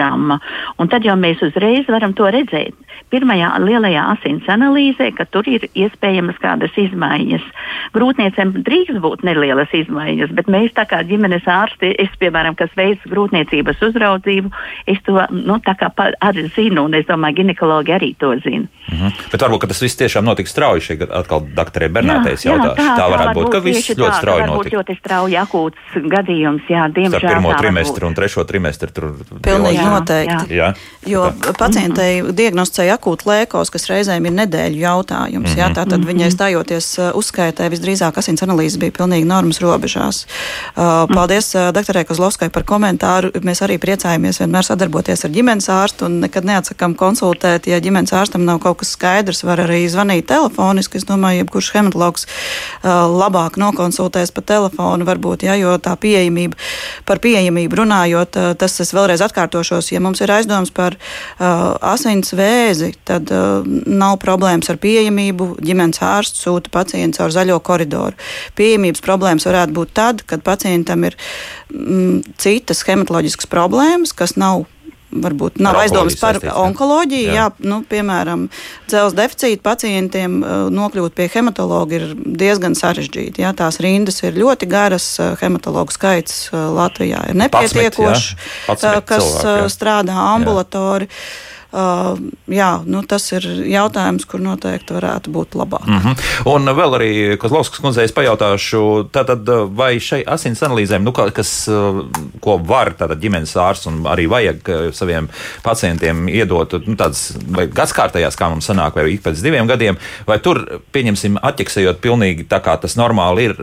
Un 0.79 0.87
tad 0.89 1.03
jau 1.05 1.15
mēs 1.15 1.41
uzreiz 1.45 1.85
varam 1.87 2.13
to 2.13 2.23
redzēt. 2.33 2.73
Pirmajā 3.13 3.49
lielajā 3.61 4.03
asins 4.15 4.47
analīzē, 4.49 5.11
ka 5.15 5.25
tur 5.29 5.43
ir 5.47 5.67
iespējamas 5.77 6.37
kādas 6.41 6.73
izmaiņas. 6.77 7.43
Grūtniecēm 7.93 8.53
drīkst 8.65 8.99
būt 9.03 9.23
nelielas 9.27 9.69
izmaiņas, 9.75 10.31
bet 10.33 10.47
mēs 10.49 10.73
tā 10.77 10.85
kā 10.89 11.01
ģimenes 11.05 11.45
ārsti, 11.49 11.93
es, 12.01 12.09
piemēram, 12.21 12.55
kas 12.57 12.71
veids 12.77 13.03
grūtniecības 13.09 13.81
uzraudzību, 13.89 14.51
es 14.87 14.97
to 15.05 15.17
nu, 15.31 15.59
tā 15.65 15.75
kā 15.77 15.89
pa- 15.93 16.11
arī 16.25 16.47
zinu, 16.55 16.85
un 16.87 16.93
es 16.97 17.05
domāju, 17.05 17.41
ginekologi 17.43 17.93
arī 17.93 18.11
to 18.17 18.33
zina. 18.45 18.65
Mhm. 18.89 19.13
Bet 19.31 19.41
varbūt 19.45 19.59
ka 19.63 19.67
tas 19.67 19.81
viss 19.81 19.95
tiešām 19.99 20.25
notiks 20.25 20.51
strauji. 20.53 20.81
Šeit 20.83 21.01
atkal 21.09 21.45
doktorai 21.55 21.89
Bernātei 21.89 22.35
jautā. 22.35 22.73
tā, 22.75 22.87
tā 22.97 23.05
varētu 23.13 23.35
būt, 23.37 23.51
ka 23.51 23.59
tieši 23.61 23.67
viss 23.69 23.99
ļoti 23.99 24.17
strauji 24.19 24.41
ka 24.41 24.47
varbūt 24.47 24.57
notiks. 24.57 24.75
ļoti 24.77 24.93
strauji 24.99 25.35
akūts 25.43 26.09
gadījums, 26.09 26.63
jā, 26.67 26.81
Starp 26.83 26.95
diemžēl. 26.97 27.29
pirmo 27.29 27.49
tā 27.49 27.53
var 27.53 27.61
trimestru 27.63 28.01
būt. 28.03 28.07
un 28.07 28.13
trešo 28.15 28.43
trimestru 28.49 28.89
tur 28.93 29.03
Pilnīgi 29.43 29.82
Jā, 29.83 29.93
noteikti. 29.93 30.57
Jā. 30.57 30.73
Jo 31.03 31.25
pacientei 31.59 32.21
diagnosticēja 32.31 32.95
akūtu 32.95 33.27
lēkos, 33.27 33.71
kas 33.73 33.89
reizēm 33.91 34.23
ir 34.29 34.35
nedēļu 34.37 34.79
jautājums. 34.79 35.49
Mm 35.49 35.51
-hmm. 35.51 35.59
jā, 35.59 35.67
tātad 35.75 36.05
viņai 36.07 36.29
stājoties 36.31 36.87
uh, 36.99 37.09
uzskaitē, 37.19 37.67
visdrīzāk 37.73 38.17
asins 38.17 38.43
analīzes 38.45 38.79
bija 38.79 38.95
pilnīgi 38.95 39.27
normas 39.27 39.59
robežās. 39.59 40.23
Uh, 40.75 41.03
paldies 41.11 41.51
uh, 41.55 41.73
doktorai 41.75 42.05
Kozlovskai 42.07 42.49
par 42.49 42.63
komentāru. 42.63 43.31
Mēs 43.43 43.61
arī 43.65 43.77
priecājamies 43.83 44.39
vienmēr 44.39 44.63
sadarboties 44.63 45.25
ar 45.25 45.31
ģimenes 45.31 45.67
ārstu 45.69 46.05
un 46.07 46.19
nekad 46.23 46.47
neatsakām 46.47 46.95
konsultēt. 46.95 47.67
Ja 47.67 47.81
ģimenes 47.83 48.13
ārstam 48.13 48.45
nav 48.45 48.59
kaut 48.59 48.79
kas 48.79 48.95
skaidrs, 48.95 49.43
var 49.43 49.59
arī 49.59 49.83
zvanīt 49.89 50.27
telefoniski. 50.31 50.97
Es 50.97 51.05
domāju, 51.05 51.43
jebkurš 51.43 51.73
hematologs 51.75 52.27
uh, 52.27 53.11
labāk 53.11 53.59
nokonsultēs 53.59 54.31
pa 54.31 54.41
telefonu, 54.41 55.05
varbūt, 55.05 55.43
ja, 55.43 55.55
jo 55.59 55.75
tā 55.77 55.97
pieejamība, 55.99 56.55
par 57.05 57.19
pieejamību 57.19 57.75
runājot, 57.75 58.39
uh, 58.39 58.55
tas 58.55 58.79
es 58.79 58.93
vēlreiz 58.95 59.21
atkārtošos, 59.73 59.91
ja 59.93 60.01
mums 60.01 60.21
ir 60.21 60.31
aizdoms 60.31 60.71
par 60.73 60.95
uh, 60.95 61.75
asins 61.81 62.33
vēzi, 62.33 62.93
tad 63.05 63.31
uh, 63.31 63.63
nav 63.85 64.19
problēmas 64.21 64.69
ar 64.69 64.77
pieejamību. 64.77 65.57
Ģimenes 65.63 66.01
ārsts 66.01 66.43
sūta 66.43 66.69
pacientu 66.71 67.17
caur 67.17 67.31
zaļo 67.31 67.59
koridoru. 67.63 68.15
Pieejamības 68.55 69.01
problēmas 69.03 69.47
varētu 69.47 69.73
būt 69.73 69.93
tad, 69.93 70.23
kad 70.25 70.43
pacientam 70.43 71.03
ir 71.03 71.17
mm, 71.71 72.35
citas 72.37 72.83
hematoloģiskas 72.87 73.49
problēmas, 73.49 74.13
kas 74.13 74.37
nav 74.37 74.65
varbūt 75.23 75.59
nav 75.63 75.77
Ar 75.77 75.83
aizdomas 75.83 76.17
par 76.19 76.37
saistīts, 76.37 76.49
jā. 76.49 76.55
onkoloģiju. 76.67 77.27
Jā. 77.29 77.33
Jā. 77.33 77.45
Jā, 77.53 77.69
nu, 77.69 77.79
piemēram, 77.89 78.47
dzelzceļa 78.89 79.19
deficīta 79.19 79.65
pacientiem 79.65 80.39
uh, 80.41 80.53
nokļūt 80.73 81.15
pie 81.17 81.29
hematologa 81.33 81.99
ir 81.99 82.05
diezgan 82.17 82.77
sarežģīti. 82.79 83.43
Jā, 83.43 83.53
tās 83.57 83.79
rindas 83.83 84.21
ir 84.23 84.37
ļoti 84.39 84.69
garas. 84.71 85.07
uh, 85.21 85.33
Hematologu 85.41 85.93
skaits 85.95 86.47
uh, 86.51 86.69
Latvijā 86.73 87.23
ir 87.29 87.39
nepietiekošs, 87.43 88.27
jā. 88.33 88.77
11 88.77 89.09
kas 89.09 89.25
cilvēki, 89.29 89.65
jā. 89.65 89.73
strādā 89.73 90.19
ambulatori. 90.33 91.09
Uh, 91.73 92.19
jā, 92.53 92.83
nu, 92.85 92.99
tas 93.09 93.23
ir 93.33 93.45
jautājums, 93.65 94.27
kur 94.29 94.41
noteikti 94.43 94.93
varētu 94.93 95.31
būt 95.33 95.55
labāk. 95.57 95.87
Mm 95.87 96.01
-hmm. 96.03 96.19
Un 96.53 96.69
vēl 96.69 96.97
arī 96.97 97.37
Kozlovskas 97.41 97.81
kundzei 97.81 98.05
es 98.05 98.13
pajautāšu, 98.13 99.09
tātad, 99.09 99.49
vai 99.75 99.97
šai 99.99 100.21
asins 100.27 100.61
analīzēm, 100.61 101.01
nu, 101.01 101.11
kas, 101.11 101.69
ko 102.39 102.57
var 102.57 102.93
tātad 102.99 103.17
ģimenes 103.17 103.55
ārsts 103.55 103.87
un 103.87 104.03
arī 104.03 104.27
vajag 104.29 104.93
saviem 104.93 105.29
pacientiem 105.63 106.27
iedot, 106.29 106.73
nu, 106.85 106.95
tādas 106.95 107.33
gadskārtējās, 107.73 108.37
kā 108.37 108.49
mums 108.49 108.69
sanāk, 108.69 108.95
vai 108.95 109.13
ik 109.13 109.23
pēc 109.23 109.41
diviem 109.41 109.67
gadiem, 109.67 109.97
vai 110.27 110.39
tur, 110.39 110.81
pieņemsim, 110.91 111.39
atķeksējot 111.41 111.97
pilnīgi 112.05 112.45
tā 112.45 112.61
kā 112.61 112.77
tas 112.77 112.95
normāli 112.95 113.49
ir, 113.49 113.55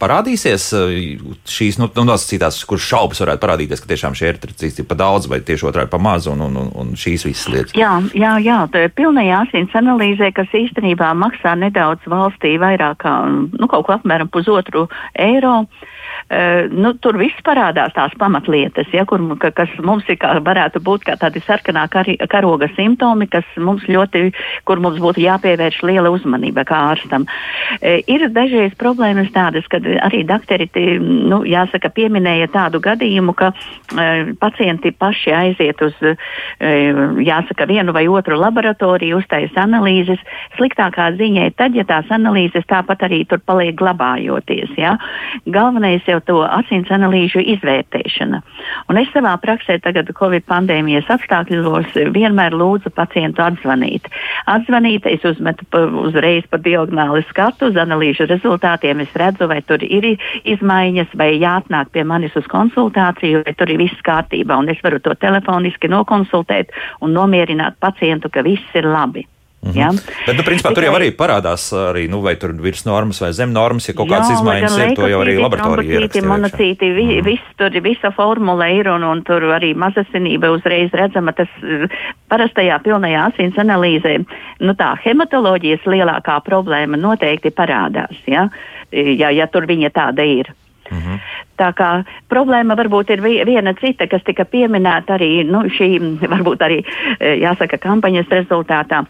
parādīsies 0.00 0.72
šīs, 1.44 1.78
nu, 1.78 1.90
nu 1.94 2.04
nosacītās, 2.04 2.64
kur 2.64 2.78
šaubas 2.78 3.20
varētu 3.20 3.44
parādīties, 3.44 3.80
ka 3.80 3.92
tiešām 3.92 4.14
šie 4.14 4.32
ir 4.32 4.84
pa 4.88 4.94
daudz 4.94 5.28
vai 5.28 5.40
tieši 5.40 5.66
otrādi 5.66 5.90
pa 5.90 5.98
maz 5.98 6.26
un, 6.26 6.40
un, 6.40 6.56
un 6.56 6.96
šīs 6.96 7.28
visas 7.28 7.48
lietas. 7.48 7.57
Jā, 7.78 7.92
jā, 8.14 8.32
jā 8.44 8.58
ir 8.78 8.94
pilnajā 8.96 9.42
asins 9.46 9.76
analīzē, 9.78 10.32
kas 10.36 10.54
īstenībā 10.54 11.12
maksā 11.18 11.54
nedaudz 11.58 12.06
valstī 12.10 12.56
vairāk 12.60 13.00
kā 13.04 13.14
nu, 13.28 13.68
kaut 13.68 13.86
ko 13.86 13.98
apmēram 13.98 14.30
pusotru 14.32 14.86
eiro. 15.14 15.60
Uh, 15.64 15.86
nu, 16.70 16.92
tur 17.00 17.16
viss 17.20 17.44
parādās 17.46 17.94
tās 17.96 18.12
pamatlietas, 18.20 18.88
ja, 18.92 19.04
kur, 19.08 19.22
ka, 19.40 19.50
kas 19.56 19.72
mums 19.84 20.04
ir, 20.12 20.18
kā, 20.20 20.34
varētu 20.44 20.82
būt 20.84 21.06
kā 21.08 21.16
tādi 21.20 21.40
sarkanā 21.46 21.86
kari, 21.92 22.18
karoga 22.28 22.68
simptomi, 22.74 23.28
kas 23.32 23.46
mums 23.56 23.86
ļoti, 23.88 24.26
kur 24.68 24.82
mums 24.84 25.00
būtu 25.00 25.22
jāpievērš 25.24 25.80
liela 25.88 26.12
uzmanība 26.12 26.66
kā 26.68 26.82
ārstam. 26.92 27.24
Uh, 27.24 28.02
ir 28.04 28.26
dažreiz 28.34 28.76
problēmas 28.80 29.30
tādas, 29.32 29.66
kad 29.72 29.86
arī 30.04 30.24
doktori, 30.28 30.68
ti, 30.72 30.98
nu, 31.00 31.40
jāsaka, 31.48 31.90
pieminēja 31.96 32.50
tādu 32.52 32.82
gadījumu, 32.84 33.34
ka 33.38 33.52
uh, 33.54 34.34
pacienti 34.40 34.92
paši 34.92 35.32
aiziet 35.32 35.80
uz, 35.84 35.96
uh, 36.04 37.16
jāsaka, 37.24 37.68
vienu 37.68 37.96
vai 37.96 38.04
otru 38.08 38.38
laboratoriju, 38.40 39.22
uztaisa 39.22 39.64
analīzes. 39.64 40.20
Sliktākā 40.58 41.10
ziņa 41.16 41.48
ir 41.48 41.56
tad, 41.58 41.76
ja 41.76 41.86
tās 41.88 42.08
analīzes 42.14 42.66
tāpat 42.68 43.06
arī 43.08 43.24
tur 43.28 43.40
paliek 43.44 43.76
glabājoties. 43.78 44.74
Ja? 44.78 44.96
Galvenais 45.48 46.04
jau 46.08 46.17
to 46.26 46.40
asins 46.46 46.90
analīžu 46.94 47.42
izvērtēšana. 47.54 48.40
Un 48.90 49.00
es 49.00 49.10
savā 49.14 49.34
praksē 49.42 49.78
tagad 49.84 50.10
Covid 50.18 50.46
pandēmijas 50.48 51.08
apstākļos 51.14 51.94
vienmēr 52.14 52.56
lūdzu 52.56 52.92
pacientu 52.96 53.44
atzvanīt. 53.44 54.08
Atzvanīt, 54.50 55.06
es 55.10 55.24
uzmetu 55.28 55.66
pa, 55.72 55.84
uzreiz 56.08 56.46
pa 56.50 56.60
diagonāli 56.62 57.24
skatu 57.30 57.70
uz 57.70 57.78
analīžu 57.80 58.28
rezultātiem. 58.30 59.04
Es 59.04 59.16
redzu, 59.18 59.48
vai 59.50 59.60
tur 59.62 59.84
ir 59.84 60.10
izmaiņas, 60.44 61.16
vai 61.18 61.32
jāatnāk 61.36 61.94
pie 61.94 62.04
manis 62.08 62.36
uz 62.38 62.48
konsultāciju, 62.50 63.44
vai 63.46 63.56
tur 63.58 63.72
ir 63.72 63.82
viss 63.84 64.06
kārtībā. 64.06 64.58
Un 64.58 64.72
es 64.72 64.82
varu 64.84 65.00
to 65.02 65.14
telefoniski 65.14 65.90
nokonsultēt 65.92 66.74
un 67.00 67.16
nomierināt 67.16 67.80
pacientu, 67.80 68.32
ka 68.32 68.46
viss 68.46 68.78
ir 68.78 68.88
labi. 68.88 69.26
Mhm. 69.58 69.74
Ja? 69.74 69.90
Bet, 70.26 70.36
nu, 70.38 70.42
principā, 70.46 70.70
tur 70.70 70.84
jau 70.86 70.92
Tikai- 70.94 71.00
arī 71.02 71.08
parādās, 71.18 71.72
arī, 71.74 72.08
nu, 72.08 72.20
vai 72.22 72.36
tur 72.38 72.50
ir 72.54 72.60
virs 72.62 72.84
normas 72.86 73.18
vai 73.20 73.32
zem 73.32 73.50
normas, 73.52 73.88
ja 73.88 73.94
kaut 73.94 74.08
kādas 74.08 74.30
izmaiņas 74.36 74.76
ir, 74.78 74.94
to 74.94 75.08
jau 75.10 75.18
arī 75.24 75.34
laboratorija 75.42 75.98
ieraksta. 75.98 76.22
monocīti, 76.22 76.90
vi, 76.94 77.06
mm. 77.18 77.24
viss 77.26 77.42
tur 77.58 77.74
ir, 77.74 77.82
visa 77.82 78.12
formula 78.14 78.68
ir 78.70 78.88
un, 78.88 79.02
un 79.02 79.22
tur 79.26 79.42
arī 79.42 79.74
mazasinība 79.74 80.52
uzreiz 80.54 80.94
redzama. 80.94 81.34
Tas 81.34 81.50
eh, 81.66 81.88
parastajā 82.30 82.78
pilnajā 82.86 83.26
asins 83.32 83.58
analīzē, 83.58 84.24
nu 84.60 84.74
tā 84.78 84.94
hematoloģijas 85.02 85.82
lielākā 85.90 86.38
problēma 86.46 86.96
noteikti 86.96 87.50
parādās, 87.50 88.14
ja, 88.26 88.48
ja, 88.92 89.30
ja 89.34 89.46
tur 89.50 89.66
viņa 89.66 89.90
tāda 89.90 90.22
ir. 90.22 90.54
Mm 90.90 90.98
-hmm. 90.98 91.18
Tā 91.58 91.72
kā 91.74 92.04
problēma 92.30 92.76
varbūt 92.76 93.10
ir 93.10 93.20
vi- 93.20 93.44
viena 93.44 93.74
cita, 93.74 94.06
kas 94.06 94.22
tika 94.22 94.44
pieminēta 94.44 95.18
arī 95.18 95.44
nu, 95.44 95.66
šī, 95.66 96.18
varbūt 96.34 96.58
arī, 96.62 96.84
eh, 97.20 97.36
jāsaka, 97.42 97.78
kampaņas 97.78 98.26
rezultātā. 98.30 99.04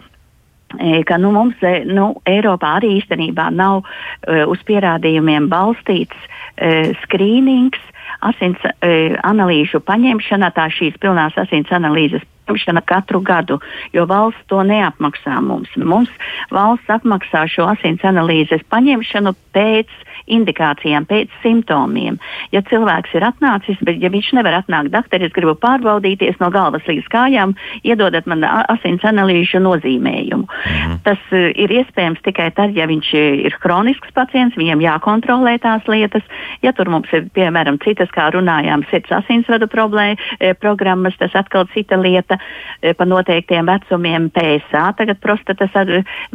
Ka 1.08 1.16
nu, 1.16 1.30
mums 1.32 1.56
nu, 1.88 2.10
Eiropā 2.28 2.74
arī 2.76 2.98
īstenībā 2.98 3.48
nav 3.56 3.80
uh, 3.80 4.42
uz 4.52 4.60
pierādījumiem 4.68 5.48
balstīts 5.48 6.16
uh, 6.16 6.90
skrīnings, 7.04 7.80
asins 8.20 8.60
uh, 8.68 9.16
analīžu 9.24 9.80
paņemšana, 9.80 10.52
tā 10.52 10.68
šīs 10.68 10.98
pilnās 11.00 11.38
asins 11.40 11.72
analīzes 11.72 12.26
ņemšana 12.48 12.82
katru 12.88 13.20
gadu, 13.20 13.58
jo 13.92 14.06
valsts 14.08 14.44
to 14.48 14.62
neapmaksā 14.64 15.40
mums. 15.44 15.68
Mums 15.76 16.12
valsts 16.50 16.88
apmaksā 16.88 17.46
šo 17.48 17.68
asins 17.72 18.04
analīzes 18.04 18.64
paņemšanu 18.72 19.34
pēc 19.56 19.92
indikācijām, 20.28 21.06
pēc 21.08 21.32
simptomiem. 21.42 22.18
Ja 22.54 22.62
cilvēks 22.68 23.14
ir 23.18 23.26
atnācis, 23.28 23.80
bet 23.84 24.00
ja 24.02 24.10
viņš 24.12 24.32
nevar 24.38 24.60
atnākt, 24.60 24.92
doktor, 24.94 25.22
es 25.24 25.34
gribu 25.36 25.54
pārbaudīties 25.60 26.38
no 26.42 26.50
galvas 26.54 26.86
līdz 26.88 27.08
kājām, 27.12 27.54
iedodat 27.84 28.28
man 28.30 28.44
asins 28.44 29.04
analīžu 29.06 29.62
nozīmējumu. 29.64 30.48
Mhm. 30.48 30.98
Tas 31.06 31.20
uh, 31.32 31.48
ir 31.54 31.72
iespējams 31.80 32.22
tikai 32.26 32.50
tad, 32.56 32.76
ja 32.76 32.88
viņš 32.90 33.12
ir 33.18 33.56
kronisks 33.62 34.12
pacients, 34.16 34.56
viņam 34.58 34.82
jākontrolē 34.84 35.58
tās 35.62 35.86
lietas. 35.90 36.24
Ja 36.64 36.72
tur 36.76 36.90
mums 36.92 37.10
ir, 37.14 37.28
piemēram, 37.34 37.78
citas, 37.84 38.10
kā 38.14 38.28
runājām, 38.34 38.84
sirds 38.90 39.12
asinsvadu 39.14 39.68
problēma, 39.70 40.18
e, 40.40 40.52
programmas, 40.58 41.16
tas 41.20 41.34
atkal 41.38 41.66
cita 41.74 41.98
lieta 42.00 42.38
e, 42.38 42.94
pa 42.98 43.06
noteiktiem 43.08 43.68
vecumiem, 43.68 44.30
PSA, 44.34 44.88
tagad 44.98 45.20
prostatas 45.24 45.74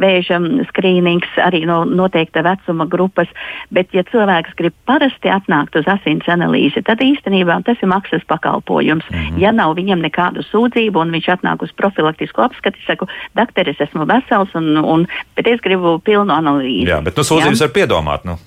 vēža 0.00 0.40
skrīnings 0.70 1.38
arī 1.42 1.64
no 1.68 1.82
noteikta 1.88 2.44
vecuma 2.46 2.86
grupas. 2.90 3.30
Bet 3.74 3.83
Bet, 3.84 3.92
ja 3.92 4.00
cilvēks 4.08 4.54
grib 4.56 4.72
parasti 4.88 5.28
atnākt 5.28 5.74
uz 5.76 5.88
asins 5.90 6.24
analīzi, 6.32 6.80
tad 6.86 7.02
īstenībā 7.04 7.58
tas 7.66 7.82
ir 7.84 7.90
maksas 7.90 8.22
pakalpojums. 8.30 9.04
Mm 9.10 9.18
-hmm. 9.18 9.42
Ja 9.42 9.52
nav 9.52 9.74
viņam 9.76 10.00
nekādu 10.00 10.40
sūdzību 10.40 11.02
un 11.02 11.12
viņš 11.12 11.28
atnāk 11.36 11.62
uz 11.62 11.72
profilaktisku 11.76 12.40
apskati, 12.40 12.80
saku, 12.86 13.06
doktor, 13.36 13.68
es 13.68 13.80
esmu 13.80 14.06
vesels, 14.08 14.54
un, 14.54 14.76
un, 14.76 15.06
bet 15.36 15.46
es 15.46 15.60
gribu 15.60 15.98
pilnu 15.98 16.32
analīzi. 16.32 16.88
Jā, 16.88 17.02
bet 17.04 17.16
nu, 17.16 17.22
sūdzības 17.22 17.60
var 17.60 17.72
piedomāt. 17.76 18.24
Nu. 18.24 18.38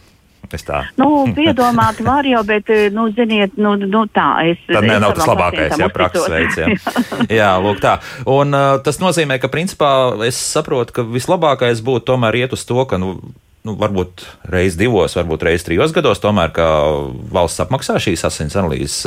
Es 0.54 0.64
tā. 0.64 0.86
Nu, 0.98 1.28
piedomāt 1.36 2.02
var 2.02 2.26
jau, 2.26 2.44
bet, 2.48 2.70
nu, 2.92 3.10
ziniet, 3.12 3.58
nu, 3.58 3.76
nu 3.76 4.06
tā. 4.08 4.30
Es, 4.48 4.58
Tad 4.66 4.84
ne, 4.88 5.00
nav 5.00 5.14
tas 5.14 5.28
labākais, 5.28 5.78
jā, 5.78 5.90
prakses 5.94 6.30
veids. 6.32 6.58
Jā. 6.58 6.68
jā, 7.42 7.50
lūk 7.62 7.82
tā. 7.84 8.00
Un 8.26 8.56
uh, 8.56 8.80
tas 8.84 8.98
nozīmē, 9.04 9.38
ka, 9.44 9.52
principā, 9.52 10.16
es 10.26 10.40
saprotu, 10.40 10.94
ka 10.94 11.04
vislabākais 11.04 11.84
būtu 11.84 12.08
tomēr 12.08 12.36
iet 12.36 12.56
uz 12.56 12.66
to, 12.66 12.80
ka, 12.88 12.98
nu, 12.98 13.20
nu, 13.68 13.74
varbūt 13.78 14.24
reizes 14.52 14.78
divos, 14.80 15.16
varbūt 15.18 15.44
reizes 15.48 15.66
trijos 15.68 15.94
gados, 15.96 16.22
tomēr 16.24 16.54
valsts 17.34 17.62
apmaksā 17.64 17.98
šīs 18.02 18.24
asins 18.28 18.56
analīzes. 18.60 19.02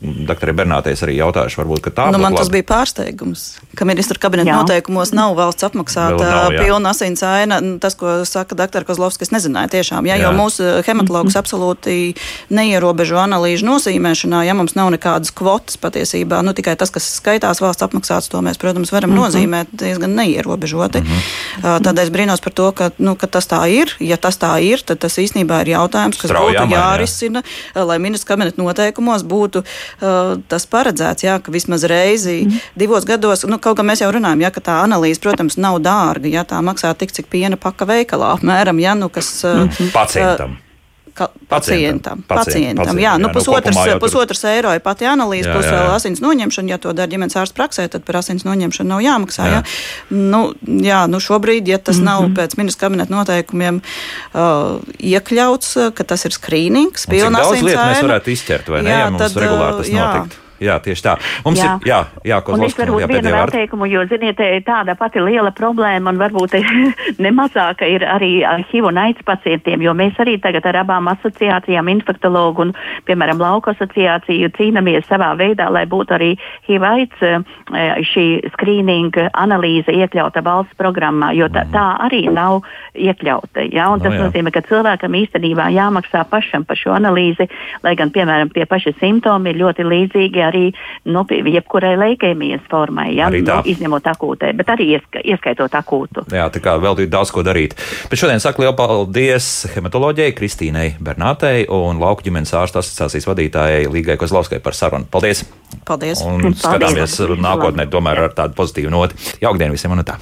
Doktorai 0.00 0.54
Bernātei 0.56 0.96
arī 0.96 1.18
jautājuši, 1.20 1.60
varbūt 1.60 1.90
tā 1.94 2.08
nu, 2.10 2.18
man 2.18 2.34
labi. 2.34 2.40
tas 2.40 2.50
bija 2.52 2.66
pārsteigums, 2.70 3.44
ka 3.78 3.86
ministra 3.88 4.18
kabineta 4.20 4.56
noteikumos 4.56 5.12
nav 5.16 5.36
valsts 5.38 5.66
apmaksāta 5.68 6.48
pilna 6.56 6.94
asins 6.94 7.22
aina. 7.26 7.60
Nu, 7.64 7.76
tas, 7.82 7.96
ko 7.98 8.20
saka 8.28 8.58
dr. 8.58 8.86
Kozlovskis, 8.88 9.32
nezināja 9.34 9.70
tiešām. 9.76 10.08
Ja, 10.10 10.18
jā. 10.18 10.28
Jo 10.28 10.34
mūsu 10.38 10.68
hematologs 10.86 11.38
absolūti 11.38 12.14
neierobežo 12.50 13.20
analīžu 13.22 13.68
nozīmēšanā, 13.68 14.42
ja 14.48 14.56
mums 14.58 14.76
nav 14.78 14.90
nekādas 14.96 15.34
kvotas 15.36 15.78
patiesībā. 15.80 16.42
Nu, 16.46 16.56
tikai 16.56 16.74
tas, 16.80 16.92
kas 16.94 17.06
skaitās 17.20 17.62
valsts 17.62 17.86
apmaksāts, 17.86 18.30
to 18.32 18.42
mēs, 18.44 18.58
protams, 18.60 18.92
varam 18.94 19.12
mm 19.12 19.16
-hmm. 19.16 19.28
nozīmēt 19.28 19.74
diezgan 19.84 20.16
neierobežoti. 20.18 21.00
Mm 21.00 21.06
-hmm. 21.06 21.82
Tādēļ 21.86 22.02
es 22.08 22.14
brīnos 22.14 22.42
par 22.42 22.52
to, 22.52 22.72
ka, 22.72 22.90
nu, 22.98 23.14
ka 23.16 23.26
tas 23.26 23.48
tā 23.48 23.62
ir 23.70 23.89
ja 23.98 24.18
tas 24.20 24.38
tā 24.40 24.52
ir, 24.64 24.84
tad 24.86 25.00
tas 25.02 25.18
īstenībā 25.20 25.62
ir 25.64 25.72
jautājums, 25.74 26.20
kas 26.20 26.30
Straujā 26.30 26.64
būtu 26.64 26.76
jārisina, 26.76 27.42
jā. 27.74 27.84
lai 27.88 27.98
ministra 28.02 28.32
kabineta 28.32 28.62
noteikumos 28.62 29.26
būtu 29.26 29.64
uh, 29.64 30.38
tas 30.50 30.66
paredzēts, 30.70 31.26
jā, 31.26 31.36
ka 31.42 31.54
vismaz 31.54 31.84
reizi 31.90 32.40
mm. 32.46 32.64
divos 32.78 33.08
gados, 33.08 33.44
nu, 33.50 33.60
kaut 33.62 33.80
kā 33.80 33.86
mēs 33.86 34.04
jau 34.04 34.10
runājam, 34.14 34.46
jā, 34.46 34.54
ka 34.54 34.64
tā 34.70 34.80
analīze, 34.84 35.20
protams, 35.22 35.58
nav 35.60 35.80
dārga, 35.84 36.30
ja 36.30 36.46
tā 36.48 36.62
maksā 36.64 36.94
tik, 36.98 37.14
cik 37.16 37.30
piena 37.32 37.60
paka 37.60 37.88
veikalā, 37.88 38.32
apmēram, 38.38 38.82
ja, 38.82 38.96
nu, 38.98 39.12
kas. 39.12 39.32
Uh, 39.44 39.66
mm. 39.66 39.94
Pacientam. 39.94 40.58
Uh, 40.58 40.69
pacientam. 41.14 41.38
Pacientam, 41.50 42.22
pacientam, 42.28 42.84
pacientam 42.84 42.98
jā, 43.00 43.10
jā, 43.10 43.14
nu, 43.20 43.28
jā, 43.28 43.34
pusotrs, 43.34 43.76
nu, 43.76 43.96
pusotrs 44.02 44.44
eiro 44.50 44.72
ir 44.76 44.82
pati 44.84 45.08
analīze, 45.10 45.48
jā, 45.48 45.54
plus 45.56 45.68
jā, 45.68 45.76
vēl 45.76 45.94
asins 45.94 46.22
noņemšana. 46.24 46.72
Ja 46.74 46.78
to 46.82 46.94
dara 46.96 47.10
ģimenes 47.10 47.36
ārsts 47.40 47.56
praksē, 47.56 47.86
tad 47.92 48.04
par 48.08 48.20
asins 48.20 48.46
noņemšanu 48.48 48.92
nav 48.92 49.04
jāmaksā. 49.04 49.48
Jā. 49.50 49.60
Jā. 49.60 50.18
Nu, 50.34 50.42
jā, 50.64 51.00
nu 51.10 51.22
šobrīd, 51.22 51.68
ja 51.68 51.78
tas 51.78 51.96
mm 51.96 52.00
-hmm. 52.00 52.10
nav 52.10 52.22
mhm. 52.22 52.36
pēc 52.38 52.56
ministra 52.60 52.86
kabineta 52.86 53.14
noteikumiem 53.14 53.80
uh, 53.80 54.78
iekļauts, 54.98 55.76
ka 55.94 56.04
tas 56.04 56.24
ir 56.24 56.36
skrīnings, 56.36 57.08
pilna 57.10 57.40
asins. 57.40 57.60
Daudz 57.60 57.68
lietu 57.68 57.82
mēs 57.82 58.04
varētu 58.08 58.36
izķert, 58.36 58.68
vai 58.68 58.82
ne, 58.82 58.90
jā, 58.90 58.98
ja 58.98 59.10
mums 59.10 59.22
tad, 59.22 59.42
regulāri 59.42 59.76
tas 59.82 59.88
jā. 59.88 60.06
notiktu. 60.06 60.39
Jā, 60.60 60.76
tieši 60.84 61.04
tā. 61.04 61.16
Mums 61.46 61.60
jā. 61.60 61.76
ir 61.80 61.88
jā, 61.88 62.00
jā, 62.26 62.40
ko 62.44 62.58
es 62.60 62.76
varbūt 62.76 63.06
vienu 63.08 63.32
vēl 63.32 63.52
teikumu, 63.54 63.86
jo, 63.88 64.04
ziniet, 64.10 64.40
tāda 64.66 64.96
pati 64.98 65.22
liela 65.24 65.52
problēma 65.56 66.12
un 66.12 66.20
varbūt 66.20 66.56
nemazāka 67.26 67.88
ir 67.88 68.04
arī 68.04 68.32
ar 68.44 68.60
HIV 68.68 68.90
un 68.90 69.00
AIDS 69.00 69.24
pacientiem, 69.26 69.80
jo 69.84 69.94
mēs 69.96 70.18
arī 70.20 70.36
tagad 70.42 70.66
ar 70.68 70.82
abām 70.82 71.08
asociācijām, 71.14 71.88
infektologu 71.94 72.66
un, 72.66 72.74
piemēram, 73.08 73.40
lauku 73.40 73.72
asociāciju 73.72 74.50
cīnāmies 74.58 75.08
savā 75.08 75.32
veidā, 75.38 75.70
lai 75.72 75.86
būtu 75.88 76.16
arī 76.16 76.30
HIV 76.68 76.86
AIDS 76.90 77.24
eh, 77.24 78.04
šī 78.10 78.26
skrīninga 78.54 79.30
analīze 79.40 79.94
iekļauta 79.96 80.44
valsts 80.44 80.76
programmā, 80.80 81.32
jo 81.38 81.48
tā, 81.52 81.64
tā 81.72 81.86
arī 82.04 82.26
nav 82.28 82.60
iekļauta. 82.94 83.64
Ja? 83.72 83.90
Un 83.94 84.04
tas 84.04 84.12
no, 84.12 84.18
jā. 84.18 84.28
nozīmē, 84.28 84.52
ka 84.54 84.64
cilvēkam 84.68 85.16
īstenībā 85.22 85.70
jāmaksā 85.74 86.26
pašam 86.30 86.68
par 86.68 86.78
šo 86.80 86.94
analīzi, 86.96 87.48
lai 87.86 87.96
gan, 87.98 88.12
piemēram, 88.14 88.52
tie 88.54 88.68
paši 88.68 88.94
simptomi 89.00 89.54
ir 89.54 89.62
ļoti 89.64 89.88
līdzīgi 89.88 90.44
arī 90.50 90.64
nu, 91.08 91.24
jebkurai 91.30 91.94
leikēmijas 92.00 92.66
formai, 92.70 93.10
ja, 93.16 93.30
nu, 93.32 93.58
izņemot 93.70 94.08
akūtē, 94.12 94.52
bet 94.58 94.72
arī 94.74 94.90
ieska, 94.96 95.22
ieskaitot 95.34 95.74
akūtu. 95.80 96.26
Jā, 96.34 96.48
tā 96.52 96.62
kā 96.62 96.76
vēl 96.82 97.04
ir 97.04 97.12
daudz 97.12 97.32
ko 97.34 97.44
darīt. 97.46 97.76
Bet 98.10 98.20
šodien 98.20 98.42
saku 98.42 98.64
lielu 98.64 98.76
paldies 98.78 99.50
hematoloģijai 99.74 100.34
Kristīnai 100.36 100.88
Bernātei 101.02 101.66
un 101.70 102.02
lauku 102.02 102.26
ģimenes 102.26 102.54
ārsta 102.58 102.84
asociācijas 102.84 103.28
vadītājai 103.30 103.86
Līgai 103.90 104.18
Kozlovskai 104.20 104.62
par 104.64 104.76
sarunu. 104.78 105.08
Paldies! 105.10 105.44
Paldies! 105.86 106.24
Un 106.26 106.52
skatāmies 106.54 107.16
Paldies. 107.16 107.46
nākotnē 107.46 107.88
tomēr 107.90 108.26
ar 108.26 108.36
tādu 108.36 108.58
pozitīvu 108.58 108.92
noti. 108.92 109.18
Jaukdien 109.42 109.72
visiem 109.74 109.96
un 109.96 110.04
tā! 110.06 110.20